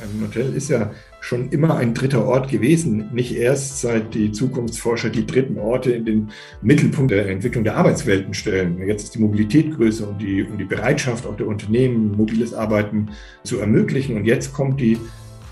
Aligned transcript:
Ein 0.00 0.20
Hotel 0.20 0.54
ist 0.54 0.68
ja 0.68 0.90
schon 1.20 1.48
immer 1.50 1.76
ein 1.76 1.94
dritter 1.94 2.24
Ort 2.24 2.50
gewesen, 2.50 3.08
nicht 3.12 3.34
erst 3.34 3.80
seit 3.80 4.14
die 4.14 4.30
Zukunftsforscher 4.30 5.08
die 5.08 5.26
dritten 5.26 5.58
Orte 5.58 5.92
in 5.92 6.04
den 6.04 6.30
Mittelpunkt 6.60 7.10
der 7.10 7.28
Entwicklung 7.28 7.64
der 7.64 7.76
Arbeitswelten 7.76 8.34
stellen. 8.34 8.78
Jetzt 8.86 9.04
ist 9.04 9.14
die 9.14 9.20
Mobilität 9.20 9.74
größer 9.74 10.08
und 10.08 10.20
die, 10.20 10.42
und 10.42 10.58
die 10.58 10.64
Bereitschaft 10.64 11.26
auch 11.26 11.36
der 11.36 11.46
Unternehmen, 11.46 12.16
mobiles 12.16 12.52
Arbeiten 12.52 13.10
zu 13.42 13.58
ermöglichen. 13.58 14.16
Und 14.16 14.26
jetzt 14.26 14.52
kommt 14.52 14.80
die 14.80 14.98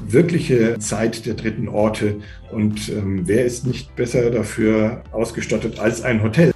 wirkliche 0.06 0.78
Zeit 0.78 1.24
der 1.24 1.34
dritten 1.34 1.68
Orte. 1.68 2.16
Und 2.52 2.90
ähm, 2.90 3.22
wer 3.26 3.44
ist 3.44 3.66
nicht 3.66 3.96
besser 3.96 4.30
dafür 4.30 5.02
ausgestattet 5.12 5.78
als 5.78 6.02
ein 6.02 6.22
Hotel? 6.22 6.52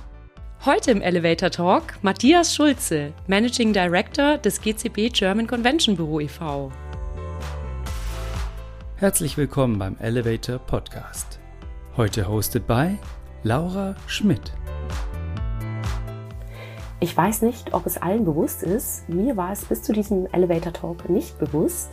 Heute 0.65 0.91
im 0.91 1.01
Elevator 1.01 1.51
Talk 1.51 1.95
Matthias 2.03 2.55
Schulze, 2.55 3.13
Managing 3.29 3.73
Director 3.73 4.37
des 4.39 4.61
GCB 4.61 5.13
German 5.13 5.47
Convention 5.47 5.97
Büro 5.97 6.21
e.V. 6.21 6.71
Herzlich 9.01 9.37
willkommen 9.37 9.79
beim 9.79 9.97
Elevator 10.01 10.59
Podcast. 10.59 11.39
Heute 11.97 12.27
hosted 12.27 12.67
by 12.67 12.99
Laura 13.45 13.95
Schmidt. 14.09 14.53
Ich 16.99 17.17
weiß 17.17 17.43
nicht, 17.43 17.75
ob 17.75 17.87
es 17.87 17.97
allen 17.97 18.25
bewusst 18.25 18.65
ist. 18.65 19.09
Mir 19.09 19.37
war 19.37 19.53
es 19.53 19.65
bis 19.67 19.83
zu 19.85 19.93
diesem 19.93 20.27
Elevator 20.33 20.73
Talk 20.73 21.09
nicht 21.09 21.39
bewusst. 21.39 21.91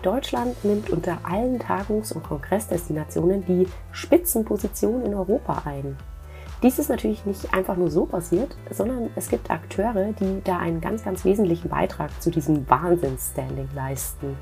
Deutschland 0.00 0.64
nimmt 0.64 0.88
unter 0.88 1.18
allen 1.22 1.58
Tagungs- 1.58 2.12
und 2.12 2.22
Kongressdestinationen 2.22 3.44
die 3.44 3.66
Spitzenposition 3.92 5.04
in 5.04 5.12
Europa 5.12 5.64
ein. 5.66 5.98
Dies 6.62 6.78
ist 6.78 6.88
natürlich 6.88 7.26
nicht 7.26 7.52
einfach 7.52 7.76
nur 7.76 7.90
so 7.90 8.06
passiert, 8.06 8.56
sondern 8.70 9.10
es 9.16 9.28
gibt 9.28 9.50
Akteure, 9.50 10.14
die 10.18 10.40
da 10.44 10.56
einen 10.56 10.80
ganz, 10.80 11.04
ganz 11.04 11.26
wesentlichen 11.26 11.68
Beitrag 11.68 12.10
zu 12.22 12.30
diesem 12.30 12.66
Wahnsinnsstanding 12.70 13.68
leisten. 13.74 14.34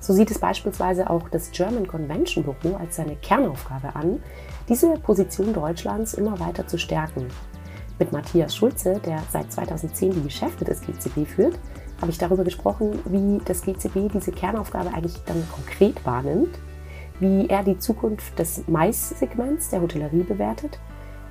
So 0.00 0.12
sieht 0.12 0.30
es 0.30 0.38
beispielsweise 0.38 1.10
auch 1.10 1.28
das 1.28 1.50
German 1.50 1.86
Convention 1.86 2.44
Büro 2.44 2.76
als 2.76 2.96
seine 2.96 3.16
Kernaufgabe 3.16 3.94
an, 3.96 4.22
diese 4.68 4.94
Position 4.94 5.52
Deutschlands 5.52 6.14
immer 6.14 6.38
weiter 6.38 6.66
zu 6.66 6.78
stärken. 6.78 7.26
Mit 7.98 8.12
Matthias 8.12 8.54
Schulze, 8.54 9.00
der 9.04 9.20
seit 9.30 9.50
2010 9.52 10.12
die 10.12 10.22
Geschäfte 10.22 10.64
des 10.64 10.82
GCB 10.82 11.26
führt, 11.26 11.58
habe 12.00 12.12
ich 12.12 12.18
darüber 12.18 12.44
gesprochen, 12.44 13.00
wie 13.06 13.42
das 13.44 13.62
GCB 13.62 14.12
diese 14.12 14.30
Kernaufgabe 14.30 14.90
eigentlich 14.94 15.16
dann 15.26 15.42
konkret 15.50 16.06
wahrnimmt, 16.06 16.60
wie 17.18 17.48
er 17.48 17.64
die 17.64 17.78
Zukunft 17.78 18.38
des 18.38 18.68
Mais-Segments 18.68 19.70
der 19.70 19.82
Hotellerie 19.82 20.22
bewertet 20.22 20.78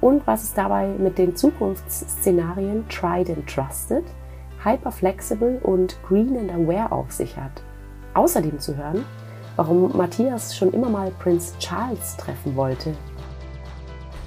und 0.02 0.28
was 0.28 0.44
es 0.44 0.54
dabei 0.54 0.90
mit 0.90 1.18
den 1.18 1.38
Zukunftsszenarien 1.38 2.88
Tried 2.90 3.30
and 3.30 3.48
Trusted, 3.48 4.04
Hyper 4.62 4.92
Flexible 4.92 5.59
und 5.64 5.98
Green 6.06 6.36
and 6.38 6.52
Aware 6.52 6.92
auf 6.92 7.14
sich 7.14 7.38
hat 7.38 7.64
außerdem 8.18 8.60
zu 8.60 8.76
hören, 8.76 9.06
warum 9.56 9.96
Matthias 9.96 10.56
schon 10.56 10.73
immer 10.73 10.90
mal 10.90 11.12
Prince 11.20 11.54
Charles 11.60 12.18
treffen 12.18 12.56
wollte. 12.56 12.94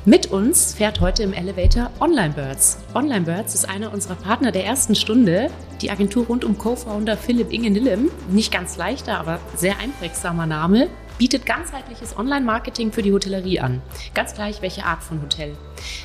Mit 0.06 0.32
uns 0.32 0.72
fährt 0.72 1.02
heute 1.02 1.22
im 1.24 1.34
Elevator 1.34 1.90
Online 2.00 2.32
Birds. 2.32 2.78
Online 2.94 3.26
Birds 3.26 3.54
ist 3.54 3.68
einer 3.68 3.92
unserer 3.92 4.14
Partner 4.14 4.50
der 4.50 4.64
ersten 4.64 4.94
Stunde. 4.94 5.50
Die 5.82 5.90
Agentur 5.90 6.26
rund 6.26 6.42
um 6.42 6.56
Co-Founder 6.56 7.18
Philipp 7.18 7.52
Inge 7.52 7.70
Nillem. 7.70 8.10
Nicht 8.30 8.50
ganz 8.50 8.78
leichter, 8.78 9.18
aber 9.18 9.40
sehr 9.56 9.78
einprägsamer 9.78 10.46
Name 10.46 10.88
bietet 11.20 11.44
ganzheitliches 11.44 12.16
Online-Marketing 12.16 12.92
für 12.92 13.02
die 13.02 13.12
Hotellerie 13.12 13.60
an. 13.60 13.82
Ganz 14.14 14.32
gleich, 14.32 14.62
welche 14.62 14.84
Art 14.84 15.02
von 15.02 15.20
Hotel. 15.20 15.54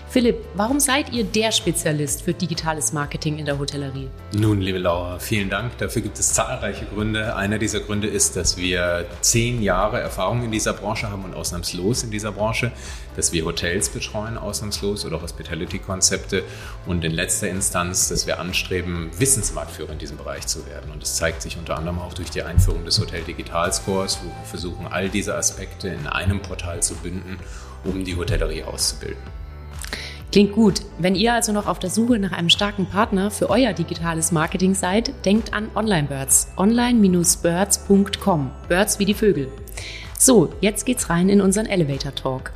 Philipp, 0.09 0.43
warum 0.55 0.81
seid 0.81 1.13
ihr 1.13 1.23
der 1.23 1.53
Spezialist 1.53 2.21
für 2.21 2.33
digitales 2.33 2.91
Marketing 2.91 3.39
in 3.39 3.45
der 3.45 3.57
Hotellerie? 3.57 4.09
Nun, 4.33 4.59
liebe 4.59 4.77
Laura, 4.77 5.17
vielen 5.19 5.49
Dank. 5.49 5.77
Dafür 5.77 6.01
gibt 6.01 6.19
es 6.19 6.33
zahlreiche 6.33 6.83
Gründe. 6.93 7.33
Einer 7.33 7.57
dieser 7.59 7.79
Gründe 7.79 8.07
ist, 8.07 8.35
dass 8.35 8.57
wir 8.57 9.05
zehn 9.21 9.63
Jahre 9.63 10.01
Erfahrung 10.01 10.43
in 10.43 10.51
dieser 10.51 10.73
Branche 10.73 11.09
haben 11.09 11.23
und 11.23 11.33
ausnahmslos 11.33 12.03
in 12.03 12.11
dieser 12.11 12.33
Branche, 12.33 12.73
dass 13.15 13.31
wir 13.31 13.45
Hotels 13.45 13.89
betreuen, 13.89 14.37
ausnahmslos 14.37 15.05
oder 15.05 15.21
Hospitality-Konzepte 15.21 16.43
und 16.85 17.03
in 17.03 17.11
letzter 17.11 17.49
Instanz, 17.49 18.09
dass 18.09 18.27
wir 18.27 18.39
anstreben, 18.39 19.09
Wissensmarktführer 19.17 19.91
in 19.91 19.99
diesem 19.99 20.17
Bereich 20.17 20.47
zu 20.47 20.65
werden. 20.67 20.91
Und 20.91 21.01
das 21.01 21.15
zeigt 21.15 21.41
sich 21.41 21.57
unter 21.57 21.77
anderem 21.77 21.99
auch 21.99 22.13
durch 22.13 22.29
die 22.29 22.43
Einführung 22.43 22.85
des 22.85 22.99
Hotel 22.99 23.23
Digital 23.23 23.71
Scores, 23.73 24.19
wo 24.23 24.27
wir 24.27 24.45
versuchen, 24.45 24.87
all 24.87 25.09
diese 25.09 25.35
Aspekte 25.35 25.89
in 25.89 26.07
einem 26.07 26.41
Portal 26.41 26.81
zu 26.81 26.95
binden, 26.95 27.39
um 27.83 28.03
die 28.03 28.15
Hotellerie 28.15 28.63
auszubilden. 28.63 29.35
Klingt 30.31 30.51
gut. 30.51 30.81
Wenn 30.99 31.15
ihr 31.15 31.33
also 31.33 31.53
noch 31.53 31.65
auf 31.65 31.79
der 31.79 31.89
Suche 31.89 32.19
nach 32.19 32.33
einem 32.33 32.49
starken 32.49 32.87
Partner 32.87 33.31
für 33.31 33.49
euer 33.49 33.71
digitales 33.71 34.33
Marketing 34.33 34.73
seid, 34.73 35.13
denkt 35.23 35.53
an 35.53 35.69
OnlineBirds. 35.73 36.49
Online-birds.com. 36.57 38.51
Birds 38.67 38.99
wie 38.99 39.05
die 39.05 39.13
Vögel. 39.13 39.47
So, 40.17 40.51
jetzt 40.59 40.85
geht's 40.85 41.09
rein 41.09 41.29
in 41.29 41.39
unseren 41.39 41.67
Elevator 41.67 42.13
Talk. 42.13 42.51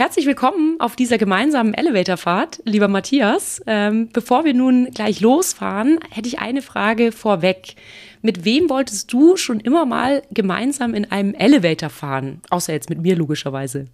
Herzlich 0.00 0.24
willkommen 0.24 0.76
auf 0.78 0.96
dieser 0.96 1.18
gemeinsamen 1.18 1.74
Elevatorfahrt, 1.74 2.62
lieber 2.64 2.88
Matthias. 2.88 3.60
Ähm, 3.66 4.08
bevor 4.10 4.46
wir 4.46 4.54
nun 4.54 4.88
gleich 4.94 5.20
losfahren, 5.20 5.98
hätte 6.10 6.26
ich 6.26 6.38
eine 6.38 6.62
Frage 6.62 7.12
vorweg. 7.12 7.74
Mit 8.22 8.46
wem 8.46 8.70
wolltest 8.70 9.12
du 9.12 9.36
schon 9.36 9.60
immer 9.60 9.84
mal 9.84 10.22
gemeinsam 10.30 10.94
in 10.94 11.04
einem 11.10 11.34
Elevator 11.34 11.90
fahren? 11.90 12.40
Außer 12.48 12.72
jetzt 12.72 12.88
mit 12.88 13.02
mir 13.02 13.14
logischerweise. 13.14 13.88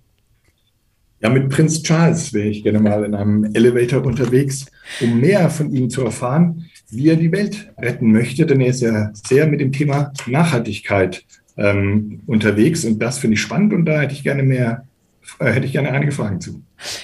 Ja, 1.22 1.28
mit 1.28 1.48
Prinz 1.48 1.82
Charles 1.82 2.32
wäre 2.32 2.50
ich 2.50 2.62
gerne 2.62 2.78
mal 2.78 3.02
in 3.04 3.16
einem 3.16 3.50
Elevator 3.52 4.06
unterwegs, 4.06 4.66
um 5.00 5.18
mehr 5.18 5.50
von 5.50 5.74
ihm 5.74 5.90
zu 5.90 6.04
erfahren, 6.04 6.66
wie 6.88 7.08
er 7.08 7.16
die 7.16 7.32
Welt 7.32 7.72
retten 7.78 8.12
möchte. 8.12 8.46
Denn 8.46 8.60
er 8.60 8.68
ist 8.68 8.80
ja 8.80 9.10
sehr 9.12 9.48
mit 9.48 9.58
dem 9.58 9.72
Thema 9.72 10.12
Nachhaltigkeit 10.28 11.24
ähm, 11.56 12.20
unterwegs 12.28 12.84
und 12.84 13.00
das 13.00 13.18
finde 13.18 13.34
ich 13.34 13.40
spannend 13.40 13.72
und 13.72 13.86
da 13.86 14.02
hätte 14.02 14.14
ich 14.14 14.22
gerne 14.22 14.44
mehr 14.44 14.86
hätte 15.38 15.66
ich 15.66 15.72
gerne 15.72 15.92
einige 15.92 16.12
Fragen 16.12 16.41
zu. 16.41 16.62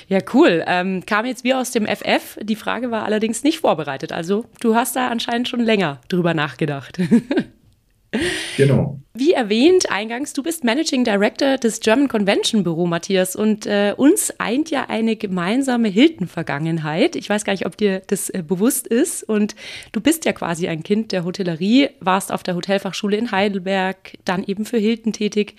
Ja, 0.09 0.19
cool. 0.35 0.65
Ähm, 0.67 1.05
kam 1.07 1.27
jetzt 1.27 1.45
wie 1.45 1.55
aus 1.55 1.71
dem 1.71 1.87
FF. 1.87 2.39
Die 2.43 2.57
Frage 2.57 2.91
war 2.91 3.05
allerdings 3.05 3.43
nicht 3.43 3.61
vorbereitet. 3.61 4.13
Also 4.13 4.47
du 4.61 4.75
hast 4.75 4.97
da 4.97 5.09
anscheinend 5.09 5.49
schon 5.49 5.61
länger 5.61 6.01
drüber 6.09 6.35
nachgedacht. 6.35 6.99
Genau. 8.57 9.01
Wie 9.15 9.35
erwähnt 9.35 9.91
eingangs, 9.91 10.33
du 10.33 10.43
bist 10.43 10.65
Managing 10.65 11.05
Director 11.05 11.59
des 11.59 11.81
German 11.81 12.09
Convention 12.09 12.65
Büro, 12.65 12.87
Matthias, 12.87 13.37
und 13.37 13.67
äh, 13.67 13.93
uns 13.95 14.33
eint 14.39 14.71
ja 14.71 14.87
eine 14.89 15.17
gemeinsame 15.17 15.89
Hilton-Vergangenheit. 15.89 17.15
Ich 17.15 17.29
weiß 17.29 17.45
gar 17.45 17.53
nicht, 17.53 17.67
ob 17.67 17.77
dir 17.77 18.01
das 18.07 18.31
äh, 18.31 18.43
bewusst 18.43 18.87
ist. 18.87 19.23
Und 19.23 19.55
du 19.93 20.01
bist 20.01 20.25
ja 20.25 20.33
quasi 20.33 20.67
ein 20.67 20.83
Kind 20.83 21.13
der 21.13 21.27
Hotellerie, 21.27 21.91
warst 22.01 22.33
auf 22.33 22.43
der 22.43 22.55
Hotelfachschule 22.55 23.19
in 23.19 23.31
Heidelberg, 23.33 24.17
dann 24.25 24.45
eben 24.45 24.65
für 24.65 24.79
Hilton 24.79 25.13
tätig. 25.13 25.57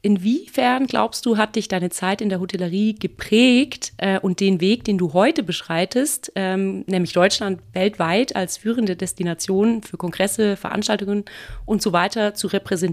Inwiefern 0.00 0.86
glaubst 0.86 1.26
du, 1.26 1.36
hat 1.36 1.56
dich 1.56 1.66
deine 1.66 1.90
Zeit 1.90 2.20
in 2.20 2.28
der 2.28 2.38
Hotellerie 2.38 2.94
geprägt 2.94 3.92
äh, 3.96 4.18
und 4.20 4.38
den 4.38 4.60
Weg, 4.60 4.84
den 4.84 4.96
du 4.96 5.12
heute 5.12 5.42
beschreitest, 5.42 6.32
ähm, 6.36 6.84
nämlich 6.86 7.12
Deutschland 7.12 7.60
weltweit 7.72 8.36
als 8.36 8.58
führende 8.58 8.94
Destination 8.94 9.82
für 9.82 9.96
Kongresse, 9.96 10.56
Veranstaltungen 10.56 11.24
und 11.64 11.82
so 11.82 11.92
weiter 11.92 12.34
zu 12.34 12.46
repräsentieren? 12.46 12.87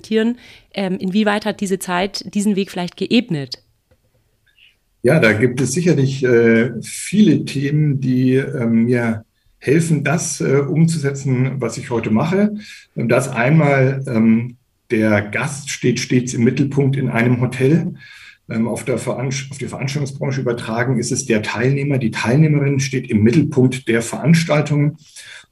Ähm, 0.73 0.97
inwieweit 0.97 1.45
hat 1.45 1.61
diese 1.61 1.79
Zeit 1.79 2.33
diesen 2.33 2.55
Weg 2.55 2.71
vielleicht 2.71 2.97
geebnet? 2.97 3.61
Ja, 5.03 5.19
da 5.19 5.33
gibt 5.33 5.61
es 5.61 5.71
sicherlich 5.71 6.23
äh, 6.23 6.71
viele 6.81 7.45
Themen, 7.45 7.99
die 8.01 8.37
äh, 8.37 8.65
mir 8.65 9.23
helfen, 9.59 10.03
das 10.03 10.41
äh, 10.41 10.57
umzusetzen, 10.57 11.61
was 11.61 11.77
ich 11.77 11.89
heute 11.89 12.11
mache. 12.11 12.55
Das 12.95 13.29
einmal 13.29 14.03
ähm, 14.07 14.57
der 14.91 15.21
Gast 15.21 15.69
steht 15.69 15.99
stets 15.99 16.33
im 16.33 16.43
Mittelpunkt 16.43 16.95
in 16.95 17.09
einem 17.09 17.41
Hotel. 17.41 17.93
Ähm, 18.47 18.67
auf, 18.67 18.85
der 18.85 18.95
auf 18.95 19.57
die 19.59 19.67
Veranstaltungsbranche 19.67 20.41
übertragen 20.41 20.99
ist 20.99 21.11
es 21.11 21.25
der 21.25 21.41
Teilnehmer, 21.41 21.97
die 21.97 22.11
Teilnehmerin 22.11 22.79
steht 22.79 23.09
im 23.09 23.23
Mittelpunkt 23.23 23.87
der 23.87 24.03
Veranstaltungen. 24.03 24.97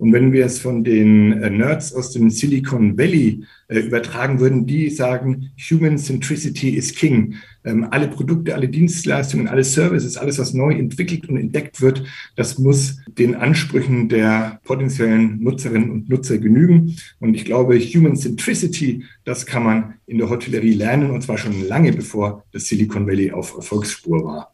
Und 0.03 0.12
wenn 0.12 0.34
wir 0.34 0.46
es 0.46 0.59
von 0.59 0.84
den 0.84 1.32
äh, 1.41 1.50
Nerds 1.50 1.96
aus 1.96 2.11
dem 2.11 2.29
Silicon 2.29 2.97
Valley 2.97 3.46
äh, 3.70 3.79
übertragen 3.79 4.41
würden, 4.41 4.66
die 4.66 4.90
sagen, 4.90 5.52
Human 5.72 5.97
Centricity 5.97 6.72
is 6.72 6.94
King. 6.94 7.35
Ähm, 7.64 7.88
alle 7.90 8.09
Produkte, 8.09 8.53
alle 8.53 8.67
Dienstleistungen, 8.67 9.47
alle 9.47 9.64
Services, 9.64 10.17
alles, 10.17 10.40
was 10.40 10.53
neu 10.53 10.73
entwickelt 10.73 11.29
und 11.29 11.38
entdeckt 11.38 11.79
wird, 11.79 12.03
das 12.35 12.59
muss 12.59 12.97
den 13.17 13.35
Ansprüchen 13.35 14.09
der 14.09 14.59
potenziellen 14.66 15.41
Nutzerinnen 15.41 15.90
und 15.90 16.09
Nutzer 16.09 16.38
genügen. 16.38 16.97
Und 17.22 17.35
ich 17.35 17.46
glaube, 17.46 17.79
Human 17.79 18.17
Centricity, 18.17 19.06
das 19.23 19.46
kann 19.46 19.64
man 19.64 19.94
in 20.06 20.17
der 20.17 20.29
Hotellerie 20.29 20.73
lernen, 20.73 21.11
und 21.11 21.22
zwar 21.22 21.38
schon 21.38 21.66
lange 21.66 21.94
bevor 21.94 22.44
das 22.52 22.66
Silicon 22.66 23.08
Valley 23.08 23.32
auf 23.32 23.56
Erfolgsspur 23.56 24.26
war. 24.26 24.53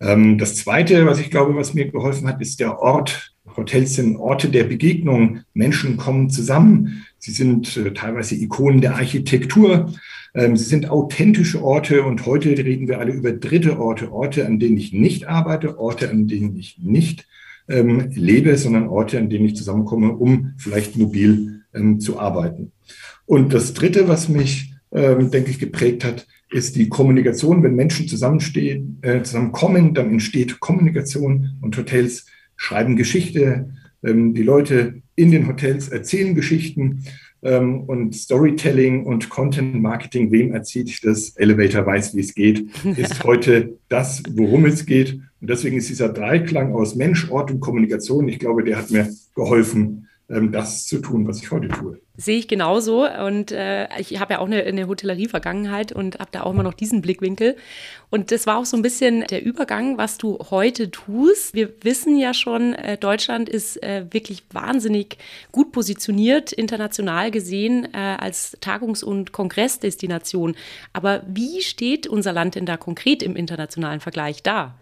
Ähm, 0.00 0.38
das 0.38 0.56
Zweite, 0.56 1.04
was 1.06 1.18
ich 1.18 1.30
glaube, 1.30 1.54
was 1.56 1.74
mir 1.74 1.90
geholfen 1.90 2.26
hat, 2.26 2.40
ist 2.40 2.60
der 2.60 2.78
Ort. 2.78 3.34
Hotels 3.56 3.94
sind 3.94 4.16
Orte 4.16 4.48
der 4.48 4.64
Begegnung. 4.64 5.40
Menschen 5.54 5.96
kommen 5.96 6.30
zusammen. 6.30 7.04
Sie 7.18 7.32
sind 7.32 7.76
äh, 7.76 7.92
teilweise 7.92 8.34
Ikonen 8.34 8.80
der 8.80 8.94
Architektur. 8.94 9.92
Ähm, 10.34 10.56
sie 10.56 10.64
sind 10.64 10.90
authentische 10.90 11.62
Orte 11.62 12.02
und 12.02 12.26
heute 12.26 12.50
reden 12.50 12.88
wir 12.88 12.98
alle 13.00 13.12
über 13.12 13.32
dritte 13.32 13.78
Orte, 13.78 14.12
Orte, 14.12 14.46
an 14.46 14.58
denen 14.58 14.76
ich 14.76 14.92
nicht 14.92 15.28
arbeite, 15.28 15.78
Orte, 15.78 16.10
an 16.10 16.28
denen 16.28 16.56
ich 16.56 16.78
nicht 16.78 17.26
ähm, 17.68 18.10
lebe, 18.14 18.56
sondern 18.56 18.88
Orte, 18.88 19.18
an 19.18 19.30
denen 19.30 19.46
ich 19.46 19.56
zusammenkomme, 19.56 20.12
um 20.12 20.54
vielleicht 20.56 20.96
mobil 20.96 21.62
ähm, 21.74 22.00
zu 22.00 22.18
arbeiten. 22.18 22.72
Und 23.26 23.52
das 23.52 23.74
Dritte, 23.74 24.08
was 24.08 24.28
mich, 24.28 24.74
ähm, 24.92 25.30
denke 25.30 25.50
ich, 25.50 25.58
geprägt 25.58 26.04
hat, 26.04 26.26
ist 26.50 26.76
die 26.76 26.88
Kommunikation. 26.88 27.62
Wenn 27.62 27.74
Menschen 27.74 28.08
zusammenstehen, 28.08 28.98
äh, 29.02 29.22
zusammenkommen, 29.22 29.92
dann 29.92 30.10
entsteht 30.10 30.60
Kommunikation 30.60 31.58
und 31.60 31.76
Hotels 31.76 32.26
schreiben 32.58 32.96
Geschichte. 32.96 33.70
Ähm, 34.04 34.34
die 34.34 34.42
Leute 34.42 35.00
in 35.16 35.30
den 35.30 35.48
Hotels 35.48 35.88
erzählen 35.88 36.34
Geschichten 36.34 37.04
ähm, 37.42 37.80
und 37.80 38.14
Storytelling 38.14 39.04
und 39.06 39.30
Content 39.30 39.80
Marketing, 39.80 40.30
wem 40.30 40.52
erzählt 40.52 41.04
das 41.04 41.30
Elevator 41.36 41.86
weiß, 41.86 42.14
wie 42.14 42.20
es 42.20 42.34
geht, 42.34 42.66
ist 42.96 43.24
heute 43.24 43.78
das, 43.88 44.22
worum 44.30 44.66
es 44.66 44.84
geht. 44.84 45.20
Und 45.40 45.48
deswegen 45.48 45.78
ist 45.78 45.88
dieser 45.88 46.10
Dreiklang 46.10 46.74
aus 46.74 46.96
Mensch, 46.96 47.30
Ort 47.30 47.50
und 47.50 47.60
Kommunikation, 47.60 48.28
ich 48.28 48.38
glaube, 48.38 48.64
der 48.64 48.76
hat 48.76 48.90
mir 48.90 49.08
geholfen, 49.34 50.07
das 50.28 50.86
zu 50.86 50.98
tun, 50.98 51.26
was 51.26 51.42
ich 51.42 51.50
heute 51.50 51.68
tue. 51.68 52.00
Sehe 52.18 52.38
ich 52.38 52.48
genauso. 52.48 53.08
Und 53.08 53.50
äh, 53.50 53.88
ich 53.98 54.20
habe 54.20 54.34
ja 54.34 54.38
auch 54.40 54.46
eine, 54.46 54.62
eine 54.62 54.86
Hotellerie-Vergangenheit 54.86 55.90
und 55.92 56.18
habe 56.18 56.28
da 56.32 56.42
auch 56.42 56.52
immer 56.52 56.62
noch 56.62 56.74
diesen 56.74 57.00
Blickwinkel. 57.00 57.56
Und 58.10 58.30
das 58.30 58.46
war 58.46 58.58
auch 58.58 58.66
so 58.66 58.76
ein 58.76 58.82
bisschen 58.82 59.24
der 59.30 59.42
Übergang, 59.42 59.96
was 59.96 60.18
du 60.18 60.38
heute 60.50 60.90
tust. 60.90 61.54
Wir 61.54 61.72
wissen 61.82 62.18
ja 62.18 62.34
schon, 62.34 62.74
äh, 62.74 62.98
Deutschland 62.98 63.48
ist 63.48 63.82
äh, 63.82 64.04
wirklich 64.10 64.42
wahnsinnig 64.52 65.16
gut 65.50 65.72
positioniert, 65.72 66.52
international 66.52 67.30
gesehen, 67.30 67.88
äh, 67.94 67.96
als 67.96 68.58
Tagungs- 68.60 69.02
und 69.02 69.32
Kongressdestination. 69.32 70.56
Aber 70.92 71.22
wie 71.26 71.62
steht 71.62 72.06
unser 72.06 72.34
Land 72.34 72.54
denn 72.54 72.66
da 72.66 72.76
konkret 72.76 73.22
im 73.22 73.34
internationalen 73.34 74.00
Vergleich 74.00 74.42
da? 74.42 74.74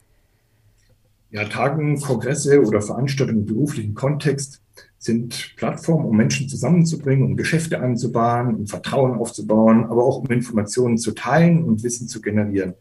Ja, 1.31 1.45
Tagen, 1.45 2.01
Kongresse 2.01 2.63
oder 2.63 2.81
Veranstaltungen 2.81 3.41
im 3.41 3.47
beruflichen 3.47 3.95
Kontext 3.95 4.63
sind 4.99 5.55
Plattformen, 5.57 6.07
um 6.07 6.17
Menschen 6.17 6.49
zusammenzubringen, 6.49 7.25
um 7.25 7.37
Geschäfte 7.37 7.81
anzubahnen, 7.81 8.55
um 8.55 8.67
Vertrauen 8.67 9.19
aufzubauen, 9.19 9.85
aber 9.85 10.05
auch 10.05 10.19
um 10.19 10.31
Informationen 10.31 10.99
zu 10.99 11.13
teilen 11.13 11.65
und 11.65 11.83
Wissen 11.83 12.09
zu 12.09 12.21
generieren. 12.21 12.75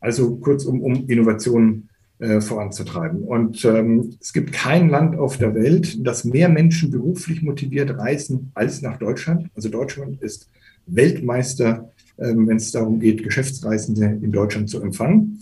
Also 0.00 0.36
kurzum, 0.36 0.82
um 0.82 1.08
Innovationen 1.08 1.88
äh, 2.18 2.40
voranzutreiben. 2.40 3.22
Und 3.22 3.64
ähm, 3.64 4.16
es 4.20 4.32
gibt 4.32 4.52
kein 4.52 4.88
Land 4.88 5.16
auf 5.16 5.38
der 5.38 5.54
Welt, 5.54 6.06
das 6.06 6.24
mehr 6.24 6.48
Menschen 6.48 6.90
beruflich 6.90 7.42
motiviert 7.42 7.96
reisen 7.98 8.50
als 8.54 8.82
nach 8.82 8.98
Deutschland. 8.98 9.48
Also 9.54 9.68
Deutschland 9.68 10.20
ist 10.22 10.50
Weltmeister, 10.86 11.90
ähm, 12.18 12.48
wenn 12.48 12.56
es 12.56 12.72
darum 12.72 13.00
geht, 13.00 13.22
Geschäftsreisende 13.22 14.18
in 14.22 14.32
Deutschland 14.32 14.68
zu 14.68 14.82
empfangen. 14.82 15.40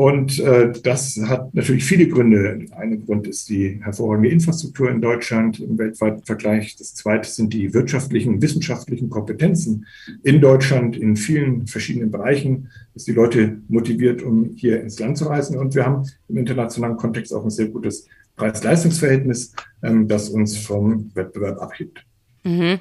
Und 0.00 0.38
äh, 0.38 0.72
das 0.82 1.20
hat 1.26 1.54
natürlich 1.54 1.84
viele 1.84 2.08
Gründe. 2.08 2.64
Ein 2.74 3.04
Grund 3.04 3.26
ist 3.26 3.50
die 3.50 3.80
hervorragende 3.84 4.30
Infrastruktur 4.30 4.90
in 4.90 5.02
Deutschland 5.02 5.60
im 5.60 5.76
weltweiten 5.76 6.22
Vergleich. 6.22 6.74
Das 6.76 6.94
zweite 6.94 7.28
sind 7.28 7.52
die 7.52 7.74
wirtschaftlichen 7.74 8.40
wissenschaftlichen 8.40 9.10
Kompetenzen 9.10 9.84
in 10.22 10.40
Deutschland 10.40 10.96
in 10.96 11.16
vielen 11.16 11.66
verschiedenen 11.66 12.10
Bereichen, 12.10 12.70
dass 12.94 13.04
die 13.04 13.12
Leute 13.12 13.60
motiviert, 13.68 14.22
um 14.22 14.54
hier 14.56 14.80
ins 14.80 14.98
Land 14.98 15.18
zu 15.18 15.26
reisen. 15.26 15.58
Und 15.58 15.74
wir 15.74 15.84
haben 15.84 16.08
im 16.28 16.38
internationalen 16.38 16.96
Kontext 16.96 17.34
auch 17.34 17.44
ein 17.44 17.50
sehr 17.50 17.68
gutes 17.68 18.06
Preis-Leistungs-Verhältnis, 18.36 19.52
ähm, 19.82 20.08
das 20.08 20.30
uns 20.30 20.56
vom 20.56 21.10
Wettbewerb 21.14 21.60
abhebt. 21.60 22.06
Mhm. 22.42 22.80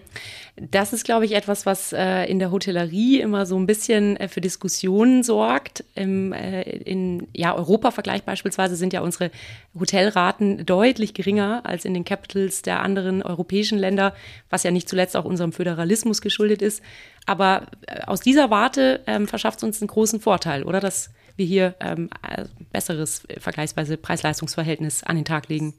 Das 0.56 0.94
ist, 0.94 1.04
glaube 1.04 1.26
ich, 1.26 1.34
etwas, 1.34 1.66
was 1.66 1.94
äh, 1.94 2.26
in 2.26 2.40
der 2.40 2.52
Hotellerie 2.52 3.20
immer 3.20 3.46
so 3.46 3.58
ein 3.58 3.66
bisschen 3.66 4.18
äh, 4.18 4.28
für 4.28 4.42
Diskussionen 4.42 5.24
sorgt. 5.24 5.84
Im, 5.96 6.34
äh, 6.34 6.62
in 6.62 7.28
ja, 7.34 7.56
Europa-Vergleich 7.56 8.24
beispielsweise 8.24 8.76
sind 8.76 8.94
ja 8.94 9.02
unsere 9.02 9.32
Hotelraten 9.78 10.66
deutlich 10.66 11.14
geringer 11.14 11.62
als 11.66 11.86
in 11.86 11.94
den 11.94 12.06
Capitals 12.06 12.62
der 12.62 12.82
anderen 12.82 13.22
europäischen 13.22 13.78
Länder, 13.78 14.14
was 14.50 14.64
ja 14.64 14.72
nicht 14.72 14.90
zuletzt 14.90 15.16
auch 15.16 15.26
unserem 15.26 15.52
Föderalismus 15.52 16.22
geschuldet 16.22 16.62
ist. 16.62 16.82
Aber 17.26 17.68
äh, 17.88 18.02
aus 18.06 18.22
dieser 18.22 18.50
Warte 18.50 19.02
ähm, 19.08 19.28
verschafft 19.28 19.60
es 19.60 19.64
uns 19.64 19.82
einen 19.82 19.88
großen 19.88 20.20
Vorteil, 20.20 20.64
oder? 20.64 20.80
Dass 20.80 21.10
wir 21.36 21.46
hier 21.46 21.76
ähm, 21.80 22.10
äh, 22.28 22.46
besseres 22.72 23.26
äh, 23.26 23.40
vergleichsweise 23.40 23.98
Preis-Leistungs-Verhältnis 23.98 25.04
an 25.04 25.16
den 25.16 25.26
Tag 25.26 25.50
legen. 25.50 25.74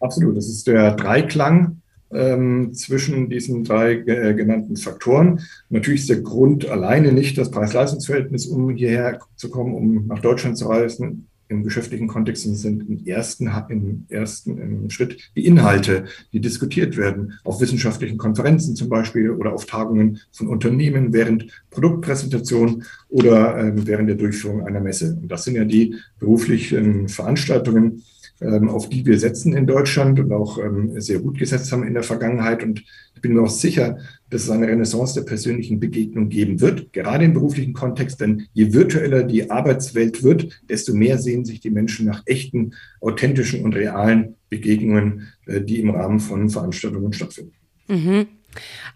Absolut. 0.00 0.36
Das 0.36 0.48
ist 0.48 0.66
der 0.66 0.92
Dreiklang 0.92 1.80
ähm, 2.12 2.72
zwischen 2.74 3.28
diesen 3.28 3.64
drei 3.64 3.94
äh, 3.94 4.34
genannten 4.34 4.76
Faktoren. 4.76 5.40
Natürlich 5.68 6.02
ist 6.02 6.10
der 6.10 6.20
Grund 6.20 6.68
alleine 6.68 7.12
nicht 7.12 7.36
das 7.38 7.50
Preis-Leistungs-Verhältnis, 7.50 8.46
um 8.46 8.70
hierher 8.70 9.20
zu 9.36 9.50
kommen, 9.50 9.74
um 9.74 10.06
nach 10.06 10.20
Deutschland 10.20 10.56
zu 10.56 10.66
reisen. 10.68 11.28
Im 11.50 11.62
geschäftlichen 11.62 12.08
Kontext 12.08 12.42
sind 12.42 12.86
im 12.86 13.06
ersten, 13.06 13.50
im 13.70 14.04
ersten 14.10 14.58
im 14.58 14.90
Schritt 14.90 15.30
die 15.34 15.46
Inhalte, 15.46 16.04
die 16.34 16.40
diskutiert 16.40 16.98
werden, 16.98 17.38
auf 17.42 17.62
wissenschaftlichen 17.62 18.18
Konferenzen 18.18 18.76
zum 18.76 18.90
Beispiel 18.90 19.30
oder 19.30 19.54
auf 19.54 19.64
Tagungen 19.64 20.20
von 20.30 20.48
Unternehmen 20.48 21.14
während 21.14 21.46
Produktpräsentation 21.70 22.84
oder 23.08 23.56
äh, 23.56 23.86
während 23.86 24.10
der 24.10 24.16
Durchführung 24.16 24.66
einer 24.66 24.80
Messe. 24.80 25.18
Und 25.22 25.32
das 25.32 25.44
sind 25.44 25.54
ja 25.54 25.64
die 25.64 25.94
beruflichen 26.18 27.08
Veranstaltungen, 27.08 28.02
auf 28.40 28.88
die 28.88 29.04
wir 29.04 29.18
setzen 29.18 29.52
in 29.52 29.66
Deutschland 29.66 30.20
und 30.20 30.32
auch 30.32 30.58
ähm, 30.58 31.00
sehr 31.00 31.18
gut 31.18 31.38
gesetzt 31.38 31.72
haben 31.72 31.82
in 31.82 31.94
der 31.94 32.04
Vergangenheit. 32.04 32.62
Und 32.62 32.84
ich 33.14 33.20
bin 33.20 33.34
mir 33.34 33.42
auch 33.42 33.50
sicher, 33.50 33.98
dass 34.30 34.44
es 34.44 34.50
eine 34.50 34.68
Renaissance 34.68 35.14
der 35.14 35.26
persönlichen 35.26 35.80
Begegnung 35.80 36.28
geben 36.28 36.60
wird, 36.60 36.92
gerade 36.92 37.24
im 37.24 37.34
beruflichen 37.34 37.72
Kontext. 37.72 38.20
Denn 38.20 38.46
je 38.52 38.72
virtueller 38.72 39.24
die 39.24 39.50
Arbeitswelt 39.50 40.22
wird, 40.22 40.60
desto 40.68 40.94
mehr 40.94 41.18
sehen 41.18 41.44
sich 41.44 41.60
die 41.60 41.70
Menschen 41.70 42.06
nach 42.06 42.22
echten, 42.26 42.74
authentischen 43.00 43.64
und 43.64 43.74
realen 43.74 44.36
Begegnungen, 44.48 45.28
äh, 45.46 45.60
die 45.60 45.80
im 45.80 45.90
Rahmen 45.90 46.20
von 46.20 46.48
Veranstaltungen 46.48 47.12
stattfinden. 47.12 47.54
Mhm. 47.88 48.26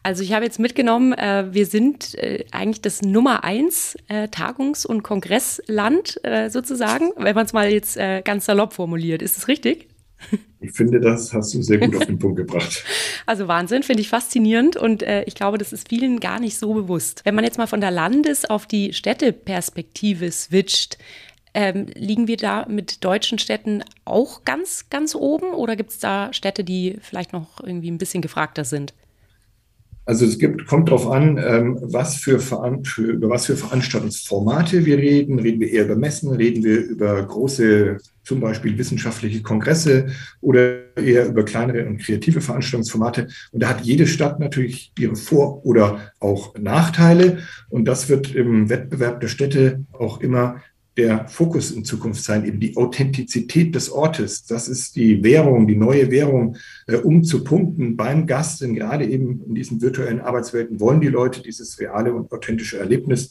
Also 0.03 0.23
ich 0.23 0.33
habe 0.33 0.45
jetzt 0.45 0.59
mitgenommen, 0.59 1.13
äh, 1.13 1.47
wir 1.53 1.67
sind 1.67 2.15
äh, 2.17 2.45
eigentlich 2.51 2.83
das 2.83 3.03
Nummer 3.03 3.45
eins 3.45 3.97
äh, 4.09 4.29
Tagungs- 4.29 4.87
und 4.87 5.03
Kongressland 5.03 6.21
äh, 6.25 6.51
sozusagen, 6.51 7.13
wenn 7.17 7.35
man 7.35 7.47
es 7.47 7.53
mal 7.53 7.71
jetzt 7.71 7.97
äh, 7.97 8.23
ganz 8.23 8.47
salopp 8.47 8.73
formuliert. 8.73 9.23
Ist 9.23 9.37
das 9.37 9.49
richtig? 9.49 9.89
Ich 10.61 10.73
finde, 10.73 11.01
das 11.01 11.33
hast 11.33 11.53
du 11.55 11.63
sehr 11.63 11.79
gut 11.79 11.97
auf 11.97 12.07
den 12.07 12.19
Punkt 12.19 12.37
gebracht. 12.37 12.85
Also 13.25 13.47
Wahnsinn, 13.47 13.85
finde 13.85 14.01
ich 14.01 14.09
faszinierend 14.09 14.77
und 14.77 15.05
äh, 15.05 15.23
ich 15.25 15.37
glaube, 15.37 15.57
das 15.57 15.73
ist 15.73 15.89
vielen 15.89 16.19
gar 16.19 16.41
nicht 16.41 16.59
so 16.59 16.75
bewusst. 16.75 17.21
Wenn 17.25 17.37
man 17.37 17.45
jetzt 17.45 17.57
mal 17.57 17.69
von 17.69 17.81
der 17.81 17.93
Landes- 17.93 18.45
auf 18.45 18.67
die 18.67 18.93
Städteperspektive 18.93 20.31
switcht, 20.33 20.99
ähm, 21.55 21.87
liegen 21.95 22.27
wir 22.27 22.37
da 22.37 22.67
mit 22.69 23.05
deutschen 23.05 23.39
Städten 23.39 23.85
auch 24.05 24.45
ganz, 24.45 24.91
ganz 24.91 25.15
oben 25.15 25.55
oder 25.55 25.77
gibt 25.77 25.91
es 25.91 25.99
da 26.01 26.33
Städte, 26.33 26.65
die 26.65 26.99
vielleicht 27.01 27.33
noch 27.33 27.63
irgendwie 27.63 27.91
ein 27.91 27.99
bisschen 27.99 28.23
gefragter 28.23 28.65
sind? 28.65 28.93
Also 30.05 30.25
es 30.27 30.39
gibt, 30.39 30.67
kommt 30.67 30.89
darauf 30.89 31.09
an, 31.09 31.39
ähm, 31.39 31.79
was 31.81 32.17
für, 32.17 32.41
über 32.99 33.31
was 33.31 33.47
für 33.47 33.57
Veranstaltungsformate 33.57 34.85
wir 34.85 34.99
reden. 34.99 35.39
Reden 35.39 35.61
wir 35.61 35.71
eher 35.71 35.85
über 35.85 35.97
Messen, 35.97 36.33
reden 36.33 36.65
wir 36.65 36.81
über 36.81 37.23
große, 37.23 37.99
zum 38.25 38.41
Beispiel 38.41 38.77
wissenschaftliche 38.77 39.43
Kongresse 39.43 40.07
oder 40.41 40.97
eher 40.97 41.27
über 41.27 41.45
kleinere 41.45 41.87
und 41.87 41.99
kreative 41.99 42.41
Veranstaltungsformate. 42.41 43.29
Und 43.53 43.63
da 43.63 43.69
hat 43.69 43.83
jede 43.83 44.09
Stadt 44.09 44.41
natürlich 44.41 44.93
ihre 44.99 45.15
Vor- 45.15 45.65
oder 45.65 46.13
auch 46.19 46.57
Nachteile. 46.59 47.39
Und 47.69 47.85
das 47.85 48.09
wird 48.09 48.35
im 48.35 48.69
Wettbewerb 48.69 49.21
der 49.21 49.29
Städte 49.29 49.85
auch 49.93 50.21
immer 50.21 50.61
der 50.97 51.27
Fokus 51.29 51.71
in 51.71 51.85
Zukunft 51.85 52.23
sein, 52.23 52.45
eben 52.45 52.61
die 52.61 52.77
Authentizität 52.77 53.75
des 53.75 53.91
Ortes. 53.91 54.45
Das 54.45 54.69
ist 54.69 54.97
die 54.97 55.23
Währung, 55.25 55.67
die 55.67 55.77
neue 55.77 56.11
Währung, 56.11 56.57
äh, 56.87 56.97
um 56.97 57.25
zu 57.25 57.45
punkten 57.45 57.97
beim 57.97 58.27
Gast. 58.27 58.61
Denn 58.61 58.75
gerade 58.75 59.07
eben 59.07 59.43
in 59.47 59.55
diesen 59.55 59.81
virtuellen 59.81 60.21
Arbeitswelten 60.21 60.81
wollen 60.81 61.01
die 61.01 61.09
Leute 61.09 61.43
dieses 61.43 61.79
reale 61.81 62.13
und 62.13 62.31
authentische 62.33 62.79
Erlebnis. 62.79 63.31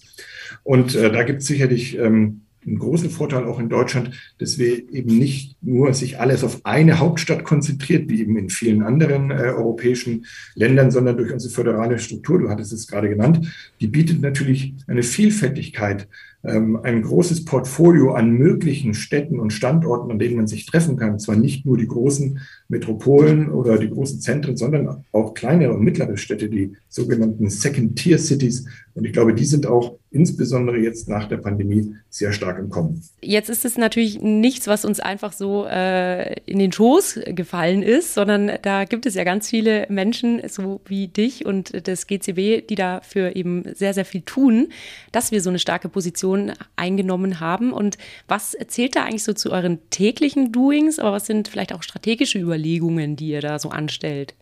Und 0.64 0.96
äh, 0.96 1.12
da 1.12 1.24
gibt 1.24 1.42
es 1.42 1.48
sicherlich 1.48 1.98
ähm, 1.98 2.42
einen 2.66 2.80
großen 2.80 3.10
Vorteil 3.10 3.46
auch 3.46 3.60
in 3.60 3.70
Deutschland, 3.70 4.12
dass 4.38 4.58
wir 4.58 4.92
eben 4.92 5.18
nicht 5.18 5.58
nur 5.62 5.94
sich 5.94 6.20
alles 6.20 6.44
auf 6.44 6.62
eine 6.64 7.00
Hauptstadt 7.00 7.44
konzentriert, 7.44 8.10
wie 8.10 8.22
eben 8.22 8.38
in 8.38 8.50
vielen 8.50 8.84
anderen 8.84 9.32
äh, 9.32 9.36
europäischen 9.36 10.26
Ländern, 10.56 10.92
sondern 10.92 11.18
durch 11.18 11.32
unsere 11.32 11.54
föderale 11.54 11.98
Struktur, 11.98 12.40
du 12.40 12.50
hattest 12.50 12.74
es 12.74 12.88
gerade 12.88 13.10
genannt, 13.10 13.48
die 13.80 13.88
bietet 13.88 14.22
natürlich 14.22 14.76
eine 14.88 15.04
Vielfältigkeit, 15.04 16.08
ein 16.44 17.04
großes 17.04 17.46
Portfolio 17.46 18.14
an 18.14 18.32
möglichen 18.32 18.96
Städten 18.96 19.40
und 19.40 19.54
Standorten, 19.54 20.12
an 20.12 20.18
denen 20.18 20.38
man 20.38 20.48
sich 20.48 20.66
treffen 20.66 20.98
kann. 20.98 21.20
Zwar 21.20 21.36
nicht 21.36 21.68
nur 21.68 21.78
die 21.78 21.88
großen 21.88 22.40
Metropolen 22.68 23.52
oder 23.52 23.78
die 23.78 23.90
großen 23.90 24.20
Zentren, 24.22 24.58
sondern 24.58 25.06
auch 25.12 25.36
kleinere 25.36 25.74
und 25.74 25.84
mittlere 25.84 26.18
Städte, 26.18 26.50
die 26.50 26.74
sogenannten 26.90 27.48
Second-Tier-Cities. 27.48 28.66
Und 28.96 29.06
ich 29.06 29.14
glaube, 29.14 29.36
die 29.36 29.46
sind 29.46 29.68
auch 29.68 29.98
insbesondere 30.12 30.78
jetzt 30.78 31.08
nach 31.08 31.28
der 31.28 31.38
Pandemie 31.38 31.96
sehr 32.10 32.34
stark 32.34 32.60
im 32.60 32.70
Kommen. 32.70 33.02
Jetzt 33.22 33.50
ist 33.50 33.64
es 33.64 33.78
natürlich 33.78 34.22
nichts, 34.22 34.68
was 34.68 34.84
uns 34.84 35.00
einfach 35.00 35.32
so 35.32 35.66
äh, 35.66 36.34
in 36.46 36.60
den 36.60 36.74
Schoß 36.74 37.22
gefallen 37.28 37.82
ist, 37.82 38.14
sondern 38.14 38.52
da 38.62 38.84
gibt 38.84 39.06
es 39.06 39.16
ja 39.16 39.24
ganz 39.24 39.50
viele 39.50 39.88
Menschen, 39.90 40.42
so 40.50 40.82
wie 40.86 41.08
dich 41.08 41.46
und 41.46 41.88
das 41.88 42.08
GCB, 42.08 42.68
die 42.68 42.76
dafür 42.76 43.38
eben 43.38 43.64
sehr, 43.74 43.94
sehr 43.94 44.04
viel 44.04 44.22
tun, 44.22 44.68
dass 45.14 45.32
wir 45.32 45.42
so 45.42 45.50
eine 45.50 45.60
starke 45.60 45.88
Position 45.88 46.52
eingenommen 46.76 47.40
haben. 47.40 47.72
Und 47.72 47.98
was 48.28 48.58
zählt 48.68 48.98
da 48.98 49.06
eigentlich 49.06 49.24
so 49.24 49.32
zu 49.32 49.50
euren 49.52 49.80
täglichen 49.92 50.52
Doings, 50.52 51.00
aber 51.00 51.14
was 51.14 51.26
sind 51.26 51.48
vielleicht 51.48 51.74
auch 51.74 51.84
strategische 51.84 52.38
Überlegungen, 52.38 53.16
die 53.16 53.30
ihr 53.30 53.42
da 53.42 53.60
so 53.60 53.70
anstellt? 53.70 54.36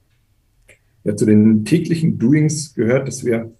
Ja, 1.03 1.15
zu 1.15 1.25
den 1.25 1.63
täglichen 1.63 2.17
Doings 2.17 2.73
gehört, 2.73 3.07
dass 3.07 3.23
wir 3.23 3.53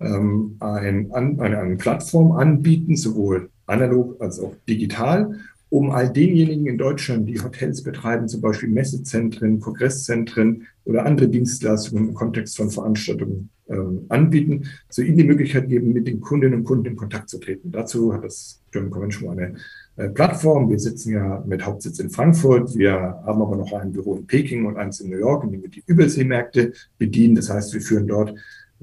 ähm, 0.00 0.56
ein, 0.60 1.10
eine, 1.12 1.58
eine 1.58 1.76
Plattform 1.76 2.32
anbieten, 2.32 2.96
sowohl 2.96 3.50
analog 3.66 4.20
als 4.20 4.40
auch 4.40 4.54
digital, 4.68 5.38
um 5.70 5.90
all 5.90 6.12
denjenigen 6.12 6.66
in 6.66 6.78
Deutschland, 6.78 7.28
die 7.28 7.40
Hotels 7.40 7.82
betreiben, 7.82 8.28
zum 8.28 8.40
Beispiel 8.40 8.68
Messezentren, 8.68 9.58
Kongresszentren 9.60 10.66
oder 10.84 11.04
andere 11.04 11.28
Dienstleistungen 11.28 12.08
im 12.08 12.14
Kontext 12.14 12.56
von 12.56 12.70
Veranstaltungen 12.70 13.50
ähm, 13.68 14.04
anbieten, 14.08 14.68
so 14.88 15.02
ihnen 15.02 15.16
die 15.16 15.24
Möglichkeit 15.24 15.68
geben, 15.68 15.92
mit 15.92 16.06
den 16.06 16.20
Kundinnen 16.20 16.60
und 16.60 16.64
Kunden 16.64 16.86
in 16.86 16.96
Kontakt 16.96 17.28
zu 17.28 17.38
treten. 17.38 17.72
Dazu 17.72 18.12
hat 18.12 18.22
das 18.22 18.60
German 18.70 18.90
Convention 18.90 19.30
eine 19.30 19.54
äh, 19.96 20.10
Plattform. 20.10 20.68
Wir 20.68 20.78
sitzen 20.78 21.12
ja 21.12 21.42
mit 21.46 21.64
Hauptsitz 21.64 21.98
in 21.98 22.10
Frankfurt. 22.10 22.76
Wir 22.76 22.92
haben 22.92 23.40
aber 23.40 23.56
noch 23.56 23.72
ein 23.72 23.92
Büro 23.92 24.16
in 24.16 24.26
Peking 24.26 24.66
und 24.66 24.76
eins 24.76 25.00
in 25.00 25.10
New 25.10 25.18
York, 25.18 25.44
in 25.44 25.52
dem 25.52 25.62
wir 25.62 25.70
die 25.70 25.82
Überseemärkte 25.86 26.72
bedienen. 26.98 27.36
Das 27.36 27.50
heißt, 27.50 27.72
wir 27.72 27.80
führen 27.80 28.06
dort 28.06 28.34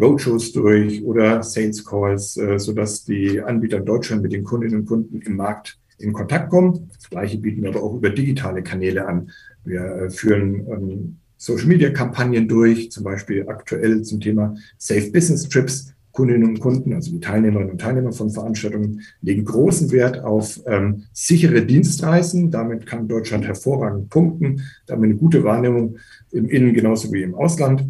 Roadshows 0.01 0.51
durch 0.51 1.03
oder 1.03 1.43
Sales 1.43 1.85
Calls, 1.85 2.37
äh, 2.37 2.57
sodass 2.57 3.05
die 3.05 3.39
Anbieter 3.39 3.77
in 3.77 3.85
Deutschland 3.85 4.23
mit 4.23 4.33
den 4.33 4.43
Kundinnen 4.43 4.81
und 4.81 4.85
Kunden 4.85 5.21
im 5.21 5.35
Markt 5.35 5.77
in 5.99 6.13
Kontakt 6.13 6.49
kommen. 6.49 6.89
Das 6.95 7.09
Gleiche 7.09 7.37
bieten 7.37 7.61
wir 7.61 7.69
aber 7.69 7.83
auch 7.83 7.95
über 7.95 8.09
digitale 8.09 8.63
Kanäle 8.63 9.07
an. 9.07 9.29
Wir 9.63 9.81
äh, 9.81 10.09
führen 10.09 10.67
ähm, 10.71 11.17
Social 11.37 11.67
Media 11.67 11.89
Kampagnen 11.91 12.47
durch, 12.47 12.91
zum 12.91 13.03
Beispiel 13.03 13.47
aktuell 13.47 14.01
zum 14.03 14.19
Thema 14.19 14.55
Safe 14.77 15.11
Business 15.11 15.47
Trips. 15.47 15.93
Kundinnen 16.11 16.43
und 16.43 16.59
Kunden, 16.59 16.93
also 16.93 17.09
die 17.09 17.21
Teilnehmerinnen 17.21 17.71
und 17.71 17.79
Teilnehmer 17.79 18.11
von 18.11 18.29
Veranstaltungen, 18.29 19.01
legen 19.21 19.45
großen 19.45 19.91
Wert 19.91 20.19
auf 20.19 20.59
ähm, 20.65 21.03
sichere 21.13 21.61
Dienstreisen. 21.61 22.51
Damit 22.51 22.85
kann 22.85 23.07
Deutschland 23.07 23.45
hervorragend 23.45 24.09
punkten. 24.09 24.61
Damit 24.87 25.11
eine 25.11 25.15
gute 25.15 25.43
Wahrnehmung 25.45 25.97
im 26.31 26.49
Innen 26.49 26.73
genauso 26.73 27.11
wie 27.13 27.23
im 27.23 27.33
Ausland. 27.33 27.85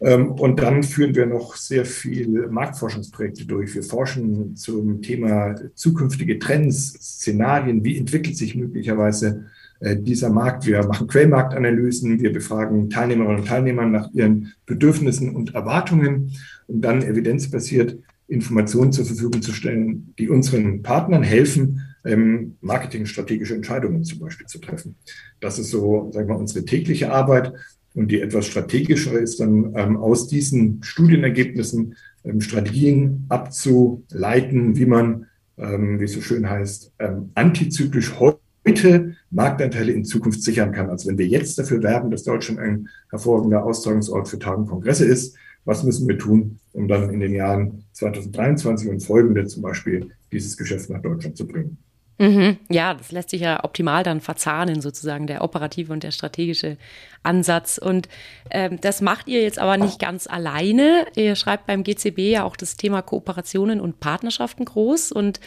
Ähm, 0.00 0.32
und 0.32 0.60
dann 0.60 0.82
führen 0.82 1.14
wir 1.14 1.26
noch 1.26 1.56
sehr 1.56 1.84
viel 1.84 2.48
Marktforschungsprojekte 2.48 3.46
durch. 3.46 3.74
Wir 3.74 3.82
forschen 3.82 4.54
zum 4.56 5.02
Thema 5.02 5.54
zukünftige 5.74 6.38
Trends, 6.38 6.94
Szenarien, 6.94 7.84
wie 7.84 7.98
entwickelt 7.98 8.36
sich 8.36 8.54
möglicherweise 8.54 9.46
äh, 9.80 9.96
dieser 9.96 10.30
Markt. 10.30 10.66
Wir 10.66 10.86
machen 10.86 11.08
Quellmarktanalysen, 11.08 12.20
wir 12.20 12.32
befragen 12.32 12.90
Teilnehmerinnen 12.90 13.40
und 13.40 13.48
Teilnehmer 13.48 13.86
nach 13.86 14.12
ihren 14.12 14.52
Bedürfnissen 14.66 15.34
und 15.34 15.54
Erwartungen, 15.54 16.32
um 16.66 16.80
dann 16.80 17.02
evidenzbasiert 17.02 17.98
Informationen 18.28 18.92
zur 18.92 19.06
Verfügung 19.06 19.40
zu 19.40 19.52
stellen, 19.52 20.14
die 20.18 20.28
unseren 20.28 20.82
Partnern 20.82 21.22
helfen, 21.22 21.80
ähm, 22.04 22.56
marketingstrategische 22.60 23.54
Entscheidungen 23.54 24.04
zum 24.04 24.18
Beispiel 24.20 24.46
zu 24.46 24.58
treffen. 24.58 24.96
Das 25.40 25.58
ist 25.58 25.70
so, 25.70 26.10
sagen 26.12 26.28
wir, 26.28 26.36
unsere 26.36 26.64
tägliche 26.64 27.10
Arbeit. 27.12 27.52
Und 27.94 28.10
die 28.10 28.20
etwas 28.20 28.46
strategischere 28.46 29.18
ist 29.18 29.40
dann 29.40 29.72
ähm, 29.76 29.96
aus 29.96 30.28
diesen 30.28 30.82
Studienergebnissen 30.82 31.96
ähm, 32.24 32.40
Strategien 32.40 33.26
abzuleiten, 33.28 34.76
wie 34.76 34.86
man, 34.86 35.26
ähm, 35.56 35.98
wie 35.98 36.04
es 36.04 36.12
so 36.12 36.20
schön 36.20 36.48
heißt, 36.48 36.92
ähm, 36.98 37.30
antizyklisch 37.34 38.14
heute 38.18 39.16
Marktanteile 39.30 39.92
in 39.92 40.04
Zukunft 40.04 40.42
sichern 40.42 40.72
kann. 40.72 40.90
Also 40.90 41.08
wenn 41.08 41.18
wir 41.18 41.26
jetzt 41.26 41.58
dafür 41.58 41.82
werben, 41.82 42.10
dass 42.10 42.24
Deutschland 42.24 42.60
ein 42.60 42.88
hervorragender 43.10 43.64
Austragungsort 43.64 44.28
für 44.28 44.38
Tage 44.38 44.58
und 44.58 44.66
Kongresse 44.66 45.06
ist, 45.06 45.36
was 45.64 45.84
müssen 45.84 46.08
wir 46.08 46.18
tun, 46.18 46.58
um 46.72 46.88
dann 46.88 47.10
in 47.10 47.20
den 47.20 47.34
Jahren 47.34 47.84
2023 47.92 48.88
und 48.88 49.00
folgende 49.00 49.46
zum 49.46 49.62
Beispiel 49.62 50.10
dieses 50.32 50.56
Geschäft 50.56 50.88
nach 50.90 51.02
Deutschland 51.02 51.36
zu 51.36 51.46
bringen? 51.46 51.78
Mhm. 52.18 52.58
Ja, 52.68 52.94
das 52.94 53.12
lässt 53.12 53.30
sich 53.30 53.42
ja 53.42 53.64
optimal 53.64 54.02
dann 54.02 54.20
verzahnen, 54.20 54.80
sozusagen 54.80 55.28
der 55.28 55.42
operative 55.42 55.92
und 55.92 56.02
der 56.02 56.10
strategische 56.10 56.76
Ansatz. 57.22 57.78
Und 57.78 58.08
ähm, 58.50 58.80
das 58.80 59.00
macht 59.00 59.28
ihr 59.28 59.42
jetzt 59.42 59.58
aber 59.58 59.76
nicht 59.76 59.98
ganz 59.98 60.26
alleine. 60.26 61.06
Ihr 61.14 61.36
schreibt 61.36 61.66
beim 61.66 61.84
GCB 61.84 62.18
ja 62.18 62.44
auch 62.44 62.56
das 62.56 62.76
Thema 62.76 63.02
Kooperationen 63.02 63.80
und 63.80 64.00
Partnerschaften 64.00 64.64
groß. 64.64 65.12
Und 65.12 65.40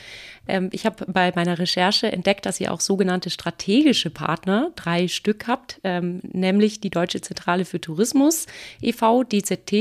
ähm, 0.47 0.69
ich 0.71 0.85
habe 0.85 1.05
bei 1.07 1.31
meiner 1.35 1.59
Recherche 1.59 2.11
entdeckt, 2.11 2.45
dass 2.45 2.59
ihr 2.59 2.71
auch 2.71 2.81
sogenannte 2.81 3.29
strategische 3.29 4.09
Partner, 4.09 4.71
drei 4.75 5.07
Stück 5.07 5.47
habt, 5.47 5.79
ähm, 5.83 6.19
nämlich 6.23 6.81
die 6.81 6.89
Deutsche 6.89 7.21
Zentrale 7.21 7.65
für 7.65 7.79
Tourismus 7.79 8.47
e.V., 8.81 9.23
DZT, 9.23 9.71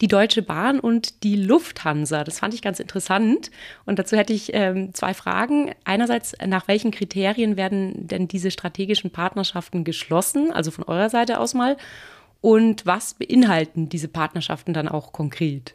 die 0.00 0.08
Deutsche 0.08 0.42
Bahn 0.42 0.80
und 0.80 1.22
die 1.24 1.36
Lufthansa. 1.36 2.24
Das 2.24 2.38
fand 2.38 2.54
ich 2.54 2.62
ganz 2.62 2.80
interessant. 2.80 3.50
Und 3.86 3.98
dazu 3.98 4.16
hätte 4.16 4.32
ich 4.32 4.52
ähm, 4.54 4.94
zwei 4.94 5.14
Fragen. 5.14 5.72
Einerseits, 5.84 6.23
nach 6.46 6.68
welchen 6.68 6.90
Kriterien 6.90 7.56
werden 7.56 8.06
denn 8.06 8.28
diese 8.28 8.50
strategischen 8.50 9.10
Partnerschaften 9.10 9.84
geschlossen? 9.84 10.50
Also 10.52 10.70
von 10.70 10.84
eurer 10.84 11.10
Seite 11.10 11.38
aus 11.38 11.54
mal. 11.54 11.76
Und 12.40 12.84
was 12.86 13.14
beinhalten 13.14 13.88
diese 13.88 14.08
Partnerschaften 14.08 14.74
dann 14.74 14.88
auch 14.88 15.12
konkret? 15.12 15.74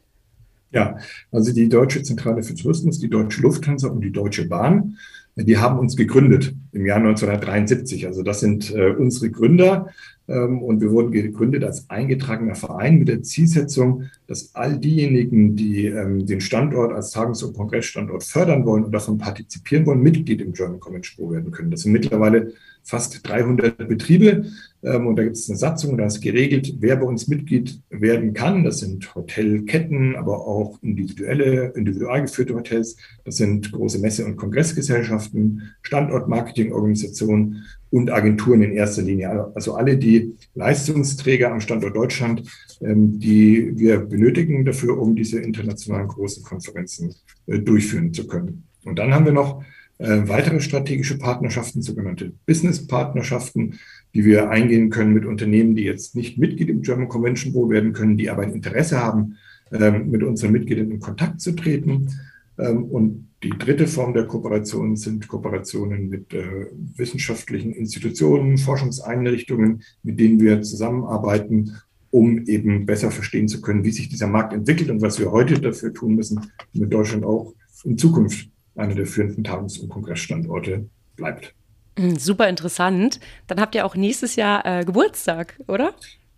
Ja, 0.71 0.97
also 1.31 1.51
die 1.51 1.67
Deutsche 1.67 2.03
Zentrale 2.03 2.43
für 2.43 2.53
Tourismus, 2.53 2.99
die 2.99 3.09
Deutsche 3.09 3.41
Lufthansa 3.41 3.87
und 3.87 4.01
die 4.01 4.11
Deutsche 4.11 4.47
Bahn, 4.47 4.97
die 5.35 5.57
haben 5.57 5.79
uns 5.79 5.95
gegründet 5.95 6.53
im 6.71 6.85
Jahr 6.85 6.97
1973. 6.97 8.05
Also 8.05 8.23
das 8.23 8.39
sind 8.39 8.73
äh, 8.73 8.91
unsere 8.91 9.31
Gründer 9.31 9.89
ähm, 10.27 10.61
und 10.61 10.81
wir 10.81 10.91
wurden 10.91 11.11
gegründet 11.11 11.63
als 11.63 11.89
eingetragener 11.89 12.55
Verein 12.55 12.99
mit 12.99 13.07
der 13.07 13.23
Zielsetzung, 13.23 14.03
dass 14.29 14.53
all 14.53 14.77
diejenigen, 14.77 15.55
die 15.55 15.87
ähm, 15.87 16.23
den 16.23 16.39
Standort 16.39 16.93
als 16.93 17.11
Tagungs- 17.11 17.43
und 17.43 17.57
Kongressstandort 17.57 18.23
fördern 18.23 18.63
wollen 18.63 18.83
und 18.83 18.91
davon 18.91 19.17
partizipieren 19.17 19.87
wollen, 19.87 20.03
Mitglied 20.03 20.39
im 20.41 20.53
German 20.53 20.79
Convention 20.79 21.17
Pro 21.17 21.33
werden 21.33 21.49
können. 21.49 21.71
Das 21.71 21.81
sind 21.81 21.93
mittlerweile 21.93 22.53
fast 22.83 23.27
300 23.27 23.87
Betriebe. 23.87 24.45
Ähm, 24.83 25.07
und 25.07 25.15
da 25.15 25.23
gibt 25.23 25.35
es 25.35 25.49
eine 25.49 25.57
Satzung, 25.57 25.97
da 25.97 26.05
ist 26.05 26.21
geregelt, 26.21 26.75
wer 26.79 26.95
bei 26.95 27.05
uns 27.05 27.27
Mitglied 27.27 27.81
werden 27.89 28.33
kann. 28.33 28.63
Das 28.63 28.79
sind 28.79 29.13
Hotelketten, 29.15 30.15
aber 30.15 30.45
auch 30.45 30.77
individuelle, 30.81 31.73
individual 31.75 32.21
geführte 32.21 32.55
Hotels. 32.55 32.97
Das 33.25 33.37
sind 33.37 33.71
große 33.71 33.99
Messe- 33.99 34.25
und 34.25 34.37
Kongressgesellschaften, 34.37 35.73
Standortmarketingorganisationen 35.81 37.63
und 37.91 38.11
Agenturen 38.11 38.61
in 38.61 38.71
erster 38.73 39.01
Linie. 39.01 39.51
Also 39.55 39.73
alle 39.73 39.97
die 39.97 40.35
Leistungsträger 40.55 41.51
am 41.51 41.59
Standort 41.59 41.95
Deutschland, 41.95 42.43
ähm, 42.81 43.19
die 43.19 43.77
wir 43.77 44.11
benötigen 44.19 44.65
dafür, 44.65 44.97
um 44.97 45.15
diese 45.15 45.39
internationalen 45.39 46.07
großen 46.07 46.43
Konferenzen 46.43 47.15
äh, 47.47 47.59
durchführen 47.59 48.13
zu 48.13 48.27
können. 48.27 48.63
Und 48.83 48.99
dann 48.99 49.13
haben 49.13 49.25
wir 49.25 49.31
noch 49.31 49.63
äh, 49.97 50.21
weitere 50.27 50.59
strategische 50.59 51.17
Partnerschaften, 51.17 51.81
sogenannte 51.81 52.33
Business-Partnerschaften, 52.45 53.79
die 54.13 54.25
wir 54.25 54.49
eingehen 54.49 54.89
können 54.89 55.13
mit 55.13 55.25
Unternehmen, 55.25 55.75
die 55.75 55.83
jetzt 55.83 56.15
nicht 56.15 56.37
Mitglied 56.37 56.69
im 56.69 56.81
German 56.81 57.09
Convention 57.09 57.53
Board 57.53 57.69
werden 57.69 57.93
können, 57.93 58.17
die 58.17 58.29
aber 58.29 58.43
ein 58.43 58.53
Interesse 58.53 58.99
haben, 58.99 59.37
ähm, 59.71 60.09
mit 60.09 60.23
unseren 60.23 60.51
Mitgliedern 60.51 60.91
in 60.91 60.99
Kontakt 60.99 61.41
zu 61.41 61.53
treten. 61.53 62.09
Ähm, 62.57 62.85
und 62.85 63.27
die 63.43 63.51
dritte 63.51 63.87
Form 63.87 64.13
der 64.13 64.25
Kooperation 64.25 64.97
sind 64.97 65.27
Kooperationen 65.27 66.09
mit 66.09 66.33
äh, 66.33 66.67
wissenschaftlichen 66.95 67.71
Institutionen, 67.71 68.57
Forschungseinrichtungen, 68.57 69.83
mit 70.03 70.19
denen 70.19 70.41
wir 70.41 70.61
zusammenarbeiten, 70.61 71.77
um 72.11 72.45
eben 72.45 72.85
besser 72.85 73.11
verstehen 73.11 73.47
zu 73.47 73.61
können, 73.61 73.83
wie 73.83 73.91
sich 73.91 74.09
dieser 74.09 74.27
Markt 74.27 74.53
entwickelt 74.53 74.89
und 74.89 75.01
was 75.01 75.19
wir 75.19 75.31
heute 75.31 75.59
dafür 75.59 75.93
tun 75.93 76.15
müssen, 76.15 76.51
damit 76.73 76.93
Deutschland 76.93 77.23
auch 77.23 77.53
in 77.83 77.97
Zukunft 77.97 78.49
einer 78.75 78.95
der 78.95 79.05
führenden 79.05 79.43
Tagungs- 79.43 79.79
und 79.79 79.89
Kongressstandorte 79.89 80.89
bleibt. 81.15 81.53
Hm, 81.97 82.17
super 82.17 82.47
interessant. 82.47 83.19
Dann 83.47 83.59
habt 83.59 83.75
ihr 83.75 83.85
auch 83.85 83.95
nächstes 83.95 84.35
Jahr 84.35 84.65
äh, 84.65 84.85
Geburtstag, 84.85 85.59
oder? 85.67 85.93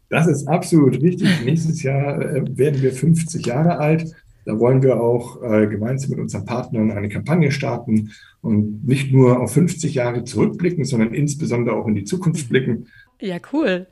Das 0.10 0.28
ist 0.28 0.48
absolut 0.48 1.02
richtig. 1.02 1.30
nächstes 1.46 1.84
Jahr 1.84 2.22
äh, 2.22 2.58
werden 2.58 2.82
wir 2.82 2.92
50 2.92 3.46
Jahre 3.46 3.78
alt. 3.78 4.12
Da 4.46 4.58
wollen 4.60 4.82
wir 4.82 5.00
auch 5.00 5.42
äh, 5.44 5.68
gemeinsam 5.68 6.12
mit 6.12 6.20
unseren 6.20 6.46
Partnern 6.46 6.92
eine 6.92 7.10
Kampagne 7.10 7.52
starten 7.52 8.12
und 8.42 8.88
nicht 8.88 9.14
nur 9.14 9.40
auf 9.40 9.54
50 9.54 9.94
Jahre 9.94 10.24
zurückblicken, 10.24 10.84
sondern 10.84 11.14
insbesondere 11.14 11.76
auch 11.76 11.88
in 11.88 11.96
die 11.96 12.06
Zukunft 12.06 12.50
blicken. 12.50 12.88
Ja, 13.22 13.38
cool. 13.54 13.88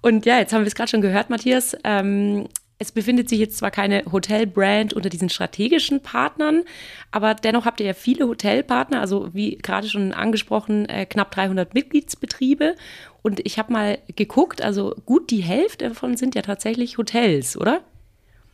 Und 0.00 0.24
ja, 0.24 0.38
jetzt 0.38 0.52
haben 0.52 0.62
wir 0.62 0.68
es 0.68 0.74
gerade 0.74 0.88
schon 0.88 1.02
gehört, 1.02 1.30
Matthias. 1.30 1.76
Ähm, 1.84 2.48
es 2.78 2.92
befindet 2.92 3.28
sich 3.28 3.40
jetzt 3.40 3.58
zwar 3.58 3.72
keine 3.72 4.04
Hotelbrand 4.10 4.94
unter 4.94 5.08
diesen 5.08 5.28
strategischen 5.28 6.00
Partnern, 6.00 6.62
aber 7.10 7.34
dennoch 7.34 7.64
habt 7.64 7.80
ihr 7.80 7.86
ja 7.86 7.92
viele 7.92 8.28
Hotelpartner, 8.28 9.00
also 9.00 9.34
wie 9.34 9.56
gerade 9.56 9.88
schon 9.88 10.12
angesprochen, 10.12 10.88
äh, 10.88 11.04
knapp 11.04 11.32
300 11.32 11.74
Mitgliedsbetriebe. 11.74 12.76
Und 13.22 13.44
ich 13.44 13.58
habe 13.58 13.72
mal 13.72 13.98
geguckt, 14.14 14.62
also 14.62 14.94
gut 15.06 15.30
die 15.30 15.42
Hälfte 15.42 15.88
davon 15.88 16.16
sind 16.16 16.36
ja 16.36 16.42
tatsächlich 16.42 16.98
Hotels, 16.98 17.56
oder? 17.56 17.82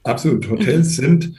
Absolut. 0.04 0.49
Hotels 0.49 0.97
sind 0.97 1.35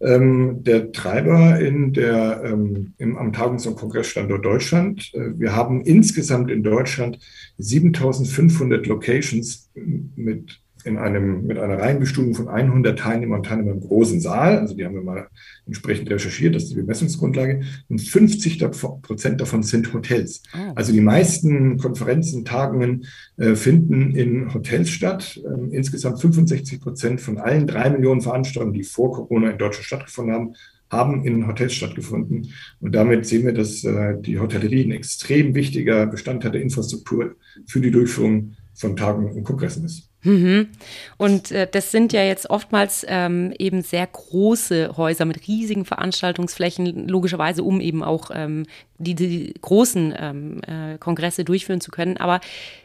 ähm, 0.00 0.62
der 0.64 0.92
Treiber 0.92 1.60
in 1.60 1.92
der, 1.92 2.42
ähm, 2.44 2.94
im, 2.98 3.16
am 3.18 3.32
Tagungs- 3.32 3.66
und 3.66 3.76
Kongressstandort 3.76 4.44
Deutschland. 4.44 5.10
Äh, 5.14 5.38
wir 5.38 5.54
haben 5.54 5.82
insgesamt 5.82 6.50
in 6.50 6.62
Deutschland 6.62 7.18
7500 7.58 8.86
Locations 8.86 9.70
mit 9.74 10.60
in 10.84 10.98
einem, 10.98 11.46
mit 11.46 11.58
einer 11.58 11.78
Reihenbestuhlung 11.78 12.34
von 12.34 12.48
100 12.48 12.98
Teilnehmern 12.98 13.40
und 13.40 13.46
Teilnehmern 13.46 13.74
im 13.74 13.80
großen 13.80 14.20
Saal. 14.20 14.58
Also 14.58 14.74
die 14.74 14.84
haben 14.84 14.94
wir 14.94 15.02
mal 15.02 15.28
entsprechend 15.66 16.10
recherchiert, 16.10 16.54
das 16.54 16.64
ist 16.64 16.72
die 16.72 16.76
Bemessungsgrundlage. 16.76 17.62
Und 17.88 18.00
50 18.00 18.58
Prozent 19.02 19.40
davon 19.40 19.62
sind 19.62 19.92
Hotels. 19.92 20.42
Oh. 20.54 20.72
Also 20.74 20.92
die 20.92 21.00
meisten 21.00 21.78
Konferenzen, 21.78 22.44
Tagungen 22.44 23.04
äh, 23.36 23.54
finden 23.54 24.14
in 24.14 24.52
Hotels 24.52 24.90
statt. 24.90 25.40
Ähm, 25.44 25.70
insgesamt 25.72 26.20
65 26.20 26.80
Prozent 26.80 27.20
von 27.20 27.38
allen 27.38 27.66
drei 27.66 27.90
Millionen 27.90 28.20
Veranstaltungen, 28.20 28.74
die 28.74 28.84
vor 28.84 29.12
Corona 29.12 29.50
in 29.50 29.58
Deutschland 29.58 29.86
stattgefunden 29.86 30.34
haben, 30.34 30.54
haben 30.90 31.24
in 31.24 31.46
Hotels 31.46 31.74
stattgefunden. 31.74 32.52
Und 32.80 32.94
damit 32.94 33.26
sehen 33.26 33.44
wir, 33.44 33.52
dass 33.52 33.84
äh, 33.84 34.20
die 34.20 34.38
Hotellerie 34.38 34.84
ein 34.84 34.90
extrem 34.90 35.54
wichtiger 35.54 36.06
Bestandteil 36.06 36.52
der 36.52 36.62
Infrastruktur 36.62 37.36
für 37.66 37.80
die 37.80 37.90
Durchführung 37.90 38.56
von 38.74 38.96
Tagen 38.96 39.30
und 39.30 39.44
Kongressen 39.44 39.84
ist. 39.84 40.09
Mhm. 40.22 40.68
Und 41.16 41.50
äh, 41.50 41.66
das 41.70 41.90
sind 41.90 42.12
ja 42.12 42.22
jetzt 42.22 42.50
oftmals 42.50 43.06
ähm, 43.08 43.54
eben 43.58 43.82
sehr 43.82 44.06
große 44.06 44.96
Häuser 44.96 45.24
mit 45.24 45.48
riesigen 45.48 45.84
Veranstaltungsflächen, 45.84 47.08
logischerweise, 47.08 47.62
um 47.62 47.80
eben 47.80 48.02
auch 48.04 48.30
ähm, 48.34 48.66
die, 48.98 49.14
die 49.14 49.54
großen 49.60 50.14
ähm, 50.18 50.60
äh, 50.66 50.98
Kongresse 50.98 51.44
durchführen 51.44 51.80
zu 51.80 51.90
können. 51.90 52.18
Aber 52.18 52.40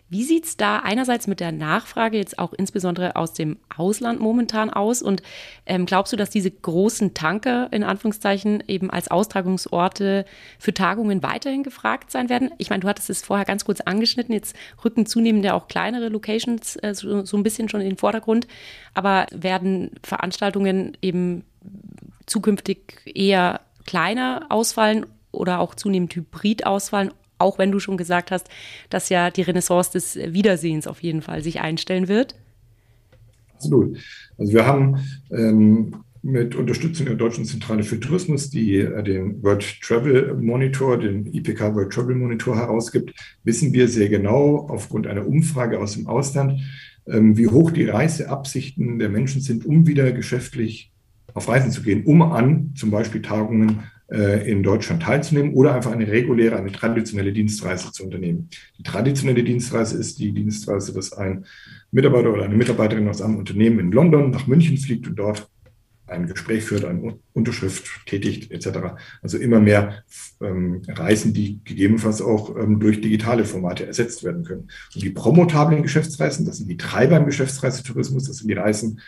wie 0.08 0.24
sieht 0.24 0.46
es 0.46 0.56
da 0.56 0.80
einerseits 0.80 1.26
mit 1.26 1.40
der 1.40 1.52
Nachfrage 1.52 2.18
jetzt 2.18 2.38
auch 2.38 2.54
insbesondere 2.54 3.16
aus 3.16 3.34
dem 3.34 3.58
Ausland 3.76 4.20
momentan 4.20 4.70
aus? 4.70 5.02
Und 5.02 5.24
ähm, 5.66 5.88
glaubst 5.88 6.14
du, 6.14 6.18
dass 6.18 6.30
diese 6.30 6.52
großen 6.52 7.16
Tanker 7.16 7.70
in 7.72 7.84
Anführungszeichen 7.84 8.64
eben 8.68 8.92
als 8.92 9.10
Austragungsorte 9.10 10.26
für 10.60 10.74
Tagungen 10.74 11.24
weiterhin 11.24 11.64
gefragt 11.64 12.12
sein 12.12 12.30
werden? 12.30 12.52
Ich 12.60 12.70
meine, 12.70 12.82
du 12.82 12.88
hattest 12.88 13.10
es 13.10 13.24
vorher 13.24 13.46
ganz 13.46 13.66
kurz 13.66 13.82
angeschnitten, 13.82 14.34
jetzt 14.34 14.56
rücken 14.84 15.08
zunehmend 15.08 15.44
ja 15.44 15.54
auch 15.56 15.68
kleinere 15.68 16.10
Locations 16.10 16.76
äh, 16.78 16.94
so, 16.94 17.26
so 17.26 17.36
ein 17.36 17.44
bisschen 17.44 17.68
schon 17.68 17.82
in 17.82 17.90
den 17.90 17.98
Vordergrund. 17.98 18.48
Aber 18.94 19.26
werden 19.32 19.92
Veranstaltungen 20.04 20.96
eben 21.02 21.44
zukünftig 22.28 23.02
eher 23.06 23.62
kleiner 23.86 24.46
ausfallen 24.50 25.08
oder 25.32 25.60
auch 25.60 25.76
zunehmend 25.76 26.16
hybrid 26.16 26.66
ausfallen, 26.66 27.12
auch 27.38 27.58
wenn 27.58 27.72
du 27.72 27.80
schon 27.80 27.98
gesagt 27.98 28.32
hast, 28.32 28.50
dass 28.90 29.10
ja 29.10 29.30
die 29.30 29.42
Renaissance 29.42 29.92
des 29.92 30.16
Wiedersehens 30.16 30.88
auf 30.88 31.04
jeden 31.04 31.22
Fall 31.22 31.44
sich 31.44 31.62
einstellen 31.62 32.08
wird? 32.08 32.36
Absolut. 33.54 33.98
Also 34.38 34.54
wir 34.54 34.66
haben 34.66 34.98
ähm, 35.32 35.96
mit 36.26 36.56
Unterstützung 36.56 37.06
der 37.06 37.16
Deutschen 37.16 37.46
Zentrale 37.46 37.84
für 37.84 38.00
Tourismus, 38.00 38.50
die 38.50 38.78
äh, 38.78 39.04
den 39.04 39.44
World 39.44 39.80
Travel 39.82 40.36
Monitor, 40.36 40.98
den 40.98 41.32
IPK 41.32 41.76
World 41.76 41.94
Travel 41.94 42.16
Monitor 42.16 42.56
herausgibt, 42.56 43.14
wissen 43.44 43.74
wir 43.74 43.88
sehr 43.88 44.10
genau 44.10 44.68
aufgrund 44.68 45.06
einer 45.06 45.28
Umfrage 45.28 45.80
aus 45.80 45.94
dem 45.94 46.08
Ausland, 46.08 46.60
ähm, 47.08 47.38
wie 47.38 47.48
hoch 47.48 47.70
die 47.70 47.86
Reiseabsichten 47.86 48.98
der 48.98 49.10
Menschen 49.10 49.40
sind, 49.42 49.66
um 49.66 49.86
wieder 49.86 50.12
geschäftlich 50.12 50.92
auf 51.36 51.48
Reisen 51.48 51.72
zu 51.72 51.84
gehen, 51.84 52.04
um 52.06 52.24
an 52.24 52.72
zum 52.76 52.90
Beispiel 52.90 53.22
Tagungen 53.22 53.84
in 54.08 54.62
Deutschland 54.62 55.02
teilzunehmen 55.02 55.56
oder 55.56 55.74
einfach 55.74 55.92
eine 55.92 56.08
reguläre, 56.08 56.58
eine 56.58 56.72
traditionelle 56.72 57.34
Dienstreise 57.34 57.92
zu 57.92 58.04
unternehmen. 58.04 58.50
Die 58.78 58.84
traditionelle 58.84 59.44
Dienstreise 59.44 59.98
ist 59.98 60.20
die 60.20 60.32
Dienstreise, 60.32 60.94
dass 60.94 61.12
ein 61.14 61.46
Mitarbeiter 61.90 62.32
oder 62.32 62.44
eine 62.44 62.56
Mitarbeiterin 62.56 63.08
aus 63.08 63.24
einem 63.24 63.38
Unternehmen 63.38 63.80
in 63.80 63.92
London 63.92 64.30
nach 64.30 64.46
München 64.46 64.78
fliegt 64.78 65.08
und 65.08 65.16
dort 65.16 65.50
ein 66.08 66.28
Gespräch 66.28 66.64
führt, 66.64 66.86
eine 66.86 67.18
Unterschrift 67.34 68.06
tätigt 68.06 68.52
etc. 68.52 68.96
Also 69.22 69.38
immer 69.38 69.60
mehr 69.60 70.04
ähm, 70.42 70.82
Reisen, 70.88 71.34
die 71.34 71.62
gegebenenfalls 71.64 72.22
auch 72.22 72.56
ähm, 72.56 72.80
durch 72.80 73.02
digitale 73.02 73.46
Formate 73.46 73.88
ersetzt 73.88 74.24
werden 74.24 74.44
können. 74.44 74.70
Und 74.94 75.04
die 75.04 75.10
promotablen 75.10 75.82
Geschäftsreisen, 75.82 76.46
das 76.46 76.58
sind 76.58 76.70
die 76.70 76.78
Treiber 76.78 77.18
im 77.18 77.26
Geschäftsreisetourismus, 77.26 78.26
das 78.28 78.38
sind 78.38 78.50
die 78.50 78.54
Reisen, 78.54 79.00
äh, 79.00 79.02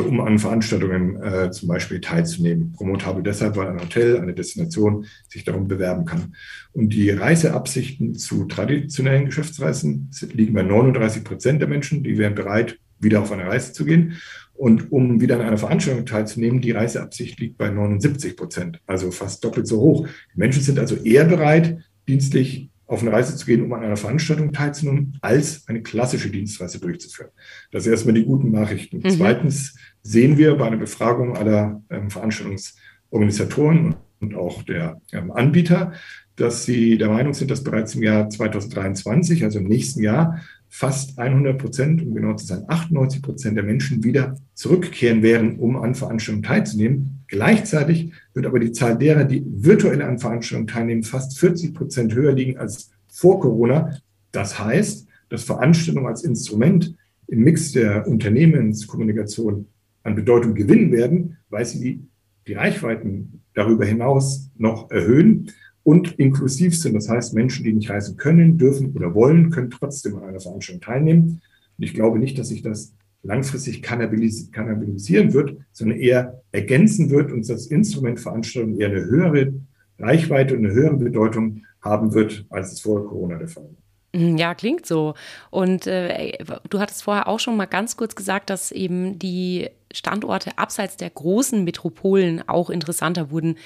um 0.00 0.20
an 0.20 0.38
Veranstaltungen 0.38 1.22
äh, 1.22 1.50
zum 1.50 1.68
Beispiel 1.68 2.00
teilzunehmen. 2.00 2.72
Promotabel 2.72 3.22
deshalb, 3.22 3.56
weil 3.56 3.68
ein 3.68 3.80
Hotel, 3.80 4.18
eine 4.18 4.32
Destination 4.32 5.06
sich 5.28 5.44
darum 5.44 5.68
bewerben 5.68 6.06
kann. 6.06 6.34
Und 6.72 6.90
die 6.94 7.10
Reiseabsichten 7.10 8.14
zu 8.14 8.46
traditionellen 8.46 9.26
Geschäftsreisen 9.26 10.10
liegen 10.32 10.54
bei 10.54 10.62
39 10.62 11.24
Prozent 11.24 11.60
der 11.60 11.68
Menschen, 11.68 12.02
die 12.02 12.16
wären 12.16 12.34
bereit, 12.34 12.78
wieder 12.98 13.20
auf 13.20 13.32
eine 13.32 13.46
Reise 13.46 13.72
zu 13.72 13.84
gehen. 13.84 14.14
Und 14.54 14.92
um 14.92 15.20
wieder 15.20 15.36
an 15.36 15.42
einer 15.42 15.58
Veranstaltung 15.58 16.06
teilzunehmen, 16.06 16.60
die 16.60 16.70
Reiseabsicht 16.70 17.38
liegt 17.40 17.58
bei 17.58 17.68
79 17.68 18.36
Prozent, 18.36 18.80
also 18.86 19.10
fast 19.10 19.44
doppelt 19.44 19.66
so 19.66 19.80
hoch. 19.80 20.08
Die 20.34 20.38
Menschen 20.38 20.62
sind 20.62 20.78
also 20.78 20.96
eher 20.96 21.24
bereit, 21.24 21.78
dienstlich 22.08 22.70
auf 22.92 23.00
eine 23.00 23.10
Reise 23.10 23.34
zu 23.34 23.46
gehen, 23.46 23.62
um 23.62 23.72
an 23.72 23.82
einer 23.82 23.96
Veranstaltung 23.96 24.52
teilzunehmen, 24.52 25.16
als 25.22 25.66
eine 25.66 25.82
klassische 25.82 26.28
Dienstreise 26.28 26.78
durchzuführen. 26.78 27.30
Das 27.70 27.84
sind 27.84 27.92
erstmal 27.92 28.14
die 28.14 28.26
guten 28.26 28.50
Nachrichten. 28.50 28.98
Mhm. 28.98 29.10
Zweitens 29.10 29.76
sehen 30.02 30.36
wir 30.36 30.54
bei 30.56 30.66
einer 30.66 30.76
Befragung 30.76 31.34
aller 31.34 31.82
ähm, 31.88 32.10
Veranstaltungsorganisatoren 32.10 33.96
und 34.20 34.34
auch 34.34 34.62
der 34.62 35.00
ähm, 35.10 35.32
Anbieter, 35.32 35.92
dass 36.36 36.66
sie 36.66 36.98
der 36.98 37.08
Meinung 37.08 37.32
sind, 37.32 37.50
dass 37.50 37.64
bereits 37.64 37.94
im 37.94 38.02
Jahr 38.02 38.28
2023, 38.28 39.42
also 39.42 39.58
im 39.58 39.68
nächsten 39.68 40.02
Jahr, 40.02 40.40
fast 40.74 41.18
100 41.18 41.58
Prozent, 41.58 42.02
um 42.02 42.14
genau 42.14 42.34
zu 42.34 42.46
sein, 42.46 42.64
98 42.66 43.20
Prozent 43.20 43.58
der 43.58 43.62
Menschen 43.62 44.02
wieder 44.04 44.36
zurückkehren 44.54 45.22
werden, 45.22 45.58
um 45.58 45.76
an 45.76 45.94
Veranstaltungen 45.94 46.42
teilzunehmen. 46.42 47.24
Gleichzeitig 47.28 48.10
wird 48.32 48.46
aber 48.46 48.58
die 48.58 48.72
Zahl 48.72 48.96
derer, 48.96 49.24
die 49.24 49.44
virtuell 49.46 50.00
an 50.00 50.18
Veranstaltungen 50.18 50.68
teilnehmen, 50.68 51.02
fast 51.02 51.38
40 51.38 51.74
Prozent 51.74 52.14
höher 52.14 52.32
liegen 52.32 52.56
als 52.56 52.90
vor 53.06 53.38
Corona. 53.38 53.98
Das 54.32 54.58
heißt, 54.58 55.06
dass 55.28 55.44
Veranstaltungen 55.44 56.06
als 56.06 56.24
Instrument 56.24 56.96
im 57.26 57.44
Mix 57.44 57.72
der 57.72 58.08
Unternehmenskommunikation 58.08 59.66
an 60.04 60.14
Bedeutung 60.14 60.54
gewinnen 60.54 60.90
werden, 60.90 61.36
weil 61.50 61.66
sie 61.66 62.08
die, 62.46 62.54
Reichweiten 62.54 63.42
darüber 63.54 63.84
hinaus 63.84 64.50
noch 64.56 64.90
erhöhen 64.90 65.52
und 65.84 66.18
inklusiv 66.18 66.78
sind. 66.78 66.94
Das 66.94 67.08
heißt, 67.08 67.34
Menschen, 67.34 67.64
die 67.64 67.72
nicht 67.72 67.90
reisen 67.90 68.16
können, 68.16 68.58
dürfen 68.58 68.92
oder 68.92 69.14
wollen, 69.14 69.50
können 69.50 69.70
trotzdem 69.70 70.16
an 70.16 70.24
einer 70.24 70.40
Veranstaltung 70.40 70.82
teilnehmen. 70.82 71.40
Und 71.78 71.84
ich 71.84 71.94
glaube 71.94 72.18
nicht, 72.18 72.38
dass 72.38 72.48
sich 72.48 72.62
das 72.62 72.94
langfristig 73.22 73.82
kannabilisieren 73.82 75.32
wird, 75.32 75.56
sondern 75.72 75.98
eher 75.98 76.42
ergänzen 76.50 77.10
wird 77.10 77.32
und 77.32 77.48
das 77.48 77.66
Instrument 77.66 78.20
Veranstaltung 78.20 78.78
eher 78.78 78.88
eine 78.88 79.04
höhere 79.04 79.52
Reichweite 79.98 80.56
und 80.56 80.64
eine 80.64 80.74
höhere 80.74 80.96
Bedeutung 80.96 81.62
haben 81.80 82.14
wird, 82.14 82.46
als 82.50 82.72
es 82.72 82.80
vor 82.80 83.06
Corona 83.08 83.38
der 83.38 83.48
Fall 83.48 83.64
war. 83.64 83.82
Mhm, 84.12 84.36
ja, 84.36 84.54
klingt 84.54 84.86
so. 84.86 85.14
Und 85.50 85.86
äh, 85.86 86.38
du 86.68 86.80
hattest 86.80 87.02
vorher 87.02 87.28
auch 87.28 87.40
schon 87.40 87.56
mal 87.56 87.66
ganz 87.66 87.96
kurz 87.96 88.14
gesagt, 88.14 88.50
dass 88.50 88.70
eben 88.70 89.18
die 89.18 89.70
Standorte 89.92 90.56
abseits 90.58 90.96
der 90.96 91.10
großen 91.10 91.64
Metropolen 91.64 92.46
auch 92.48 92.70
interessanter 92.70 93.30
wurden. 93.30 93.56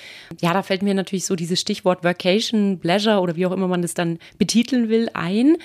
Ja, 0.41 0.53
da 0.53 0.63
fällt 0.63 0.83
mir 0.83 0.95
natürlich 0.95 1.27
so 1.27 1.37
dieses 1.37 1.61
Stichwort 1.61 2.05
Vacation, 2.05 2.79
Pleasure 2.79 3.21
oder 3.21 3.37
wie 3.37 3.47
auch 3.47 3.53
immer 3.53 3.69
man 3.69 3.83
das 3.83 3.95
dann 3.95 4.19
betiteln 4.39 4.89
will, 4.89 5.09
ein. 5.15 5.57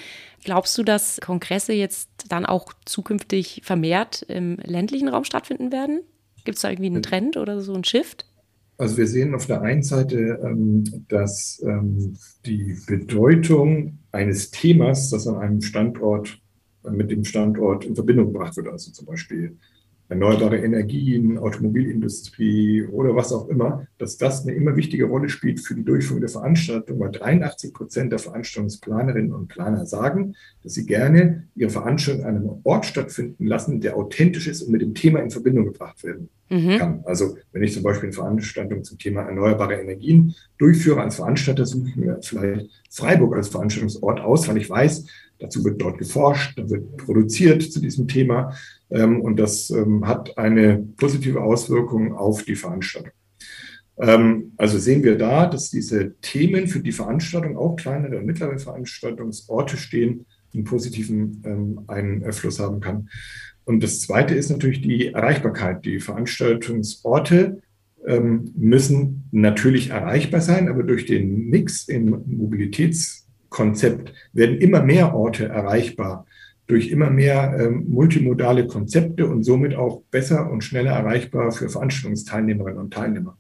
Glaubst 0.44 0.76
du, 0.78 0.84
dass 0.84 1.20
Kongresse 1.22 1.74
jetzt 1.74 2.10
dann 2.30 2.48
auch 2.48 2.74
zukünftig 2.86 3.62
vermehrt 3.64 4.24
im 4.24 4.58
ländlichen 4.64 5.08
Raum 5.08 5.24
stattfinden 5.24 5.72
werden? 5.72 6.02
Gibt 6.44 6.56
es 6.56 6.62
da 6.64 6.70
irgendwie 6.70 6.90
einen 6.90 7.04
Trend 7.04 7.38
oder 7.38 7.62
so 7.62 7.74
einen 7.74 7.84
Shift? 7.84 8.26
Also 8.82 8.98
wir 8.98 9.06
sehen 9.06 9.36
auf 9.36 9.46
der 9.46 9.62
einen 9.62 9.84
Seite, 9.84 10.40
ähm, 10.44 11.06
dass 11.08 11.62
ähm, 11.64 12.18
die 12.48 12.76
Bedeutung 12.88 14.00
eines 14.12 14.50
Themas, 14.50 15.12
das 15.12 15.28
an 15.28 15.36
einem 15.36 15.62
Standort 15.62 16.42
mit 16.90 17.12
dem 17.12 17.24
Standort 17.24 17.86
in 17.86 17.94
Verbindung 17.94 18.34
gebracht 18.34 18.58
wird, 18.58 18.70
also 18.70 18.92
zum 18.92 19.06
Beispiel 19.06 19.56
erneuerbare 20.12 20.58
Energien, 20.58 21.38
Automobilindustrie 21.38 22.84
oder 22.84 23.16
was 23.16 23.32
auch 23.32 23.48
immer, 23.48 23.88
dass 23.98 24.18
das 24.18 24.44
eine 24.44 24.54
immer 24.54 24.76
wichtige 24.76 25.06
Rolle 25.06 25.30
spielt 25.30 25.62
für 25.62 25.74
die 25.74 25.86
Durchführung 25.86 26.20
der 26.20 26.30
Veranstaltung, 26.30 27.00
weil 27.00 27.12
83 27.12 27.74
Prozent 27.74 28.12
der 28.12 28.20
Veranstaltungsplanerinnen 28.20 29.32
und 29.32 29.48
Planer 29.48 29.86
sagen, 29.86 30.36
dass 30.64 30.74
sie 30.74 30.86
gerne 30.86 31.48
ihre 31.56 31.70
Veranstaltung 31.70 32.26
an 32.26 32.36
einem 32.36 32.50
Ort 32.64 32.86
stattfinden 32.86 33.46
lassen, 33.46 33.80
der 33.80 33.96
authentisch 33.96 34.48
ist 34.48 34.64
und 34.64 34.74
mit 34.74 34.82
dem 34.82 34.94
Thema 34.94 35.22
in 35.22 35.32
Verbindung 35.32 35.64
gebracht 35.64 36.04
werden 36.04 36.28
mhm. 36.50 36.78
kann. 36.78 37.04
Also 37.06 37.38
wenn 37.54 37.64
ich 37.64 37.74
zum 37.74 37.84
Beispiel 37.84 38.10
eine 38.10 38.14
Veranstaltung 38.14 38.84
zum 38.84 38.98
Thema 38.98 39.22
erneuerbare 39.22 39.76
Energien 39.76 40.36
durchführe 40.58 41.02
als 41.02 41.16
Veranstalter, 41.16 41.66
suche 41.66 41.88
ich 41.88 41.96
mir 41.96 42.20
vielleicht 42.22 42.70
Freiburg 42.90 43.38
als 43.38 43.48
Veranstaltungsort 43.48 44.20
aus, 44.20 44.50
weil 44.50 44.58
ich 44.58 44.70
weiß, 44.70 45.06
dazu 45.40 45.64
wird 45.64 45.82
dort 45.82 45.98
geforscht, 45.98 46.60
da 46.60 46.70
wird 46.70 46.98
produziert 46.98 47.64
zu 47.64 47.80
diesem 47.80 48.10
Thema 48.10 48.54
und 49.22 49.38
das 49.38 49.70
ähm, 49.70 50.06
hat 50.08 50.38
eine 50.38 50.86
positive 50.98 51.42
Auswirkung 51.42 52.14
auf 52.14 52.44
die 52.44 52.56
Veranstaltung. 52.56 53.12
Ähm, 53.98 54.52
also 54.58 54.78
sehen 54.78 55.04
wir 55.04 55.18
da, 55.18 55.46
dass 55.48 55.70
diese 55.70 56.16
Themen 56.22 56.68
für 56.68 56.82
die 56.82 56.92
Veranstaltung, 56.92 57.58
auch 57.58 57.76
kleinere 57.76 58.18
und 58.18 58.26
mittlere 58.26 58.60
Veranstaltungsorte 58.60 59.78
stehen, 59.78 60.26
einen 60.54 60.66
positiven 60.66 61.86
Einfluss 61.88 62.60
haben 62.60 62.82
kann. 62.82 63.08
Und 63.64 63.82
das 63.82 64.02
Zweite 64.02 64.36
ist 64.36 64.50
natürlich 64.50 64.82
die 64.82 65.08
Erreichbarkeit. 65.08 65.86
Die 65.86 66.02
Veranstaltungsorte 66.02 67.62
ähm, 68.06 68.52
müssen 68.58 69.30
natürlich 69.32 69.92
erreichbar 69.92 70.42
sein, 70.42 70.68
aber 70.68 70.84
durch 70.84 71.06
den 71.06 71.50
Mix 71.50 71.88
im 71.88 72.24
Mobilitätskonzept 72.26 74.14
werden 74.34 74.58
immer 74.58 74.82
mehr 74.82 75.16
Orte 75.16 75.48
erreichbar 75.48 76.26
durch 76.72 76.88
immer 76.88 77.10
mehr 77.10 77.56
ähm, 77.60 77.86
multimodale 77.90 78.66
Konzepte 78.66 79.28
und 79.28 79.44
somit 79.44 79.76
auch 79.76 80.04
besser 80.10 80.50
und 80.50 80.64
schneller 80.64 80.92
erreichbar 80.92 81.52
für 81.52 81.70
Veranstaltungsteilnehmerinnen 81.70 82.80
und 82.80 82.94
Teilnehmer. 82.94 83.38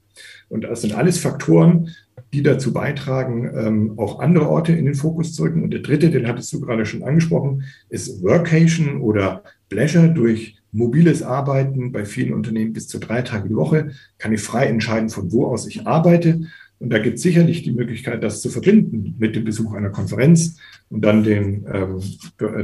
Und 0.49 0.65
das 0.65 0.81
sind 0.81 0.93
alles 0.93 1.17
Faktoren, 1.17 1.89
die 2.33 2.43
dazu 2.43 2.73
beitragen, 2.73 3.49
ähm, 3.55 3.93
auch 3.97 4.19
andere 4.19 4.49
Orte 4.49 4.73
in 4.73 4.85
den 4.85 4.95
Fokus 4.95 5.33
zu 5.33 5.43
rücken. 5.43 5.63
Und 5.63 5.71
der 5.71 5.79
dritte, 5.79 6.11
den 6.11 6.27
hattest 6.27 6.51
du 6.51 6.59
gerade 6.59 6.85
schon 6.85 7.03
angesprochen, 7.03 7.63
ist 7.89 8.21
Workation 8.21 9.01
oder 9.01 9.43
Pleasure 9.69 10.09
durch 10.09 10.57
mobiles 10.73 11.23
Arbeiten 11.23 11.93
bei 11.93 12.03
vielen 12.03 12.33
Unternehmen 12.33 12.73
bis 12.73 12.89
zu 12.89 12.99
drei 12.99 13.21
Tage 13.21 13.47
die 13.47 13.55
Woche. 13.55 13.91
Kann 14.17 14.33
ich 14.33 14.41
frei 14.41 14.65
entscheiden, 14.65 15.09
von 15.09 15.31
wo 15.31 15.45
aus 15.45 15.67
ich 15.67 15.87
arbeite. 15.87 16.41
Und 16.81 16.89
da 16.89 16.97
gibt 16.97 17.17
es 17.17 17.21
sicherlich 17.21 17.61
die 17.61 17.73
Möglichkeit, 17.73 18.23
das 18.23 18.41
zu 18.41 18.49
verbinden 18.49 19.15
mit 19.19 19.35
dem 19.35 19.43
Besuch 19.43 19.73
einer 19.73 19.91
Konferenz 19.91 20.57
und 20.89 21.05
dann 21.05 21.23
den, 21.23 21.63
ähm, 21.71 22.01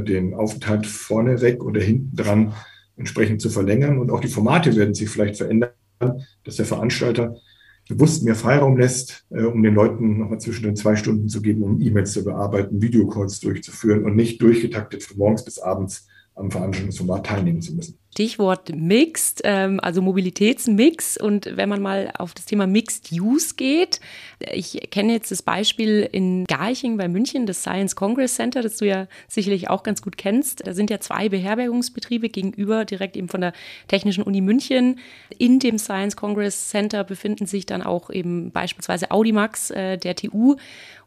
den 0.04 0.34
Aufenthalt 0.34 0.86
vorneweg 0.86 1.62
oder 1.62 1.80
hinten 1.80 2.16
dran 2.16 2.52
entsprechend 2.96 3.40
zu 3.40 3.48
verlängern. 3.48 3.96
Und 3.96 4.10
auch 4.10 4.20
die 4.20 4.26
Formate 4.26 4.74
werden 4.74 4.92
sich 4.92 5.08
vielleicht 5.08 5.36
verändern, 5.36 5.70
dass 6.42 6.56
der 6.56 6.64
Veranstalter 6.64 7.36
bewusst 7.88 8.24
mehr 8.24 8.34
Freiraum 8.34 8.76
lässt, 8.76 9.24
äh, 9.30 9.44
um 9.44 9.62
den 9.62 9.74
Leuten 9.74 10.18
nochmal 10.18 10.40
zwischen 10.40 10.64
den 10.64 10.74
zwei 10.74 10.96
Stunden 10.96 11.28
zu 11.28 11.40
geben, 11.40 11.62
um 11.62 11.80
E-Mails 11.80 12.12
zu 12.12 12.24
bearbeiten, 12.24 12.82
Videocalls 12.82 13.38
durchzuführen 13.38 14.04
und 14.04 14.16
nicht 14.16 14.42
durchgetaktet 14.42 15.04
von 15.04 15.16
morgens 15.16 15.44
bis 15.44 15.60
abends 15.60 16.08
am 16.34 16.50
Veranstaltungsformat 16.50 17.24
teilnehmen 17.24 17.62
zu 17.62 17.76
müssen. 17.76 17.98
Stichwort 18.18 18.74
Mixed, 18.74 19.42
ähm, 19.44 19.78
also 19.80 20.02
Mobilitätsmix. 20.02 21.16
Und 21.18 21.56
wenn 21.56 21.68
man 21.68 21.80
mal 21.80 22.12
auf 22.18 22.34
das 22.34 22.46
Thema 22.46 22.66
Mixed 22.66 23.12
Use 23.12 23.54
geht, 23.54 24.00
ich 24.52 24.90
kenne 24.90 25.12
jetzt 25.12 25.30
das 25.30 25.42
Beispiel 25.42 26.08
in 26.10 26.44
Garching 26.44 26.96
bei 26.96 27.06
München, 27.06 27.46
das 27.46 27.60
Science 27.60 27.94
Congress 27.94 28.34
Center, 28.34 28.60
das 28.62 28.78
du 28.78 28.86
ja 28.86 29.06
sicherlich 29.28 29.70
auch 29.70 29.84
ganz 29.84 30.02
gut 30.02 30.16
kennst. 30.16 30.66
Da 30.66 30.74
sind 30.74 30.90
ja 30.90 30.98
zwei 30.98 31.28
Beherbergungsbetriebe 31.28 32.28
gegenüber, 32.28 32.84
direkt 32.84 33.16
eben 33.16 33.28
von 33.28 33.40
der 33.40 33.52
Technischen 33.86 34.24
Uni 34.24 34.40
München. 34.40 34.98
In 35.38 35.60
dem 35.60 35.78
Science 35.78 36.16
Congress 36.16 36.70
Center 36.70 37.04
befinden 37.04 37.46
sich 37.46 37.66
dann 37.66 37.82
auch 37.82 38.10
eben 38.10 38.50
beispielsweise 38.50 39.12
Audimax 39.12 39.70
äh, 39.70 39.96
der 39.96 40.16
TU. 40.16 40.56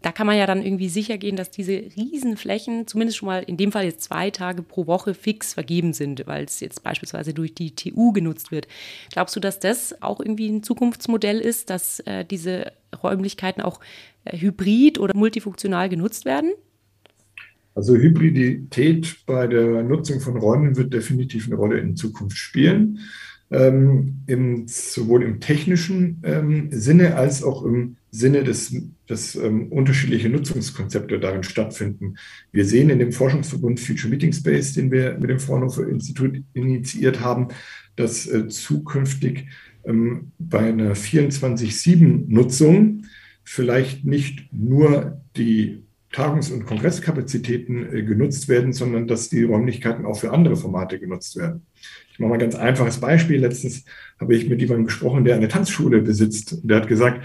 Da 0.01 0.11
kann 0.11 0.25
man 0.25 0.37
ja 0.37 0.47
dann 0.47 0.63
irgendwie 0.63 0.89
sicher 0.89 1.17
gehen, 1.19 1.35
dass 1.35 1.51
diese 1.51 1.83
Riesenflächen 1.95 2.87
zumindest 2.87 3.19
schon 3.19 3.27
mal 3.27 3.43
in 3.43 3.55
dem 3.55 3.71
Fall 3.71 3.85
jetzt 3.85 4.01
zwei 4.01 4.31
Tage 4.31 4.63
pro 4.63 4.87
Woche 4.87 5.13
fix 5.13 5.53
vergeben 5.53 5.93
sind, 5.93 6.25
weil 6.25 6.45
es 6.45 6.59
jetzt 6.59 6.81
beispielsweise 6.83 7.00
durch 7.33 7.53
die 7.53 7.75
TU 7.75 8.11
genutzt 8.11 8.51
wird. 8.51 8.67
Glaubst 9.11 9.35
du, 9.35 9.39
dass 9.39 9.59
das 9.59 10.01
auch 10.01 10.19
irgendwie 10.19 10.49
ein 10.49 10.63
Zukunftsmodell 10.63 11.39
ist, 11.39 11.69
dass 11.69 11.99
äh, 12.01 12.25
diese 12.25 12.71
Räumlichkeiten 13.03 13.61
auch 13.61 13.79
äh, 14.25 14.37
hybrid 14.37 14.99
oder 14.99 15.15
multifunktional 15.15 15.89
genutzt 15.89 16.25
werden? 16.25 16.51
Also 17.73 17.95
Hybridität 17.95 19.25
bei 19.25 19.47
der 19.47 19.83
Nutzung 19.83 20.19
von 20.19 20.37
Räumen 20.37 20.75
wird 20.75 20.93
definitiv 20.93 21.47
eine 21.47 21.55
Rolle 21.55 21.79
in 21.79 21.95
Zukunft 21.95 22.37
spielen 22.37 22.99
ähm, 23.51 24.23
im, 24.27 24.67
sowohl 24.67 25.23
im 25.23 25.39
technischen 25.39 26.21
ähm, 26.23 26.67
Sinne 26.71 27.15
als 27.15 27.43
auch 27.43 27.65
im 27.65 27.97
Sinne 28.09 28.43
des, 28.43 28.75
dass 29.07 29.35
ähm, 29.35 29.67
unterschiedliche 29.67 30.29
Nutzungskonzepte 30.29 31.19
darin 31.19 31.43
stattfinden. 31.43 32.15
Wir 32.51 32.65
sehen 32.65 32.89
in 32.89 32.97
dem 32.99 33.11
Forschungsverbund 33.11 33.79
Future 33.79 34.09
Meeting 34.09 34.33
Space, 34.33 34.73
den 34.73 34.91
wir 34.91 35.17
mit 35.19 35.29
dem 35.29 35.39
Fraunhofer 35.39 35.87
Institut 35.87 36.41
initiiert 36.53 37.21
haben, 37.21 37.49
dass 37.95 38.27
äh, 38.27 38.47
zukünftig 38.47 39.45
ähm, 39.85 40.31
bei 40.39 40.69
einer 40.69 40.95
24-7-Nutzung 40.95 43.03
vielleicht 43.43 44.05
nicht 44.05 44.51
nur 44.53 45.21
die 45.35 45.83
Tagungs- 46.11 46.51
und 46.51 46.65
Kongresskapazitäten 46.65 47.95
äh, 47.95 48.03
genutzt 48.03 48.49
werden, 48.49 48.73
sondern 48.73 49.07
dass 49.07 49.29
die 49.29 49.43
Räumlichkeiten 49.43 50.05
auch 50.05 50.19
für 50.19 50.31
andere 50.31 50.57
Formate 50.57 50.99
genutzt 50.99 51.37
werden. 51.37 51.65
Mache 52.21 52.29
mal 52.29 52.35
ein 52.35 52.39
ganz 52.39 52.55
einfaches 52.55 52.99
Beispiel. 52.99 53.41
Letztens 53.41 53.83
habe 54.19 54.35
ich 54.35 54.47
mit 54.47 54.61
jemandem 54.61 54.85
gesprochen, 54.85 55.25
der 55.25 55.35
eine 55.35 55.47
Tanzschule 55.47 56.01
besitzt. 56.01 56.59
Der 56.63 56.77
hat 56.77 56.87
gesagt, 56.87 57.21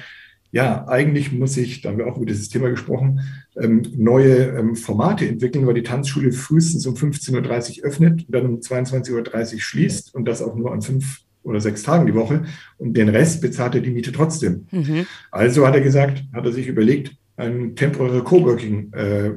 ja, 0.53 0.89
eigentlich 0.89 1.33
muss 1.33 1.57
ich, 1.57 1.83
da 1.83 1.91
haben 1.91 1.99
wir 1.99 2.07
auch 2.07 2.17
über 2.17 2.27
dieses 2.27 2.49
Thema 2.49 2.71
gesprochen, 2.71 3.21
ähm, 3.61 3.83
neue 3.97 4.57
ähm, 4.59 4.75
Formate 4.75 5.29
entwickeln, 5.29 5.67
weil 5.67 5.75
die 5.75 5.83
Tanzschule 5.83 6.33
frühestens 6.33 6.87
um 6.87 6.95
15.30 6.95 7.81
Uhr 7.81 7.85
öffnet 7.85 8.25
und 8.27 8.35
dann 8.35 8.47
um 8.47 8.61
22.30 8.61 9.55
Uhr 9.55 9.61
schließt 9.61 10.15
und 10.15 10.25
das 10.25 10.43
auch 10.43 10.57
nur 10.57 10.73
an 10.73 10.83
fünf 10.83 11.21
oder 11.43 11.61
sechs 11.61 11.83
Tagen 11.83 12.07
die 12.07 12.15
Woche 12.15 12.45
und 12.79 12.97
den 12.97 13.09
Rest 13.09 13.41
bezahlt 13.41 13.75
er 13.75 13.81
die 13.81 13.91
Miete 13.91 14.13
trotzdem. 14.13 14.67
Mhm. 14.71 15.07
Also 15.31 15.67
hat 15.67 15.75
er 15.75 15.81
gesagt, 15.81 16.25
hat 16.33 16.45
er 16.45 16.53
sich 16.53 16.67
überlegt, 16.67 17.17
ein 17.37 17.77
temporäre 17.77 18.25
Coworking 18.25 18.93
äh, 18.95 19.33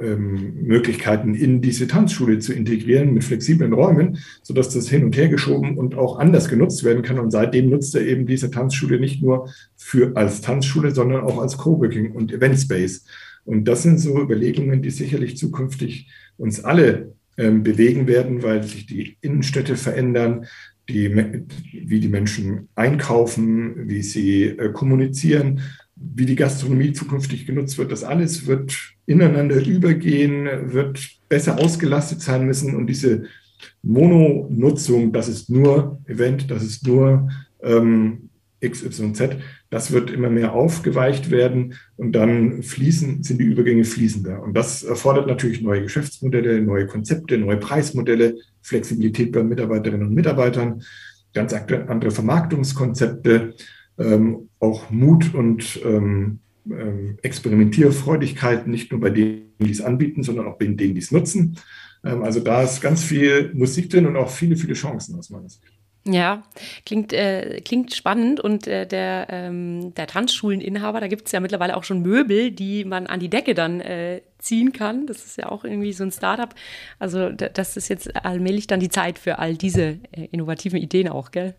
ähm, 0.00 0.54
Möglichkeiten 0.62 1.34
in 1.34 1.60
diese 1.60 1.86
Tanzschule 1.86 2.38
zu 2.38 2.52
integrieren 2.52 3.14
mit 3.14 3.24
flexiblen 3.24 3.72
Räumen, 3.72 4.18
sodass 4.42 4.70
das 4.70 4.88
hin 4.88 5.04
und 5.04 5.16
her 5.16 5.28
geschoben 5.28 5.78
und 5.78 5.94
auch 5.94 6.18
anders 6.18 6.48
genutzt 6.48 6.84
werden 6.84 7.02
kann. 7.02 7.18
Und 7.18 7.30
seitdem 7.30 7.70
nutzt 7.70 7.94
er 7.94 8.06
eben 8.06 8.26
diese 8.26 8.50
Tanzschule 8.50 8.98
nicht 8.98 9.22
nur 9.22 9.48
für 9.76 10.16
als 10.16 10.40
Tanzschule, 10.40 10.90
sondern 10.90 11.22
auch 11.22 11.38
als 11.40 11.56
Coworking 11.56 12.12
und 12.12 12.32
Event 12.32 12.58
Space. 12.58 13.04
Und 13.44 13.66
das 13.66 13.82
sind 13.82 13.98
so 13.98 14.20
Überlegungen, 14.20 14.82
die 14.82 14.90
sicherlich 14.90 15.36
zukünftig 15.36 16.08
uns 16.36 16.64
alle 16.64 17.12
ähm, 17.36 17.62
bewegen 17.62 18.06
werden, 18.06 18.42
weil 18.42 18.62
sich 18.62 18.86
die 18.86 19.16
Innenstädte 19.20 19.76
verändern, 19.76 20.46
die, 20.88 21.44
wie 21.72 22.00
die 22.00 22.08
Menschen 22.08 22.68
einkaufen, 22.74 23.88
wie 23.88 24.02
sie 24.02 24.44
äh, 24.44 24.70
kommunizieren 24.72 25.60
wie 26.14 26.26
die 26.26 26.36
Gastronomie 26.36 26.92
zukünftig 26.92 27.46
genutzt 27.46 27.78
wird. 27.78 27.92
Das 27.92 28.04
alles 28.04 28.46
wird 28.46 28.76
ineinander 29.06 29.64
übergehen, 29.64 30.72
wird 30.72 31.00
besser 31.28 31.58
ausgelastet 31.58 32.20
sein 32.20 32.46
müssen 32.46 32.76
und 32.76 32.86
diese 32.86 33.24
Mono-Nutzung, 33.82 35.12
das 35.12 35.28
ist 35.28 35.50
nur 35.50 36.00
Event, 36.06 36.50
das 36.50 36.62
ist 36.62 36.86
nur 36.86 37.28
ähm, 37.62 38.30
XYZ, 38.64 39.36
das 39.70 39.92
wird 39.92 40.10
immer 40.10 40.30
mehr 40.30 40.52
aufgeweicht 40.52 41.30
werden 41.30 41.74
und 41.96 42.12
dann 42.12 42.62
fließen, 42.62 43.22
sind 43.22 43.40
die 43.40 43.44
Übergänge 43.44 43.84
fließender. 43.84 44.42
Und 44.42 44.56
das 44.56 44.82
erfordert 44.82 45.26
natürlich 45.26 45.60
neue 45.60 45.82
Geschäftsmodelle, 45.82 46.60
neue 46.62 46.86
Konzepte, 46.86 47.36
neue 47.38 47.58
Preismodelle, 47.58 48.36
Flexibilität 48.62 49.32
bei 49.32 49.42
Mitarbeiterinnen 49.42 50.08
und 50.08 50.14
Mitarbeitern, 50.14 50.82
ganz 51.34 51.52
andere 51.52 52.10
Vermarktungskonzepte 52.10 53.54
ähm, 53.98 54.48
auch 54.64 54.90
Mut 54.90 55.34
und 55.34 55.80
ähm, 55.84 56.40
ähm, 56.70 57.18
Experimentierfreudigkeit, 57.22 58.66
nicht 58.66 58.90
nur 58.90 59.00
bei 59.00 59.10
denen, 59.10 59.52
die 59.58 59.70
es 59.70 59.80
anbieten, 59.80 60.22
sondern 60.22 60.46
auch 60.46 60.58
bei 60.58 60.66
denen, 60.66 60.94
die 60.94 61.00
es 61.00 61.12
nutzen. 61.12 61.58
Ähm, 62.04 62.22
also 62.22 62.40
da 62.40 62.62
ist 62.62 62.80
ganz 62.80 63.04
viel 63.04 63.52
Musik 63.54 63.90
drin 63.90 64.06
und 64.06 64.16
auch 64.16 64.30
viele, 64.30 64.56
viele 64.56 64.74
Chancen 64.74 65.18
aus 65.18 65.30
meiner 65.30 65.48
Sicht. 65.48 65.62
Ja, 66.06 66.42
klingt, 66.84 67.14
äh, 67.14 67.62
klingt 67.64 67.94
spannend 67.94 68.38
und 68.38 68.66
äh, 68.66 68.86
der, 68.86 69.26
ähm, 69.30 69.94
der 69.94 70.06
Tanzschuleninhaber, 70.06 71.00
da 71.00 71.08
gibt 71.08 71.26
es 71.26 71.32
ja 71.32 71.40
mittlerweile 71.40 71.74
auch 71.76 71.84
schon 71.84 72.02
Möbel, 72.02 72.50
die 72.50 72.84
man 72.84 73.06
an 73.06 73.20
die 73.20 73.30
Decke 73.30 73.54
dann 73.54 73.80
äh, 73.80 74.20
ziehen 74.38 74.74
kann. 74.74 75.06
Das 75.06 75.24
ist 75.24 75.38
ja 75.38 75.50
auch 75.50 75.64
irgendwie 75.64 75.94
so 75.94 76.04
ein 76.04 76.12
Startup. 76.12 76.54
Also 76.98 77.30
das 77.30 77.78
ist 77.78 77.88
jetzt 77.88 78.14
allmählich 78.22 78.66
dann 78.66 78.80
die 78.80 78.90
Zeit 78.90 79.18
für 79.18 79.38
all 79.38 79.56
diese 79.56 79.98
äh, 80.12 80.28
innovativen 80.30 80.78
Ideen 80.78 81.08
auch, 81.08 81.30
gell? 81.30 81.54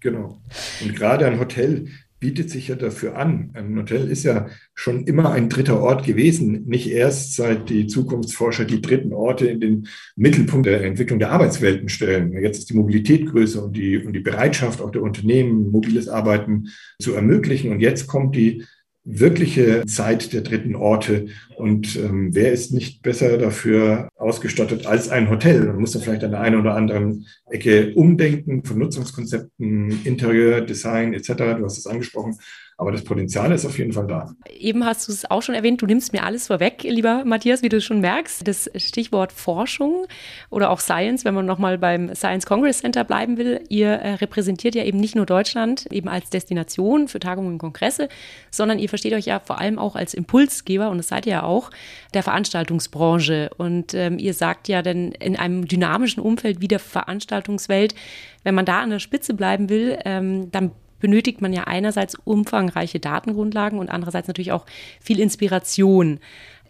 Genau. 0.00 0.38
Und 0.82 0.94
gerade 0.94 1.26
ein 1.26 1.40
Hotel 1.40 1.88
bietet 2.24 2.48
sich 2.48 2.68
ja 2.68 2.74
dafür 2.74 3.18
an. 3.18 3.50
Ein 3.52 3.76
Hotel 3.76 4.08
ist 4.08 4.22
ja 4.22 4.46
schon 4.74 5.04
immer 5.04 5.32
ein 5.32 5.50
dritter 5.50 5.78
Ort 5.78 6.06
gewesen, 6.06 6.64
nicht 6.64 6.90
erst 6.90 7.36
seit 7.36 7.68
die 7.68 7.86
Zukunftsforscher 7.86 8.64
die 8.64 8.80
dritten 8.80 9.12
Orte 9.12 9.46
in 9.46 9.60
den 9.60 9.88
Mittelpunkt 10.16 10.64
der 10.64 10.82
Entwicklung 10.82 11.18
der 11.18 11.32
Arbeitswelten 11.32 11.90
stellen. 11.90 12.32
Jetzt 12.32 12.60
ist 12.60 12.70
die 12.70 12.76
Mobilität 12.76 13.26
größer 13.26 13.62
und 13.62 13.76
die, 13.76 13.98
und 13.98 14.14
die 14.14 14.20
Bereitschaft 14.20 14.80
auch 14.80 14.90
der 14.90 15.02
Unternehmen, 15.02 15.70
mobiles 15.70 16.08
Arbeiten 16.08 16.68
zu 16.98 17.12
ermöglichen. 17.12 17.70
Und 17.72 17.80
jetzt 17.80 18.06
kommt 18.06 18.36
die 18.36 18.64
wirkliche 19.04 19.84
Zeit 19.86 20.32
der 20.32 20.40
dritten 20.40 20.74
Orte. 20.74 21.26
Und 21.56 21.96
ähm, 21.96 22.34
wer 22.34 22.52
ist 22.52 22.72
nicht 22.72 23.02
besser 23.02 23.36
dafür 23.38 24.08
ausgestattet 24.16 24.86
als 24.86 25.10
ein 25.10 25.30
Hotel? 25.30 25.66
Man 25.66 25.80
muss 25.80 25.92
da 25.92 26.00
vielleicht 26.00 26.24
an 26.24 26.32
der 26.32 26.40
einen 26.40 26.60
oder 26.60 26.74
anderen 26.74 27.26
Ecke 27.46 27.92
umdenken 27.94 28.64
von 28.64 28.78
Nutzungskonzepten, 28.78 30.04
Interieur, 30.04 30.62
Design 30.62 31.12
etc. 31.12 31.28
Du 31.58 31.64
hast 31.64 31.78
es 31.78 31.86
angesprochen. 31.86 32.38
Aber 32.76 32.90
das 32.90 33.04
Potenzial 33.04 33.52
ist 33.52 33.64
auf 33.64 33.78
jeden 33.78 33.92
Fall 33.92 34.06
da. 34.08 34.34
Eben 34.50 34.84
hast 34.84 35.06
du 35.06 35.12
es 35.12 35.30
auch 35.30 35.42
schon 35.42 35.54
erwähnt, 35.54 35.80
du 35.80 35.86
nimmst 35.86 36.12
mir 36.12 36.24
alles 36.24 36.48
vorweg, 36.48 36.82
lieber 36.82 37.24
Matthias, 37.24 37.62
wie 37.62 37.68
du 37.68 37.80
schon 37.80 38.00
merkst. 38.00 38.46
Das 38.48 38.68
Stichwort 38.76 39.32
Forschung 39.32 40.06
oder 40.50 40.70
auch 40.70 40.80
Science, 40.80 41.24
wenn 41.24 41.34
man 41.34 41.46
nochmal 41.46 41.78
beim 41.78 42.14
Science 42.16 42.46
Congress 42.46 42.78
Center 42.78 43.04
bleiben 43.04 43.36
will. 43.36 43.60
Ihr 43.68 43.90
äh, 43.90 44.14
repräsentiert 44.14 44.74
ja 44.74 44.82
eben 44.82 44.98
nicht 44.98 45.14
nur 45.14 45.24
Deutschland 45.24 45.86
eben 45.92 46.08
als 46.08 46.30
Destination 46.30 47.06
für 47.06 47.20
Tagungen 47.20 47.52
und 47.52 47.58
Kongresse, 47.58 48.08
sondern 48.50 48.80
ihr 48.80 48.88
versteht 48.88 49.12
euch 49.12 49.26
ja 49.26 49.38
vor 49.38 49.60
allem 49.60 49.78
auch 49.78 49.94
als 49.94 50.12
Impulsgeber, 50.12 50.90
und 50.90 50.98
das 50.98 51.08
seid 51.08 51.26
ihr 51.26 51.32
ja 51.32 51.42
auch, 51.44 51.70
der 52.12 52.24
Veranstaltungsbranche. 52.24 53.50
Und 53.56 53.94
ähm, 53.94 54.18
ihr 54.18 54.34
sagt 54.34 54.66
ja, 54.66 54.82
denn 54.82 55.12
in 55.12 55.36
einem 55.36 55.68
dynamischen 55.68 56.22
Umfeld 56.22 56.60
wie 56.60 56.68
der 56.68 56.80
Veranstaltungswelt, 56.80 57.94
wenn 58.42 58.54
man 58.54 58.64
da 58.64 58.80
an 58.80 58.90
der 58.90 58.98
Spitze 58.98 59.34
bleiben 59.34 59.68
will, 59.68 59.98
ähm, 60.04 60.50
dann 60.50 60.72
benötigt 61.04 61.42
man 61.42 61.52
ja 61.52 61.64
einerseits 61.64 62.14
umfangreiche 62.24 62.98
Datengrundlagen 62.98 63.78
und 63.78 63.90
andererseits 63.90 64.26
natürlich 64.26 64.52
auch 64.52 64.64
viel 65.02 65.20
Inspiration. 65.20 66.18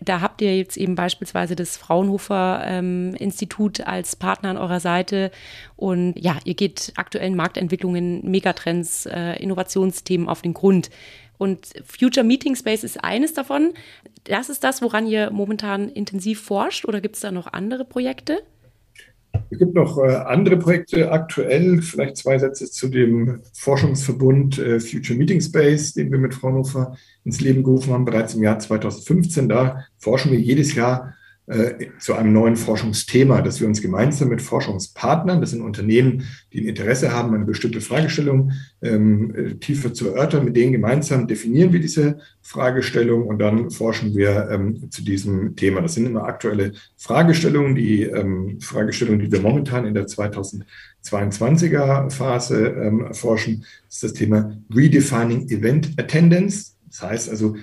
Da 0.01 0.21
habt 0.21 0.43
ihr 0.43 0.59
jetzt 0.59 0.77
eben 0.77 0.97
beispielsweise 0.97 1.55
das 1.55 1.77
Fraunhofer 1.77 2.65
ähm, 2.67 3.15
Institut 3.15 3.83
als 3.83 4.17
Partner 4.17 4.51
an 4.51 4.57
eurer 4.57 4.81
Seite. 4.81 5.31
Und 5.77 6.15
ja, 6.17 6.37
ihr 6.45 6.55
geht 6.55 6.95
aktuellen 6.97 7.37
Marktentwicklungen, 7.37 8.29
Megatrends, 8.29 9.07
äh, 9.07 9.41
Innovationsthemen 9.41 10.29
auf 10.29 10.43
den 10.43 10.53
Grund. 10.53 10.91
Und 11.39 11.69
Future 11.85 12.27
Meeting 12.27 12.57
Space 12.57 12.83
ist 12.83 13.05
eines 13.05 13.35
davon. 13.35 13.73
Das 14.25 14.49
ist 14.49 14.65
das, 14.65 14.83
woran 14.83 15.07
ihr 15.07 15.31
momentan 15.31 15.89
intensiv 15.91 16.43
forscht 16.43 16.87
oder 16.87 17.01
gibt 17.01 17.15
es 17.15 17.21
da 17.21 17.31
noch 17.31 17.53
andere 17.53 17.85
Projekte? 17.85 18.43
Es 19.51 19.59
gibt 19.59 19.75
noch 19.75 19.99
äh, 19.99 20.15
andere 20.17 20.57
Projekte 20.57 21.13
aktuell. 21.13 21.81
Vielleicht 21.83 22.17
zwei 22.17 22.39
Sätze 22.39 22.71
zu 22.71 22.89
dem 22.89 23.41
Forschungsverbund 23.53 24.59
äh, 24.59 24.81
Future 24.81 25.19
Meeting 25.19 25.41
Space, 25.41 25.95
den 25.95 26.11
wir 26.11 26.19
mit 26.19 26.35
Fraunhofer 26.35 26.97
ins 27.25 27.41
Leben 27.41 27.63
gerufen 27.63 27.93
haben, 27.93 28.05
bereits 28.05 28.35
im 28.35 28.43
Jahr 28.43 28.59
2015. 28.59 29.49
Da 29.49 29.85
forschen 29.99 30.33
wir 30.33 30.41
jedes 30.41 30.75
Jahr 30.75 31.15
zu 31.99 32.15
einem 32.15 32.33
neuen 32.33 32.57
Forschungsthema, 32.57 33.43
dass 33.43 33.61
wir 33.61 33.69
uns 33.69 33.83
gemeinsam 33.83 34.31
mit 34.31 34.41
Forschungspartnern, 34.41 35.43
das 35.43 35.51
sind 35.51 35.61
Unternehmen, 35.61 36.25
die 36.53 36.63
ein 36.63 36.69
Interesse 36.69 37.13
haben, 37.13 37.35
eine 37.35 37.45
bestimmte 37.45 37.83
Fragestellung 37.83 38.53
ähm, 38.81 39.35
äh, 39.35 39.57
tiefer 39.57 39.93
zu 39.93 40.09
erörtern, 40.09 40.47
mit 40.47 40.57
denen 40.57 40.73
gemeinsam 40.73 41.27
definieren 41.27 41.73
wir 41.73 41.81
diese 41.81 42.19
Fragestellung 42.41 43.27
und 43.27 43.41
dann 43.41 43.71
forschen 43.71 44.15
wir 44.15 44.49
ähm, 44.51 44.91
zu 44.91 45.05
diesem 45.05 45.55
Thema. 45.57 45.83
Das 45.83 45.93
sind 45.95 46.07
immer 46.07 46.25
aktuelle 46.25 46.73
Fragestellungen. 46.97 47.75
Die 47.75 48.05
ähm, 48.05 48.59
Fragestellung, 48.61 49.19
die 49.19 49.31
wir 49.31 49.41
momentan 49.41 49.85
in 49.87 49.93
der 49.95 50.07
2022er 50.07 52.11
Phase 52.11 52.69
ähm, 52.69 53.13
forschen, 53.13 53.67
ist 53.89 54.03
das 54.03 54.15
Thema 54.15 54.57
Redefining 54.75 55.49
Event 55.49 55.93
Attendance. 55.99 56.73
Das 56.89 57.03
heißt 57.03 57.29
also, 57.31 57.57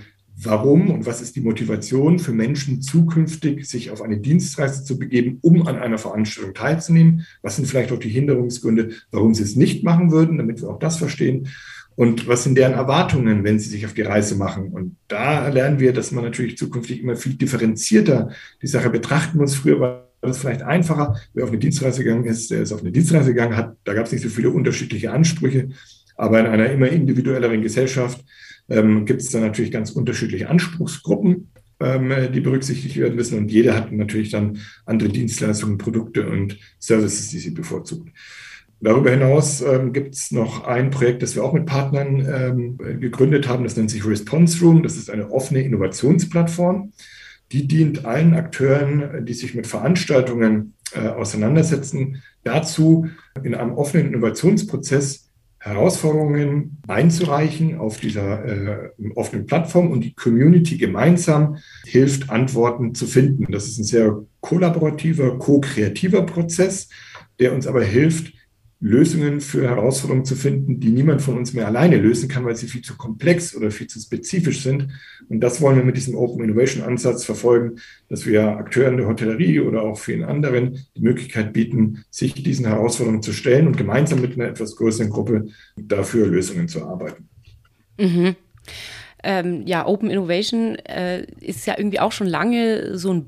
warum 0.44 0.90
und 0.90 1.06
was 1.06 1.22
ist 1.22 1.36
die 1.36 1.42
Motivation 1.42 2.20
für 2.20 2.32
Menschen 2.32 2.82
zukünftig, 2.82 3.68
sich 3.68 3.92
auf 3.92 4.02
eine 4.02 4.18
Dienstreise 4.18 4.84
zu 4.84 4.98
begeben, 4.98 5.38
um 5.42 5.68
an 5.68 5.78
einer 5.78 5.98
Veranstaltung 5.98 6.54
teilzunehmen? 6.54 7.26
Was 7.42 7.56
sind 7.56 7.68
vielleicht 7.68 7.92
auch 7.92 8.00
die 8.00 8.10
Hinderungsgründe, 8.10 8.90
warum 9.12 9.34
sie 9.34 9.44
es 9.44 9.56
nicht 9.56 9.84
machen 9.84 10.12
würden, 10.12 10.38
damit 10.38 10.62
wir 10.62 10.70
auch 10.70 10.80
das 10.80 10.98
verstehen? 10.98 11.48
Und 11.96 12.28
was 12.28 12.44
sind 12.44 12.58
deren 12.58 12.74
Erwartungen, 12.74 13.44
wenn 13.44 13.60
sie 13.60 13.70
sich 13.70 13.86
auf 13.86 13.94
die 13.94 14.02
Reise 14.02 14.36
machen? 14.36 14.70
Und 14.70 14.96
da 15.08 15.50
lernen 15.50 15.80
wir, 15.80 15.94
dass 15.94 16.12
man 16.12 16.24
natürlich 16.24 16.58
zukünftig 16.58 17.02
immer 17.02 17.16
viel 17.16 17.34
differenzierter 17.36 18.32
die 18.62 18.68
Sache 18.68 18.90
betrachten 18.90 19.38
muss. 19.38 19.56
Früher 19.56 19.80
war 19.80 20.08
das 20.22 20.40
vielleicht 20.40 20.62
einfacher. 20.62 21.18
Wer 21.34 21.44
auf 21.44 21.50
eine 21.50 21.60
Dienstreise 21.60 22.04
gegangen 22.04 22.26
ist, 22.26 22.50
der 22.50 22.62
ist 22.62 22.72
auf 22.72 22.82
eine 22.82 22.92
Dienstreise 22.92 23.34
gegangen, 23.34 23.58
hat, 23.58 23.76
da 23.84 23.94
gab 23.94 24.06
es 24.06 24.12
nicht 24.12 24.22
so 24.22 24.30
viele 24.30 24.50
unterschiedliche 24.50 25.12
Ansprüche. 25.12 25.70
Aber 26.16 26.40
in 26.40 26.46
einer 26.46 26.70
immer 26.70 26.88
individuelleren 26.88 27.62
Gesellschaft 27.62 28.24
ähm, 28.72 29.06
gibt 29.06 29.22
es 29.22 29.30
da 29.30 29.40
natürlich 29.40 29.72
ganz 29.72 29.92
unterschiedliche 29.92 30.50
Anspruchsgruppen, 30.50 31.50
ähm, 31.80 32.14
die 32.34 32.40
berücksichtigt 32.40 32.98
werden 32.98 33.16
müssen. 33.16 33.38
Und 33.38 33.52
jeder 33.52 33.76
hat 33.76 33.92
natürlich 33.92 34.32
dann 34.32 34.60
andere 34.86 35.10
Dienstleistungen, 35.10 35.78
Produkte 35.78 36.28
und 36.28 36.58
Services, 36.80 37.30
die 37.30 37.40
sie 37.40 37.52
bevorzugt. 37.52 38.10
Darüber 38.80 39.12
hinaus 39.12 39.62
ähm, 39.62 39.94
gibt 39.94 40.16
es 40.16 40.32
noch 40.32 40.66
ein 40.66 40.90
Projekt, 40.90 41.22
das 41.22 41.36
wir 41.36 41.44
auch 41.44 41.54
mit 41.54 41.68
Partnern 41.68 42.26
ähm, 42.28 43.00
gegründet 43.00 43.48
haben. 43.48 43.64
Das 43.64 43.78
nennt 43.78 43.92
sich 43.92 44.06
Response 44.06 44.60
Room. 44.64 44.82
Das 44.82 44.96
ist 44.96 45.12
eine 45.12 45.32
offene 45.32 45.62
Innovationsplattform. 45.62 46.92
Die 47.52 47.68
dient 47.68 48.06
allen 48.06 48.34
Akteuren, 48.34 49.26
die 49.26 49.34
sich 49.34 49.54
mit 49.54 49.68
Veranstaltungen 49.68 50.74
äh, 50.94 51.08
auseinandersetzen, 51.08 52.24
dazu, 52.44 53.08
in 53.44 53.54
einem 53.54 53.74
offenen 53.74 54.08
Innovationsprozess 54.08 55.31
Herausforderungen 55.64 56.82
einzureichen 56.88 57.78
auf 57.78 58.00
dieser 58.00 58.46
äh, 58.46 58.90
offenen 59.14 59.46
Plattform 59.46 59.92
und 59.92 60.02
die 60.02 60.16
Community 60.16 60.78
gemeinsam 60.78 61.58
hilft, 61.86 62.32
Antworten 62.32 62.96
zu 62.96 63.06
finden. 63.06 63.52
Das 63.52 63.68
ist 63.68 63.78
ein 63.78 63.84
sehr 63.84 64.24
kollaborativer, 64.40 65.38
ko-kreativer 65.38 66.24
Prozess, 66.24 66.90
der 67.40 67.54
uns 67.54 67.68
aber 67.68 67.84
hilft, 67.84 68.34
Lösungen 68.84 69.42
für 69.42 69.70
Herausforderungen 69.70 70.26
zu 70.26 70.36
finden, 70.36 70.80
die 70.80 70.90
niemand 70.90 71.22
von 71.22 71.38
uns 71.38 71.54
mehr 71.54 71.68
alleine 71.68 71.98
lösen 71.98 72.28
kann, 72.28 72.46
weil 72.46 72.56
sie 72.56 72.68
viel 72.68 72.82
zu 72.82 72.98
komplex 72.98 73.56
oder 73.56 73.70
viel 73.70 73.86
zu 73.86 74.00
spezifisch 74.00 74.64
sind. 74.64 74.88
Und 75.30 75.40
das 75.40 75.62
wollen 75.62 75.78
wir 75.78 75.86
mit 75.86 75.98
diesem 75.98 76.16
Open 76.16 76.44
Innovation 76.44 76.84
Ansatz 76.84 77.24
verfolgen, 77.24 77.80
dass 78.10 78.26
wir 78.26 78.58
Akteuren 78.58 78.98
der 78.98 79.08
Hotellerie 79.08 79.60
oder 79.60 79.84
auch 79.84 80.00
vielen 80.00 80.24
anderen 80.24 80.80
die 80.98 81.02
Möglichkeit 81.02 81.54
bieten, 81.54 82.04
sich 82.10 82.34
diesen 82.34 82.66
Herausforderungen 82.66 83.22
zu 83.22 83.34
stellen 83.34 83.68
und 83.68 83.78
gemeinsam 83.78 84.20
mit 84.20 84.34
einer 84.34 84.50
etwas 84.50 84.76
größeren 84.76 85.12
Gruppe 85.12 85.50
dafür 85.78 86.26
Lösungen 86.28 86.68
zu 86.68 86.84
arbeiten. 86.84 87.30
Mhm 88.00 88.36
ähm, 89.24 89.66
ja, 89.68 89.86
Open 89.86 90.10
Innovation 90.10 90.76
äh, 90.80 91.24
ist 91.40 91.66
ja 91.68 91.76
irgendwie 91.78 92.00
auch 92.00 92.12
schon 92.12 92.28
lange 92.28 92.98
so 92.98 93.14
ein, 93.14 93.26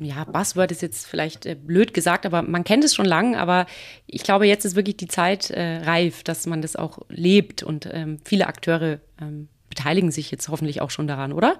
ja, 0.00 0.24
Buzzword 0.24 0.72
ist 0.72 0.82
jetzt 0.82 1.06
vielleicht 1.06 1.46
äh, 1.46 1.54
blöd 1.54 1.94
gesagt, 1.94 2.26
aber 2.26 2.42
man 2.42 2.64
kennt 2.64 2.84
es 2.84 2.94
schon 2.94 3.06
lange, 3.06 3.38
aber 3.38 3.66
ich 4.06 4.22
glaube, 4.22 4.46
jetzt 4.46 4.64
ist 4.64 4.76
wirklich 4.76 4.96
die 4.96 5.08
Zeit 5.08 5.50
äh, 5.50 5.78
reif, 5.84 6.22
dass 6.22 6.46
man 6.46 6.62
das 6.62 6.76
auch 6.76 7.00
lebt 7.08 7.62
und 7.62 7.88
ähm, 7.92 8.18
viele 8.24 8.46
Akteure 8.46 9.00
ähm, 9.20 9.48
beteiligen 9.68 10.10
sich 10.10 10.30
jetzt 10.30 10.48
hoffentlich 10.48 10.80
auch 10.80 10.90
schon 10.90 11.06
daran, 11.06 11.32
oder? 11.32 11.58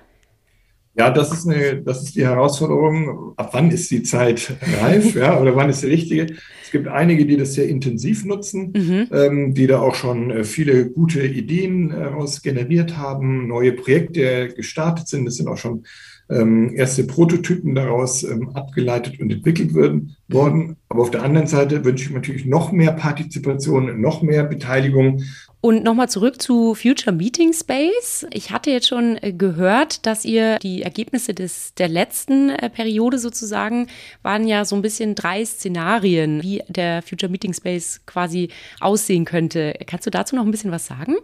Ja, 0.99 1.11
das 1.11 1.31
ist, 1.31 1.47
eine, 1.47 1.83
das 1.83 2.03
ist 2.03 2.17
die 2.17 2.25
Herausforderung. 2.25 3.35
Ab 3.37 3.51
wann 3.53 3.71
ist 3.71 3.91
die 3.91 4.03
Zeit 4.03 4.57
reif? 4.81 5.15
ja, 5.15 5.39
oder 5.39 5.55
wann 5.55 5.69
ist 5.69 5.83
die 5.83 5.89
richtige? 5.89 6.27
Es 6.65 6.71
gibt 6.71 6.89
einige, 6.89 7.27
die 7.27 7.37
das 7.37 7.55
sehr 7.55 7.69
intensiv 7.69 8.25
nutzen, 8.25 8.73
mhm. 8.75 9.09
ähm, 9.13 9.55
die 9.55 9.67
da 9.67 9.81
auch 9.81 9.95
schon 9.95 10.31
äh, 10.31 10.45
viele 10.45 10.91
gute 10.91 11.23
Ideen 11.23 11.91
daraus 11.91 12.39
äh, 12.39 12.41
generiert 12.43 12.97
haben, 12.97 13.47
neue 13.47 13.73
Projekte 13.73 14.49
gestartet 14.49 15.07
sind. 15.07 15.29
Es 15.29 15.37
sind 15.37 15.49
auch 15.49 15.59
schon 15.59 15.85
ähm, 16.29 16.75
erste 16.75 17.05
Prototypen 17.05 17.75
daraus 17.75 18.23
ähm, 18.25 18.51
abgeleitet 18.55 19.21
und 19.21 19.33
entwickelt 19.33 19.75
werden, 19.75 20.17
worden. 20.29 20.77
Aber 20.89 21.03
auf 21.03 21.11
der 21.11 21.23
anderen 21.23 21.47
Seite 21.47 21.85
wünsche 21.85 22.05
ich 22.05 22.11
natürlich 22.11 22.47
noch 22.47 22.73
mehr 22.73 22.93
Partizipation, 22.93 24.01
noch 24.01 24.23
mehr 24.23 24.45
Beteiligung 24.45 25.23
und 25.67 25.83
nochmal 25.83 26.09
zurück 26.09 26.41
zu 26.41 26.77
Future 26.77 27.15
Meeting 27.15 27.53
Space. 27.53 28.25
Ich 28.31 28.53
hatte 28.53 28.71
jetzt 28.71 28.87
schon 28.87 29.19
äh, 29.21 29.33
gehört, 29.33 30.07
dass 30.07 30.25
ihr 30.25 30.61
die 30.61 30.83
Ergebnisse 30.83 31.35
des, 31.35 31.75
der 31.75 31.89
letzten 31.89 32.51
äh, 32.51 32.71
Periode 32.71 33.19
sozusagen 33.19 33.89
waren 34.23 34.47
ja 34.47 34.65
so 34.65 34.77
ein 34.77 34.83
bisschen 34.83 35.17
drei 35.17 35.45
Szenarien, 35.45 36.41
wie 36.43 36.63
der 36.69 37.03
Future 37.03 37.33
Meeting 37.33 37.53
Space 37.53 38.01
quasi 38.07 38.51
aussehen 38.81 39.25
könnte. 39.25 39.75
Kannst 39.87 40.07
du 40.07 40.11
dazu 40.11 40.37
noch 40.37 40.45
ein 40.45 40.53
bisschen 40.53 40.71
was 40.71 40.87
sagen? 40.87 41.17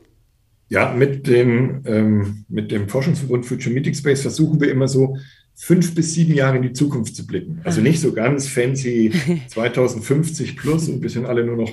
Ja, 0.72 0.90
mit 0.90 1.26
dem, 1.26 1.82
ähm, 1.84 2.46
mit 2.48 2.72
dem 2.72 2.88
Forschungsverbund 2.88 3.44
Future 3.44 3.74
Meeting 3.74 3.92
Space 3.92 4.22
versuchen 4.22 4.58
wir 4.58 4.70
immer 4.70 4.88
so 4.88 5.18
fünf 5.54 5.94
bis 5.94 6.14
sieben 6.14 6.32
Jahre 6.32 6.56
in 6.56 6.62
die 6.62 6.72
Zukunft 6.72 7.14
zu 7.14 7.26
blicken. 7.26 7.60
Also 7.62 7.82
nicht 7.82 8.00
so 8.00 8.14
ganz 8.14 8.48
fancy 8.48 9.12
2050 9.48 10.56
plus 10.56 10.88
und 10.88 11.02
bisschen 11.02 11.26
alle 11.26 11.44
nur 11.44 11.58
noch 11.58 11.72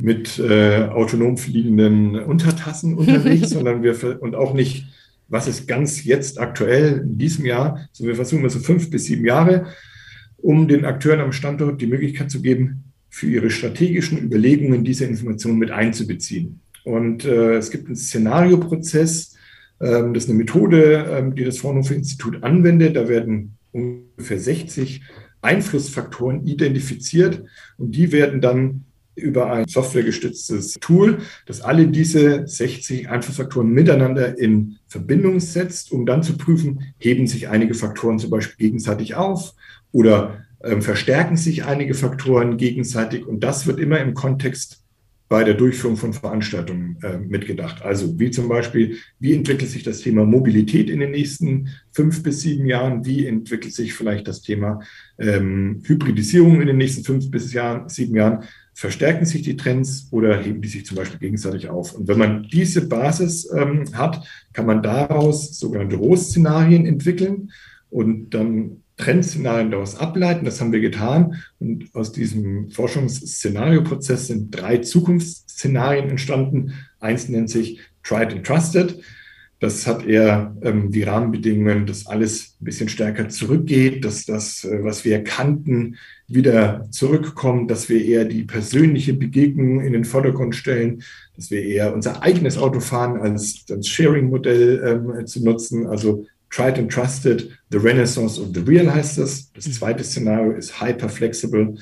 mit 0.00 0.40
äh, 0.40 0.88
autonom 0.88 1.38
fliegenden 1.38 2.16
Untertassen 2.16 2.94
unterwegs, 2.98 3.50
sondern 3.50 3.84
wir 3.84 4.20
und 4.20 4.34
auch 4.34 4.54
nicht, 4.54 4.86
was 5.28 5.46
ist 5.46 5.68
ganz 5.68 6.02
jetzt 6.02 6.40
aktuell 6.40 7.02
in 7.04 7.18
diesem 7.18 7.46
Jahr, 7.46 7.88
sondern 7.92 8.14
wir 8.14 8.16
versuchen 8.16 8.50
so 8.50 8.58
fünf 8.58 8.90
bis 8.90 9.04
sieben 9.04 9.24
Jahre, 9.24 9.66
um 10.38 10.66
den 10.66 10.84
Akteuren 10.84 11.20
am 11.20 11.30
Standort 11.30 11.80
die 11.80 11.86
Möglichkeit 11.86 12.32
zu 12.32 12.42
geben, 12.42 12.82
für 13.08 13.28
ihre 13.28 13.50
strategischen 13.50 14.18
Überlegungen 14.18 14.82
diese 14.82 15.04
Informationen 15.04 15.60
mit 15.60 15.70
einzubeziehen. 15.70 16.58
Und 16.84 17.24
äh, 17.24 17.54
es 17.56 17.70
gibt 17.70 17.86
einen 17.86 17.96
Szenarioprozess, 17.96 19.36
ähm, 19.80 20.14
das 20.14 20.24
ist 20.24 20.30
eine 20.30 20.38
Methode, 20.38 21.06
ähm, 21.10 21.34
die 21.34 21.44
das 21.44 21.58
Fraunhofer 21.58 21.94
Institut 21.94 22.42
anwendet. 22.42 22.96
Da 22.96 23.08
werden 23.08 23.58
ungefähr 23.72 24.38
60 24.38 25.02
Einflussfaktoren 25.42 26.46
identifiziert 26.46 27.42
und 27.76 27.92
die 27.92 28.12
werden 28.12 28.40
dann 28.40 28.84
über 29.14 29.52
ein 29.52 29.68
softwaregestütztes 29.68 30.74
Tool, 30.80 31.18
das 31.46 31.60
alle 31.60 31.88
diese 31.88 32.46
60 32.46 33.10
Einflussfaktoren 33.10 33.68
miteinander 33.68 34.38
in 34.38 34.78
Verbindung 34.86 35.38
setzt, 35.40 35.92
um 35.92 36.06
dann 36.06 36.22
zu 36.22 36.38
prüfen, 36.38 36.94
heben 36.98 37.26
sich 37.26 37.48
einige 37.48 37.74
Faktoren 37.74 38.18
zum 38.18 38.30
Beispiel 38.30 38.68
gegenseitig 38.68 39.14
auf 39.14 39.54
oder 39.90 40.44
äh, 40.60 40.80
verstärken 40.80 41.36
sich 41.36 41.64
einige 41.64 41.94
Faktoren 41.94 42.56
gegenseitig. 42.56 43.26
Und 43.26 43.40
das 43.40 43.66
wird 43.66 43.80
immer 43.80 43.98
im 44.00 44.14
Kontext 44.14 44.81
bei 45.32 45.44
der 45.44 45.54
Durchführung 45.54 45.96
von 45.96 46.12
Veranstaltungen 46.12 46.98
äh, 47.02 47.16
mitgedacht. 47.16 47.80
Also 47.80 48.18
wie 48.18 48.30
zum 48.30 48.50
Beispiel, 48.50 48.98
wie 49.18 49.32
entwickelt 49.32 49.70
sich 49.70 49.82
das 49.82 50.00
Thema 50.00 50.26
Mobilität 50.26 50.90
in 50.90 51.00
den 51.00 51.12
nächsten 51.12 51.70
fünf 51.90 52.22
bis 52.22 52.42
sieben 52.42 52.66
Jahren? 52.66 53.06
Wie 53.06 53.26
entwickelt 53.26 53.72
sich 53.72 53.94
vielleicht 53.94 54.28
das 54.28 54.42
Thema 54.42 54.80
ähm, 55.18 55.80
Hybridisierung 55.86 56.60
in 56.60 56.66
den 56.66 56.76
nächsten 56.76 57.02
fünf 57.02 57.30
bis 57.30 57.54
Jahr, 57.54 57.88
sieben 57.88 58.14
Jahren? 58.14 58.44
Verstärken 58.74 59.24
sich 59.24 59.40
die 59.40 59.56
Trends 59.56 60.08
oder 60.10 60.38
heben 60.38 60.60
die 60.60 60.68
sich 60.68 60.84
zum 60.84 60.98
Beispiel 60.98 61.20
gegenseitig 61.20 61.70
auf? 61.70 61.94
Und 61.94 62.08
wenn 62.08 62.18
man 62.18 62.46
diese 62.52 62.86
Basis 62.86 63.50
ähm, 63.56 63.84
hat, 63.94 64.28
kann 64.52 64.66
man 64.66 64.82
daraus 64.82 65.58
sogenannte 65.58 65.96
Rohszenarien 65.96 66.84
entwickeln 66.84 67.52
und 67.88 68.34
dann 68.34 68.81
Trendszenarien 69.02 69.70
daraus 69.70 69.96
ableiten. 69.96 70.44
Das 70.44 70.60
haben 70.60 70.72
wir 70.72 70.80
getan. 70.80 71.42
Und 71.58 71.94
aus 71.94 72.12
diesem 72.12 72.70
Forschungsszenarioprozess 72.70 74.28
sind 74.28 74.50
drei 74.50 74.78
Zukunftsszenarien 74.78 76.08
entstanden. 76.08 76.72
Eins 77.00 77.28
nennt 77.28 77.50
sich 77.50 77.80
Tried 78.04 78.32
and 78.32 78.46
Trusted. 78.46 79.00
Das 79.58 79.86
hat 79.86 80.04
eher 80.04 80.56
ähm, 80.62 80.90
die 80.90 81.04
Rahmenbedingungen, 81.04 81.86
dass 81.86 82.06
alles 82.06 82.56
ein 82.60 82.64
bisschen 82.64 82.88
stärker 82.88 83.28
zurückgeht, 83.28 84.04
dass 84.04 84.24
das, 84.24 84.64
äh, 84.64 84.82
was 84.82 85.04
wir 85.04 85.22
kannten, 85.22 85.96
wieder 86.26 86.88
zurückkommt, 86.90 87.70
dass 87.70 87.88
wir 87.88 88.04
eher 88.04 88.24
die 88.24 88.42
persönliche 88.42 89.14
Begegnung 89.14 89.80
in 89.80 89.92
den 89.92 90.04
Vordergrund 90.04 90.56
stellen, 90.56 91.02
dass 91.36 91.50
wir 91.52 91.62
eher 91.62 91.94
unser 91.94 92.22
eigenes 92.22 92.58
Auto 92.58 92.80
fahren, 92.80 93.20
als 93.20 93.64
das 93.66 93.86
Sharing-Modell 93.86 94.82
ähm, 94.84 95.26
zu 95.26 95.44
nutzen. 95.44 95.86
Also 95.86 96.26
Tried 96.52 96.78
and 96.78 96.92
Trusted, 96.92 97.50
The 97.70 97.78
Renaissance 97.78 98.38
of 98.38 98.50
the 98.54 98.60
Real 98.60 98.92
heißt 98.92 99.18
das. 99.18 99.50
Das 99.52 99.64
zweite 99.72 100.04
Szenario 100.04 100.52
ist 100.52 100.80
Hyper 100.80 101.08
Flexible 101.08 101.74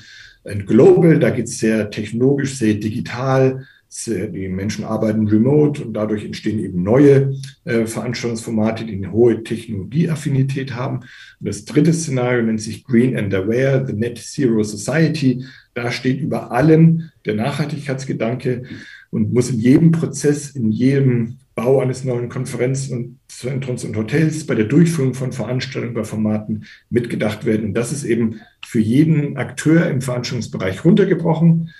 and 0.45 0.65
Global. 0.65 1.19
Da 1.19 1.29
geht 1.29 1.45
es 1.45 1.59
sehr 1.59 1.89
technologisch, 1.89 2.57
sehr 2.57 2.75
digital 2.75 3.65
die 4.07 4.47
Menschen 4.47 4.85
arbeiten 4.85 5.27
remote 5.27 5.83
und 5.83 5.93
dadurch 5.93 6.23
entstehen 6.23 6.59
eben 6.59 6.81
neue 6.81 7.35
äh, 7.65 7.85
Veranstaltungsformate, 7.85 8.85
die 8.85 8.95
eine 8.95 9.11
hohe 9.11 9.43
Technologieaffinität 9.43 10.73
haben. 10.73 10.99
Und 10.99 11.49
das 11.49 11.65
dritte 11.65 11.91
Szenario 11.91 12.41
nennt 12.41 12.61
sich 12.61 12.85
Green 12.85 13.17
and 13.17 13.33
Aware, 13.33 13.85
the 13.85 13.93
Net 13.93 14.17
Zero 14.17 14.63
Society. 14.63 15.43
Da 15.73 15.91
steht 15.91 16.21
über 16.21 16.51
allem 16.51 17.11
der 17.25 17.35
Nachhaltigkeitsgedanke 17.35 18.63
und 19.09 19.33
muss 19.33 19.49
in 19.49 19.59
jedem 19.59 19.91
Prozess, 19.91 20.51
in 20.51 20.71
jedem 20.71 21.37
Bau 21.55 21.81
eines 21.81 22.03
neuen 22.03 22.29
Konferenz- 22.29 22.89
und 22.89 23.19
Zentrums 23.27 23.83
und 23.83 23.95
Hotels, 23.97 24.45
bei 24.45 24.55
der 24.55 24.65
Durchführung 24.65 25.13
von 25.13 25.31
Veranstaltungen, 25.31 25.93
bei 25.93 26.03
Formaten 26.03 26.65
mitgedacht 26.89 27.45
werden. 27.45 27.67
Und 27.67 27.73
das 27.73 27.91
ist 27.91 28.03
eben 28.03 28.39
für 28.65 28.79
jeden 28.79 29.37
Akteur 29.37 29.87
im 29.89 30.01
Veranstaltungsbereich 30.01 30.85
runtergebrochen. 30.85 31.71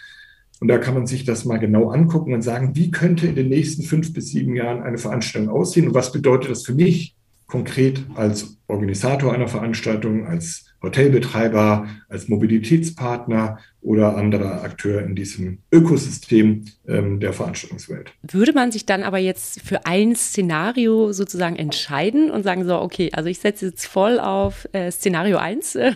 Und 0.59 0.67
da 0.67 0.77
kann 0.77 0.93
man 0.93 1.07
sich 1.07 1.23
das 1.23 1.45
mal 1.45 1.57
genau 1.57 1.89
angucken 1.89 2.33
und 2.33 2.41
sagen, 2.41 2.75
wie 2.75 2.91
könnte 2.91 3.27
in 3.27 3.35
den 3.35 3.49
nächsten 3.49 3.83
fünf 3.83 4.13
bis 4.13 4.29
sieben 4.29 4.55
Jahren 4.55 4.83
eine 4.83 4.97
Veranstaltung 4.97 5.49
aussehen 5.49 5.87
und 5.87 5.93
was 5.93 6.11
bedeutet 6.11 6.51
das 6.51 6.63
für 6.63 6.75
mich 6.75 7.15
konkret 7.47 8.03
als 8.15 8.57
Organisator 8.67 9.33
einer 9.33 9.47
Veranstaltung, 9.47 10.25
als 10.25 10.70
Hotelbetreiber, 10.81 11.87
als 12.09 12.27
Mobilitätspartner 12.27 13.59
oder 13.81 14.15
anderer 14.15 14.63
Akteur 14.63 15.01
in 15.01 15.15
diesem 15.15 15.59
Ökosystem 15.71 16.65
ähm, 16.87 17.19
der 17.19 17.33
Veranstaltungswelt. 17.33 18.13
Würde 18.23 18.53
man 18.53 18.71
sich 18.71 18.85
dann 18.85 19.03
aber 19.03 19.17
jetzt 19.17 19.61
für 19.61 19.85
ein 19.85 20.15
Szenario 20.15 21.13
sozusagen 21.13 21.55
entscheiden 21.55 22.31
und 22.31 22.43
sagen 22.43 22.65
so, 22.65 22.79
okay, 22.79 23.11
also 23.13 23.29
ich 23.29 23.39
setze 23.39 23.67
jetzt 23.67 23.85
voll 23.85 24.19
auf 24.19 24.67
äh, 24.71 24.91
Szenario 24.91 25.37
1 25.37 25.75
äh, 25.75 25.93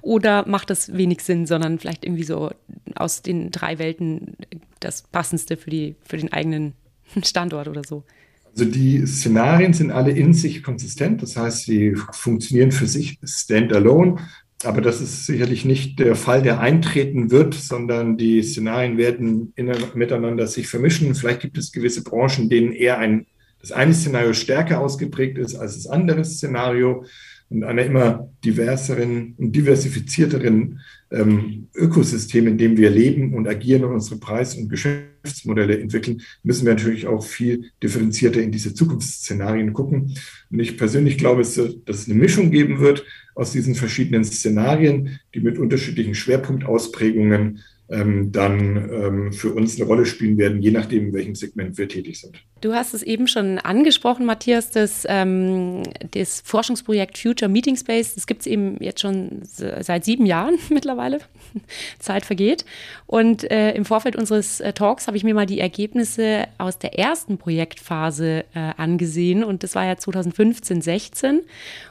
oder 0.00 0.46
macht 0.46 0.70
das 0.70 0.96
wenig 0.96 1.22
Sinn, 1.22 1.46
sondern 1.46 1.78
vielleicht 1.78 2.04
irgendwie 2.04 2.24
so 2.24 2.50
aus 2.94 3.22
den 3.22 3.50
drei 3.50 3.78
Welten 3.78 4.36
das 4.80 5.02
Passendste 5.02 5.56
für, 5.56 5.70
die, 5.70 5.96
für 6.02 6.16
den 6.16 6.32
eigenen 6.32 6.74
Standort 7.22 7.68
oder 7.68 7.84
so? 7.84 8.04
Also 8.52 8.66
die 8.66 9.06
Szenarien 9.06 9.72
sind 9.72 9.90
alle 9.90 10.10
in 10.10 10.34
sich 10.34 10.62
konsistent, 10.62 11.22
das 11.22 11.36
heißt, 11.36 11.64
sie 11.64 11.94
funktionieren 12.12 12.70
für 12.70 12.86
sich 12.86 13.18
standalone. 13.24 14.16
Aber 14.64 14.80
das 14.80 15.00
ist 15.00 15.26
sicherlich 15.26 15.64
nicht 15.64 15.98
der 15.98 16.14
Fall, 16.14 16.42
der 16.42 16.60
eintreten 16.60 17.30
wird, 17.30 17.54
sondern 17.54 18.16
die 18.16 18.42
Szenarien 18.42 18.96
werden 18.96 19.52
miteinander 19.94 20.46
sich 20.46 20.68
vermischen. 20.68 21.14
Vielleicht 21.14 21.40
gibt 21.40 21.58
es 21.58 21.72
gewisse 21.72 22.04
Branchen, 22.04 22.48
denen 22.48 22.72
eher 22.72 22.98
ein, 22.98 23.26
das 23.60 23.72
eine 23.72 23.94
Szenario 23.94 24.34
stärker 24.34 24.80
ausgeprägt 24.80 25.38
ist 25.38 25.56
als 25.56 25.74
das 25.74 25.86
andere 25.86 26.24
Szenario 26.24 27.04
und 27.52 27.64
einer 27.64 27.82
immer 27.82 28.30
diverseren 28.44 29.34
und 29.38 29.52
diversifizierteren 29.54 30.80
ähm, 31.10 31.68
Ökosystem, 31.74 32.46
in 32.46 32.58
dem 32.58 32.76
wir 32.76 32.90
leben 32.90 33.34
und 33.34 33.46
agieren 33.46 33.84
und 33.84 33.92
unsere 33.92 34.18
Preis- 34.18 34.56
und 34.56 34.68
Geschäftsmodelle 34.68 35.78
entwickeln, 35.78 36.22
müssen 36.42 36.66
wir 36.66 36.74
natürlich 36.74 37.06
auch 37.06 37.24
viel 37.24 37.70
differenzierter 37.82 38.40
in 38.40 38.50
diese 38.50 38.74
Zukunftsszenarien 38.74 39.72
gucken. 39.72 40.14
Und 40.50 40.60
ich 40.60 40.76
persönlich 40.76 41.18
glaube, 41.18 41.42
dass 41.42 41.58
es 41.58 42.08
eine 42.08 42.18
Mischung 42.18 42.50
geben 42.50 42.80
wird 42.80 43.04
aus 43.34 43.52
diesen 43.52 43.74
verschiedenen 43.74 44.24
Szenarien, 44.24 45.20
die 45.34 45.40
mit 45.40 45.58
unterschiedlichen 45.58 46.14
Schwerpunktausprägungen 46.14 47.60
dann 47.88 48.90
ähm, 48.90 49.32
für 49.34 49.52
uns 49.52 49.76
eine 49.76 49.84
Rolle 49.86 50.06
spielen 50.06 50.38
werden, 50.38 50.62
je 50.62 50.70
nachdem, 50.70 51.08
in 51.08 51.12
welchem 51.12 51.34
Segment 51.34 51.76
wir 51.76 51.88
tätig 51.88 52.20
sind. 52.20 52.42
Du 52.62 52.72
hast 52.72 52.94
es 52.94 53.02
eben 53.02 53.26
schon 53.26 53.58
angesprochen, 53.58 54.24
Matthias, 54.24 54.70
das, 54.70 55.04
ähm, 55.08 55.82
das 56.12 56.40
Forschungsprojekt 56.42 57.18
Future 57.18 57.50
Meeting 57.50 57.76
Space, 57.76 58.14
das 58.14 58.26
gibt 58.26 58.42
es 58.42 58.46
eben 58.46 58.76
jetzt 58.80 59.00
schon 59.00 59.40
seit 59.42 60.04
sieben 60.04 60.24
Jahren 60.24 60.58
mittlerweile. 60.70 61.18
Zeit 61.98 62.24
vergeht. 62.24 62.64
Und 63.06 63.50
äh, 63.50 63.72
im 63.72 63.84
Vorfeld 63.84 64.16
unseres 64.16 64.60
äh, 64.60 64.72
Talks 64.72 65.06
habe 65.06 65.16
ich 65.16 65.24
mir 65.24 65.34
mal 65.34 65.46
die 65.46 65.60
Ergebnisse 65.60 66.46
aus 66.58 66.78
der 66.78 66.98
ersten 66.98 67.38
Projektphase 67.38 68.44
äh, 68.54 68.72
angesehen. 68.76 69.44
Und 69.44 69.62
das 69.62 69.74
war 69.74 69.84
ja 69.84 69.96
2015, 69.96 70.82
16. 70.82 71.40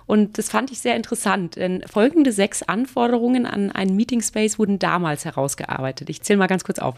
Und 0.05 0.37
das 0.37 0.49
fand 0.49 0.71
ich 0.71 0.79
sehr 0.79 0.95
interessant, 0.95 1.55
denn 1.55 1.83
folgende 1.87 2.31
sechs 2.31 2.63
Anforderungen 2.63 3.45
an 3.45 3.71
einen 3.71 3.95
Meeting 3.95 4.21
Space 4.21 4.59
wurden 4.59 4.77
damals 4.77 5.25
herausgearbeitet. 5.25 5.80
Ich 6.09 6.21
zähle 6.21 6.37
mal 6.37 6.47
ganz 6.47 6.63
kurz 6.63 6.79
auf. 6.79 6.95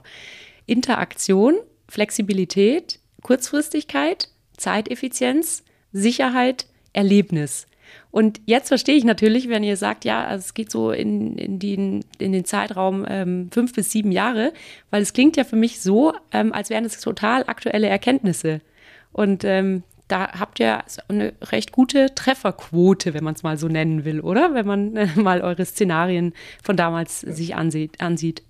Interaktion, 0.65 1.55
Flexibilität, 1.89 2.99
Kurzfristigkeit, 3.21 4.29
Zeiteffizienz, 4.57 5.63
Sicherheit, 5.91 6.67
Erlebnis. 6.93 7.67
Und 8.11 8.41
jetzt 8.45 8.69
verstehe 8.69 8.95
ich 8.95 9.03
natürlich, 9.03 9.49
wenn 9.49 9.63
ihr 9.63 9.77
sagt, 9.77 10.05
ja, 10.05 10.23
also 10.23 10.41
es 10.41 10.53
geht 10.53 10.71
so 10.71 10.91
in, 10.91 11.37
in, 11.37 11.59
den, 11.59 12.05
in 12.19 12.31
den 12.31 12.45
Zeitraum 12.45 13.05
ähm, 13.07 13.49
fünf 13.51 13.73
bis 13.73 13.91
sieben 13.91 14.11
Jahre, 14.11 14.53
weil 14.89 15.01
es 15.01 15.13
klingt 15.13 15.37
ja 15.37 15.43
für 15.43 15.55
mich 15.55 15.81
so, 15.81 16.13
ähm, 16.31 16.53
als 16.53 16.69
wären 16.69 16.85
es 16.85 16.99
total 16.99 17.43
aktuelle 17.47 17.87
Erkenntnisse. 17.87 18.61
Und 19.11 19.43
ähm, 19.43 19.83
da 20.07 20.39
habt 20.39 20.59
ihr 20.59 20.83
eine 21.07 21.33
recht 21.41 21.71
gute 21.71 22.13
Trefferquote, 22.13 23.13
wenn 23.13 23.23
man 23.23 23.35
es 23.35 23.43
mal 23.43 23.57
so 23.57 23.67
nennen 23.67 24.05
will, 24.05 24.19
oder? 24.19 24.53
Wenn 24.53 24.67
man 24.67 24.95
äh, 24.95 25.07
mal 25.15 25.41
eure 25.41 25.65
Szenarien 25.65 26.33
von 26.63 26.77
damals 26.77 27.21
sich 27.21 27.55
ansieht. 27.55 27.99
ansieht. 28.01 28.43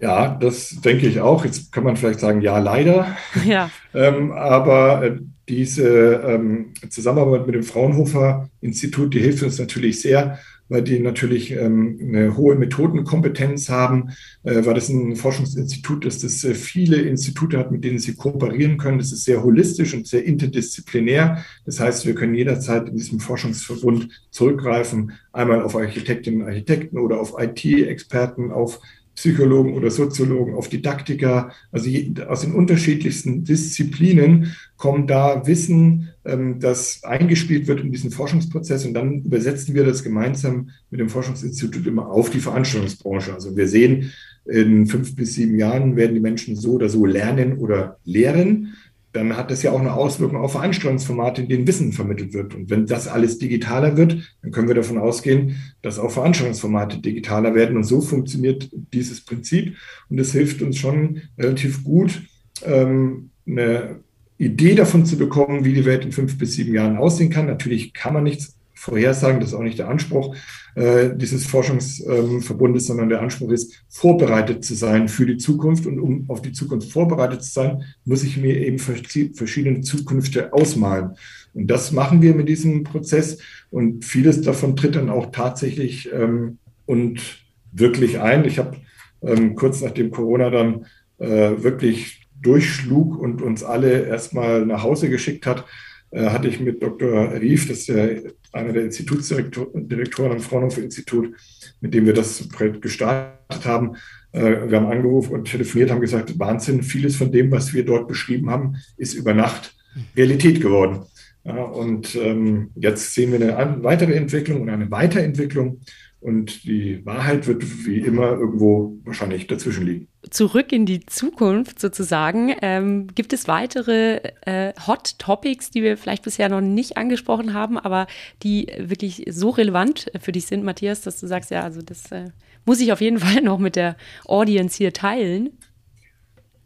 Ja, 0.00 0.36
das 0.40 0.80
denke 0.80 1.06
ich 1.06 1.20
auch. 1.20 1.44
Jetzt 1.44 1.72
kann 1.72 1.84
man 1.84 1.96
vielleicht 1.96 2.20
sagen, 2.20 2.40
ja, 2.40 2.58
leider. 2.58 3.16
Ja. 3.44 3.70
ähm, 3.94 4.32
aber 4.32 5.04
äh, 5.04 5.18
diese 5.48 6.22
ähm, 6.26 6.74
Zusammenarbeit 6.88 7.46
mit 7.46 7.54
dem 7.54 7.62
Fraunhofer 7.62 8.48
Institut, 8.60 9.14
die 9.14 9.20
hilft 9.20 9.42
uns 9.42 9.58
natürlich 9.58 10.00
sehr, 10.00 10.38
weil 10.68 10.82
die 10.82 11.00
natürlich 11.00 11.52
ähm, 11.52 11.98
eine 12.00 12.36
hohe 12.36 12.54
Methodenkompetenz 12.54 13.70
haben, 13.70 14.10
äh, 14.42 14.64
weil 14.64 14.74
das 14.74 14.88
ein 14.90 15.16
Forschungsinstitut 15.16 16.04
ist, 16.04 16.22
das 16.22 16.44
äh, 16.44 16.54
viele 16.54 16.96
Institute 16.96 17.58
hat, 17.58 17.70
mit 17.70 17.84
denen 17.84 17.98
sie 17.98 18.14
kooperieren 18.14 18.76
können. 18.76 18.98
Das 18.98 19.12
ist 19.12 19.24
sehr 19.24 19.42
holistisch 19.42 19.94
und 19.94 20.06
sehr 20.06 20.24
interdisziplinär. 20.24 21.44
Das 21.64 21.80
heißt, 21.80 22.06
wir 22.06 22.14
können 22.14 22.34
jederzeit 22.34 22.88
in 22.88 22.96
diesem 22.96 23.20
Forschungsverbund 23.20 24.10
zurückgreifen, 24.30 25.12
einmal 25.32 25.62
auf 25.62 25.74
Architektinnen 25.74 26.42
und 26.42 26.48
Architekten 26.48 26.98
oder 26.98 27.18
auf 27.20 27.34
IT-Experten, 27.38 28.52
auf 28.52 28.80
Psychologen 29.18 29.74
oder 29.74 29.90
Soziologen, 29.90 30.54
auf 30.54 30.68
Didaktiker, 30.68 31.50
also 31.72 31.90
aus 32.28 32.42
den 32.42 32.52
unterschiedlichsten 32.52 33.42
Disziplinen 33.42 34.54
kommt 34.76 35.10
da 35.10 35.44
Wissen, 35.44 36.10
ähm, 36.24 36.60
das 36.60 37.02
eingespielt 37.02 37.66
wird 37.66 37.80
in 37.80 37.90
diesen 37.90 38.12
Forschungsprozess 38.12 38.86
und 38.86 38.94
dann 38.94 39.24
übersetzen 39.24 39.74
wir 39.74 39.84
das 39.84 40.04
gemeinsam 40.04 40.70
mit 40.90 41.00
dem 41.00 41.08
Forschungsinstitut 41.08 41.84
immer 41.88 42.08
auf 42.08 42.30
die 42.30 42.38
Veranstaltungsbranche. 42.38 43.34
Also 43.34 43.56
wir 43.56 43.66
sehen, 43.66 44.12
in 44.44 44.86
fünf 44.86 45.16
bis 45.16 45.34
sieben 45.34 45.58
Jahren 45.58 45.96
werden 45.96 46.14
die 46.14 46.20
Menschen 46.20 46.54
so 46.54 46.74
oder 46.74 46.88
so 46.88 47.04
lernen 47.04 47.58
oder 47.58 47.98
lehren 48.04 48.74
dann 49.18 49.36
hat 49.36 49.50
das 49.50 49.62
ja 49.62 49.72
auch 49.72 49.80
eine 49.80 49.92
Auswirkung 49.92 50.38
auf 50.38 50.52
Veranstaltungsformate, 50.52 51.42
in 51.42 51.48
denen 51.48 51.66
Wissen 51.66 51.92
vermittelt 51.92 52.32
wird. 52.34 52.54
Und 52.54 52.70
wenn 52.70 52.86
das 52.86 53.08
alles 53.08 53.38
digitaler 53.38 53.96
wird, 53.96 54.36
dann 54.42 54.50
können 54.50 54.68
wir 54.68 54.74
davon 54.74 54.98
ausgehen, 54.98 55.56
dass 55.82 55.98
auch 55.98 56.10
Veranstaltungsformate 56.10 56.98
digitaler 56.98 57.54
werden. 57.54 57.76
Und 57.76 57.84
so 57.84 58.00
funktioniert 58.00 58.70
dieses 58.72 59.24
Prinzip. 59.24 59.76
Und 60.08 60.18
es 60.18 60.32
hilft 60.32 60.62
uns 60.62 60.78
schon 60.78 61.22
relativ 61.38 61.84
gut, 61.84 62.22
ähm, 62.64 63.30
eine 63.46 64.00
Idee 64.36 64.74
davon 64.74 65.04
zu 65.04 65.16
bekommen, 65.16 65.64
wie 65.64 65.74
die 65.74 65.84
Welt 65.84 66.04
in 66.04 66.12
fünf 66.12 66.38
bis 66.38 66.52
sieben 66.52 66.74
Jahren 66.74 66.96
aussehen 66.96 67.30
kann. 67.30 67.46
Natürlich 67.46 67.92
kann 67.92 68.14
man 68.14 68.24
nichts 68.24 68.57
vorhersagen, 68.78 69.40
das 69.40 69.50
ist 69.50 69.54
auch 69.54 69.62
nicht 69.62 69.78
der 69.78 69.88
Anspruch 69.88 70.36
äh, 70.76 71.10
dieses 71.16 71.46
Forschungsverbundes, 71.46 72.86
sondern 72.86 73.08
der 73.08 73.20
Anspruch 73.20 73.50
ist, 73.50 73.82
vorbereitet 73.88 74.64
zu 74.64 74.74
sein 74.74 75.08
für 75.08 75.26
die 75.26 75.36
Zukunft. 75.36 75.86
Und 75.86 75.98
um 75.98 76.30
auf 76.30 76.42
die 76.42 76.52
Zukunft 76.52 76.92
vorbereitet 76.92 77.42
zu 77.42 77.50
sein, 77.50 77.82
muss 78.04 78.22
ich 78.22 78.36
mir 78.36 78.56
eben 78.56 78.78
verschiedene 78.78 79.80
Zukünfte 79.80 80.52
ausmalen. 80.52 81.16
Und 81.54 81.66
das 81.66 81.90
machen 81.90 82.22
wir 82.22 82.34
mit 82.34 82.48
diesem 82.48 82.84
Prozess. 82.84 83.38
Und 83.70 84.04
vieles 84.04 84.42
davon 84.42 84.76
tritt 84.76 84.94
dann 84.94 85.10
auch 85.10 85.32
tatsächlich 85.32 86.08
ähm, 86.12 86.58
und 86.86 87.42
wirklich 87.72 88.20
ein. 88.20 88.44
Ich 88.44 88.58
habe 88.60 88.76
ähm, 89.22 89.56
kurz 89.56 89.80
nachdem 89.80 90.12
Corona 90.12 90.50
dann 90.50 90.86
äh, 91.18 91.62
wirklich 91.62 92.28
durchschlug 92.40 93.18
und 93.18 93.42
uns 93.42 93.64
alle 93.64 94.06
erstmal 94.06 94.64
nach 94.64 94.84
Hause 94.84 95.10
geschickt 95.10 95.46
hat, 95.46 95.64
hatte 96.12 96.48
ich 96.48 96.60
mit 96.60 96.82
Dr. 96.82 97.32
Rief, 97.34 97.68
das 97.68 97.80
ist 97.80 97.88
ja 97.88 98.08
einer 98.52 98.72
der 98.72 98.84
Institutsdirektoren 98.84 100.32
am 100.32 100.40
Fraunhofer 100.40 100.82
Institut, 100.82 101.34
mit 101.80 101.92
dem 101.92 102.06
wir 102.06 102.14
das 102.14 102.48
Projekt 102.48 102.82
gestartet 102.82 103.64
haben. 103.64 103.96
Äh, 104.32 104.70
wir 104.70 104.80
haben 104.80 104.86
angerufen 104.86 105.34
und 105.34 105.50
telefoniert, 105.50 105.90
haben 105.90 106.00
gesagt, 106.00 106.38
Wahnsinn, 106.38 106.82
vieles 106.82 107.16
von 107.16 107.30
dem, 107.30 107.50
was 107.50 107.74
wir 107.74 107.84
dort 107.84 108.08
beschrieben 108.08 108.50
haben, 108.50 108.76
ist 108.96 109.14
über 109.14 109.34
Nacht 109.34 109.74
Realität 110.16 110.60
geworden. 110.60 111.00
Und 111.44 112.14
ähm, 112.14 112.70
jetzt 112.74 113.14
sehen 113.14 113.32
wir 113.32 113.58
eine 113.58 113.82
weitere 113.82 114.14
Entwicklung 114.14 114.62
und 114.62 114.68
eine 114.68 114.90
Weiterentwicklung. 114.90 115.80
Und 116.20 116.64
die 116.64 117.04
Wahrheit 117.06 117.46
wird 117.46 117.62
wie 117.86 118.00
immer 118.00 118.32
irgendwo 118.32 118.98
wahrscheinlich 119.04 119.46
dazwischen 119.46 119.86
liegen. 119.86 120.08
Zurück 120.30 120.72
in 120.72 120.84
die 120.84 121.06
Zukunft 121.06 121.78
sozusagen. 121.78 122.56
Ähm, 122.60 123.06
gibt 123.14 123.32
es 123.32 123.46
weitere 123.46 124.20
äh, 124.42 124.72
Hot 124.86 125.18
Topics, 125.18 125.70
die 125.70 125.82
wir 125.82 125.96
vielleicht 125.96 126.24
bisher 126.24 126.48
noch 126.48 126.60
nicht 126.60 126.96
angesprochen 126.96 127.54
haben, 127.54 127.78
aber 127.78 128.08
die 128.42 128.66
wirklich 128.78 129.24
so 129.28 129.50
relevant 129.50 130.10
für 130.20 130.32
dich 130.32 130.46
sind, 130.46 130.64
Matthias, 130.64 131.02
dass 131.02 131.20
du 131.20 131.28
sagst, 131.28 131.52
ja, 131.52 131.62
also 131.62 131.82
das 131.82 132.10
äh, 132.10 132.30
muss 132.64 132.80
ich 132.80 132.90
auf 132.92 133.00
jeden 133.00 133.18
Fall 133.20 133.40
noch 133.42 133.58
mit 133.58 133.76
der 133.76 133.96
Audience 134.24 134.76
hier 134.76 134.92
teilen? 134.92 135.50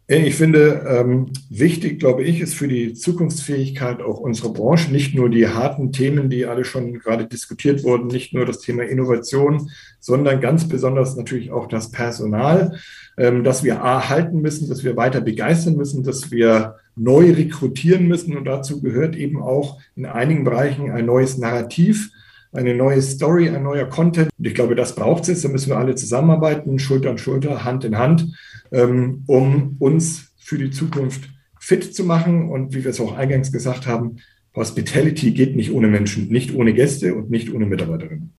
Ich 0.09 0.35
finde, 0.35 0.85
ähm, 0.89 1.33
wichtig, 1.49 2.01
glaube 2.01 2.25
ich, 2.25 2.41
ist 2.41 2.55
für 2.55 2.67
die 2.67 2.93
Zukunftsfähigkeit 2.93 4.03
auch 4.03 4.19
unserer 4.19 4.53
Branche 4.53 4.91
nicht 4.91 5.15
nur 5.15 5.31
die 5.31 5.47
harten 5.47 5.93
Themen, 5.93 6.29
die 6.29 6.45
alle 6.45 6.65
schon 6.65 6.99
gerade 6.99 7.27
diskutiert 7.27 7.85
wurden, 7.85 8.09
nicht 8.09 8.35
nur 8.35 8.45
das 8.45 8.59
Thema 8.59 8.83
Innovation, 8.83 9.71
sondern 10.01 10.41
ganz 10.41 10.69
besonders 10.69 11.17
natürlich 11.17 11.53
auch 11.53 11.69
das 11.69 11.93
Personal, 11.93 12.79
ähm, 13.17 13.45
dass 13.45 13.63
wir 13.63 13.85
A 13.85 14.09
halten 14.09 14.43
müssen, 14.43 14.69
dass 14.69 14.83
wir 14.83 14.97
weiter 14.97 15.21
begeistern 15.21 15.77
müssen, 15.77 16.03
dass 16.03 16.33
wir 16.33 16.77
neu 16.97 17.33
rekrutieren 17.33 18.09
müssen. 18.09 18.37
Und 18.37 18.45
dazu 18.45 18.83
gehört 18.83 19.15
eben 19.15 19.41
auch 19.41 19.79
in 19.95 20.05
einigen 20.05 20.43
Bereichen 20.43 20.91
ein 20.91 21.07
neues 21.07 21.39
Narrativ, 21.39 22.11
eine 22.53 22.75
neue 22.75 23.01
Story, 23.01 23.49
ein 23.49 23.63
neuer 23.63 23.87
Content. 23.87 24.31
Und 24.37 24.47
ich 24.47 24.55
glaube, 24.55 24.75
das 24.75 24.95
braucht 24.95 25.29
es. 25.29 25.43
Da 25.43 25.49
müssen 25.49 25.71
wir 25.71 25.79
alle 25.79 25.95
zusammenarbeiten, 25.95 26.79
Schulter 26.81 27.11
an 27.11 27.19
Schulter, 27.19 27.65
Hand 27.65 27.85
in 27.85 27.97
Hand, 27.97 28.27
ähm, 28.73 29.25
um 29.27 29.77
uns 29.79 30.33
für 30.39 30.59
die 30.59 30.71
Zukunft 30.71 31.29
fit 31.61 31.95
zu 31.95 32.05
machen. 32.05 32.49
Und 32.51 32.75
wie 32.75 32.83
wir 32.85 32.91
es 32.91 33.01
auch 33.01 33.17
eingangs 33.17 33.53
gesagt 33.53 33.87
haben, 33.87 34.17
Hospitality 34.55 35.33
geht 35.33 35.57
nicht 35.57 35.73
ohne 35.73 35.89
Menschen, 35.89 36.29
nicht 36.29 36.55
ohne 36.55 36.75
Gäste 36.75 37.15
und 37.15 37.31
nicht 37.31 37.53
ohne 37.53 37.67
Mitarbeiterinnen. 37.67 38.35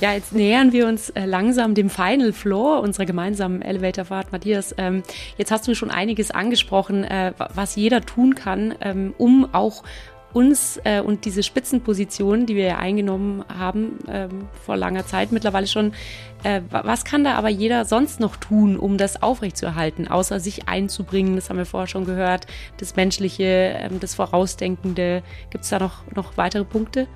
Ja, 0.00 0.12
jetzt 0.12 0.32
nähern 0.32 0.72
wir 0.72 0.86
uns 0.86 1.10
äh, 1.10 1.24
langsam 1.24 1.74
dem 1.74 1.90
Final 1.90 2.32
Floor 2.32 2.82
unserer 2.82 3.04
gemeinsamen 3.04 3.62
Elevatorfahrt. 3.62 4.30
Matthias, 4.30 4.72
ähm, 4.78 5.02
jetzt 5.38 5.50
hast 5.50 5.66
du 5.66 5.74
schon 5.74 5.90
einiges 5.90 6.30
angesprochen, 6.30 7.02
äh, 7.02 7.32
was 7.36 7.74
jeder 7.74 8.02
tun 8.02 8.36
kann, 8.36 8.76
ähm, 8.80 9.12
um 9.18 9.52
auch 9.52 9.82
uns 10.32 10.78
äh, 10.84 11.00
und 11.00 11.24
diese 11.24 11.42
Spitzenposition, 11.42 12.46
die 12.46 12.56
wir 12.56 12.66
ja 12.66 12.78
eingenommen 12.78 13.44
haben 13.48 13.98
ähm, 14.08 14.48
vor 14.64 14.76
langer 14.76 15.06
Zeit 15.06 15.32
mittlerweile 15.32 15.66
schon, 15.66 15.92
äh, 16.44 16.60
was 16.70 17.04
kann 17.04 17.24
da 17.24 17.34
aber 17.34 17.48
jeder 17.48 17.84
sonst 17.84 18.20
noch 18.20 18.36
tun, 18.36 18.76
um 18.76 18.98
das 18.98 19.22
aufrechtzuerhalten, 19.22 20.08
außer 20.08 20.38
sich 20.40 20.68
einzubringen? 20.68 21.36
Das 21.36 21.50
haben 21.50 21.56
wir 21.56 21.66
vorher 21.66 21.88
schon 21.88 22.04
gehört, 22.04 22.46
das 22.78 22.96
Menschliche, 22.96 23.44
ähm, 23.44 24.00
das 24.00 24.14
Vorausdenkende. 24.14 25.22
Gibt 25.50 25.64
es 25.64 25.70
da 25.70 25.78
noch, 25.78 26.04
noch 26.14 26.36
weitere 26.36 26.64
Punkte? 26.64 27.06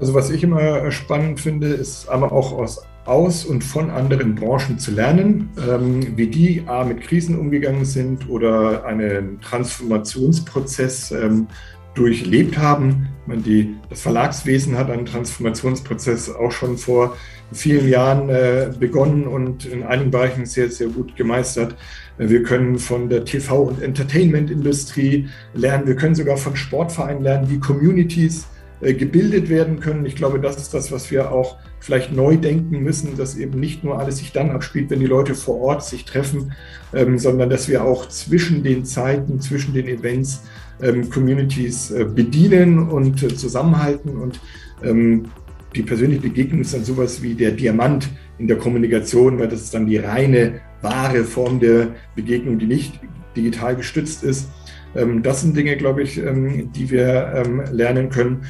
Also 0.00 0.14
was 0.14 0.30
ich 0.30 0.42
immer 0.42 0.90
spannend 0.90 1.40
finde, 1.40 1.68
ist 1.68 2.08
aber 2.08 2.32
auch 2.32 2.52
aus 2.52 2.82
aus 3.06 3.44
und 3.44 3.62
von 3.62 3.90
anderen 3.90 4.34
Branchen 4.34 4.78
zu 4.78 4.92
lernen, 4.92 5.50
ähm, 5.58 6.16
wie 6.16 6.26
die 6.26 6.62
A 6.66 6.84
mit 6.84 7.02
Krisen 7.02 7.38
umgegangen 7.38 7.84
sind 7.84 8.28
oder 8.28 8.84
einen 8.84 9.40
Transformationsprozess 9.40 11.10
ähm, 11.10 11.48
durchlebt 11.94 12.58
haben. 12.58 13.08
Meine, 13.26 13.42
die, 13.42 13.76
das 13.88 14.02
Verlagswesen 14.02 14.76
hat 14.76 14.90
einen 14.90 15.06
Transformationsprozess 15.06 16.30
auch 16.34 16.52
schon 16.52 16.76
vor 16.76 17.16
vielen 17.52 17.88
Jahren 17.88 18.28
äh, 18.28 18.70
begonnen 18.78 19.26
und 19.26 19.64
in 19.64 19.82
einigen 19.82 20.10
Bereichen 20.10 20.46
sehr, 20.46 20.70
sehr 20.70 20.88
gut 20.88 21.16
gemeistert. 21.16 21.76
Wir 22.18 22.42
können 22.42 22.78
von 22.78 23.08
der 23.08 23.24
TV- 23.24 23.62
und 23.62 23.82
Entertainment-Industrie 23.82 25.28
lernen. 25.54 25.86
Wir 25.86 25.96
können 25.96 26.14
sogar 26.14 26.36
von 26.36 26.56
Sportvereinen 26.56 27.22
lernen, 27.22 27.50
wie 27.50 27.58
Communities 27.58 28.46
äh, 28.80 28.94
gebildet 28.94 29.48
werden 29.48 29.80
können. 29.80 30.04
Ich 30.04 30.16
glaube, 30.16 30.40
das 30.40 30.56
ist 30.56 30.74
das, 30.74 30.92
was 30.92 31.10
wir 31.10 31.32
auch 31.32 31.56
vielleicht 31.80 32.12
neu 32.12 32.36
denken 32.36 32.80
müssen, 32.82 33.16
dass 33.16 33.36
eben 33.36 33.60
nicht 33.60 33.84
nur 33.84 33.98
alles 33.98 34.18
sich 34.18 34.32
dann 34.32 34.50
abspielt, 34.50 34.90
wenn 34.90 35.00
die 35.00 35.06
Leute 35.06 35.34
vor 35.34 35.60
Ort 35.60 35.84
sich 35.84 36.04
treffen, 36.04 36.52
ähm, 36.92 37.18
sondern 37.18 37.50
dass 37.50 37.68
wir 37.68 37.84
auch 37.84 38.08
zwischen 38.08 38.62
den 38.62 38.84
Zeiten, 38.84 39.40
zwischen 39.40 39.74
den 39.74 39.86
Events 39.86 40.42
ähm, 40.82 41.08
Communities 41.10 41.90
äh, 41.90 42.04
bedienen 42.04 42.88
und 42.88 43.22
äh, 43.22 43.34
zusammenhalten. 43.34 44.16
Und 44.16 44.40
ähm, 44.82 45.26
die 45.74 45.82
persönliche 45.82 46.22
Begegnung 46.22 46.60
ist 46.60 46.74
dann 46.74 46.84
sowas 46.84 47.22
wie 47.22 47.34
der 47.34 47.52
Diamant 47.52 48.08
in 48.38 48.48
der 48.48 48.58
Kommunikation, 48.58 49.38
weil 49.38 49.48
das 49.48 49.62
ist 49.62 49.74
dann 49.74 49.86
die 49.86 49.98
reine, 49.98 50.60
wahre 50.82 51.24
Form 51.24 51.60
der 51.60 51.88
Begegnung, 52.14 52.58
die 52.58 52.66
nicht 52.66 53.00
digital 53.36 53.76
gestützt 53.76 54.22
ist. 54.22 54.48
Ähm, 54.94 55.22
das 55.22 55.40
sind 55.40 55.56
Dinge, 55.56 55.76
glaube 55.76 56.02
ich, 56.02 56.18
ähm, 56.18 56.70
die 56.72 56.90
wir 56.90 57.32
ähm, 57.34 57.62
lernen 57.72 58.10
können. 58.10 58.44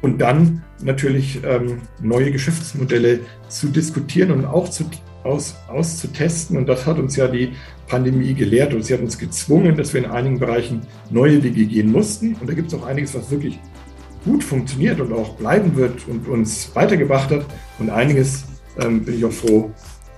Und 0.00 0.20
dann 0.20 0.62
natürlich 0.82 1.40
ähm, 1.44 1.78
neue 2.00 2.30
Geschäftsmodelle 2.30 3.20
zu 3.48 3.68
diskutieren 3.68 4.30
und 4.30 4.44
auch 4.44 4.68
zu 4.68 4.84
aus, 5.28 5.54
auszutesten. 5.68 6.56
Und 6.56 6.68
das 6.68 6.86
hat 6.86 6.98
uns 6.98 7.16
ja 7.16 7.28
die 7.28 7.52
Pandemie 7.86 8.34
gelehrt 8.34 8.74
und 8.74 8.84
sie 8.84 8.94
hat 8.94 9.00
uns 9.00 9.18
gezwungen, 9.18 9.76
dass 9.76 9.94
wir 9.94 10.04
in 10.04 10.10
einigen 10.10 10.38
Bereichen 10.38 10.82
neue 11.10 11.42
Wege 11.42 11.66
gehen 11.66 11.92
mussten. 11.92 12.34
Und 12.34 12.48
da 12.48 12.54
gibt 12.54 12.68
es 12.68 12.74
auch 12.78 12.86
einiges, 12.86 13.14
was 13.14 13.30
wirklich 13.30 13.58
gut 14.24 14.42
funktioniert 14.42 15.00
und 15.00 15.12
auch 15.12 15.36
bleiben 15.36 15.76
wird 15.76 16.06
und 16.08 16.26
uns 16.28 16.74
weitergebracht 16.74 17.30
hat. 17.30 17.44
Und 17.78 17.90
einiges 17.90 18.44
ähm, 18.78 19.04
bin 19.04 19.16
ich 19.16 19.24
auch 19.24 19.32
froh, 19.32 19.70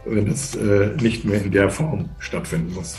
wenn 0.05 0.27
das 0.27 0.55
äh, 0.55 0.91
nicht 1.01 1.25
mehr 1.25 1.43
in 1.43 1.51
der 1.51 1.71
Form 1.71 2.09
stattfinden 2.19 2.75
muss. 2.75 2.97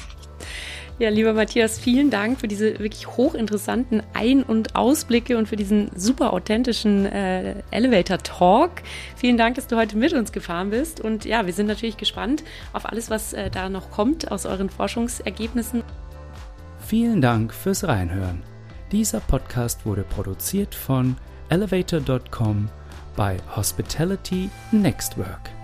Ja, 1.02 1.10
lieber 1.10 1.34
Matthias, 1.34 1.80
vielen 1.80 2.12
Dank 2.12 2.40
für 2.40 2.48
diese 2.48 2.78
wirklich 2.78 3.08
hochinteressanten 3.08 4.04
Ein- 4.14 4.44
und 4.44 4.76
Ausblicke 4.76 5.36
und 5.36 5.48
für 5.48 5.56
diesen 5.56 5.90
super 5.96 6.32
authentischen 6.32 7.08
äh, 7.08 7.56
Elevator 7.72 8.20
Talk. 8.20 8.84
Vielen 9.16 9.36
Dank, 9.36 9.56
dass 9.56 9.66
du 9.66 9.78
heute 9.78 9.98
mit 9.98 10.14
uns 10.14 10.32
gefahren 10.32 10.70
bist. 10.70 11.02
Und 11.02 11.26
ja, 11.26 11.48
wir 11.48 11.54
sind 11.54 11.66
natürlich 11.66 11.98
gespannt 11.98 12.44
auf 12.72 12.86
alles, 12.86 13.10
was 13.10 13.34
äh, 13.34 13.50
da 13.50 13.68
noch 13.68 13.90
kommt 13.90 14.32
aus 14.32 14.46
euren 14.46 14.70
Forschungsergebnissen. 14.70 15.82
Vielen 16.86 17.20
Dank 17.20 17.52
fürs 17.52 17.84
Reinhören. 17.88 18.44
Dieser 18.92 19.22
Podcast 19.22 19.88
wurde 19.88 20.04
produziert 20.04 20.76
von 20.76 21.18
elevator.com 21.50 22.70
bei 23.16 23.38
Hospitality 23.56 24.52
Next 24.72 25.18
Work. 25.18 25.61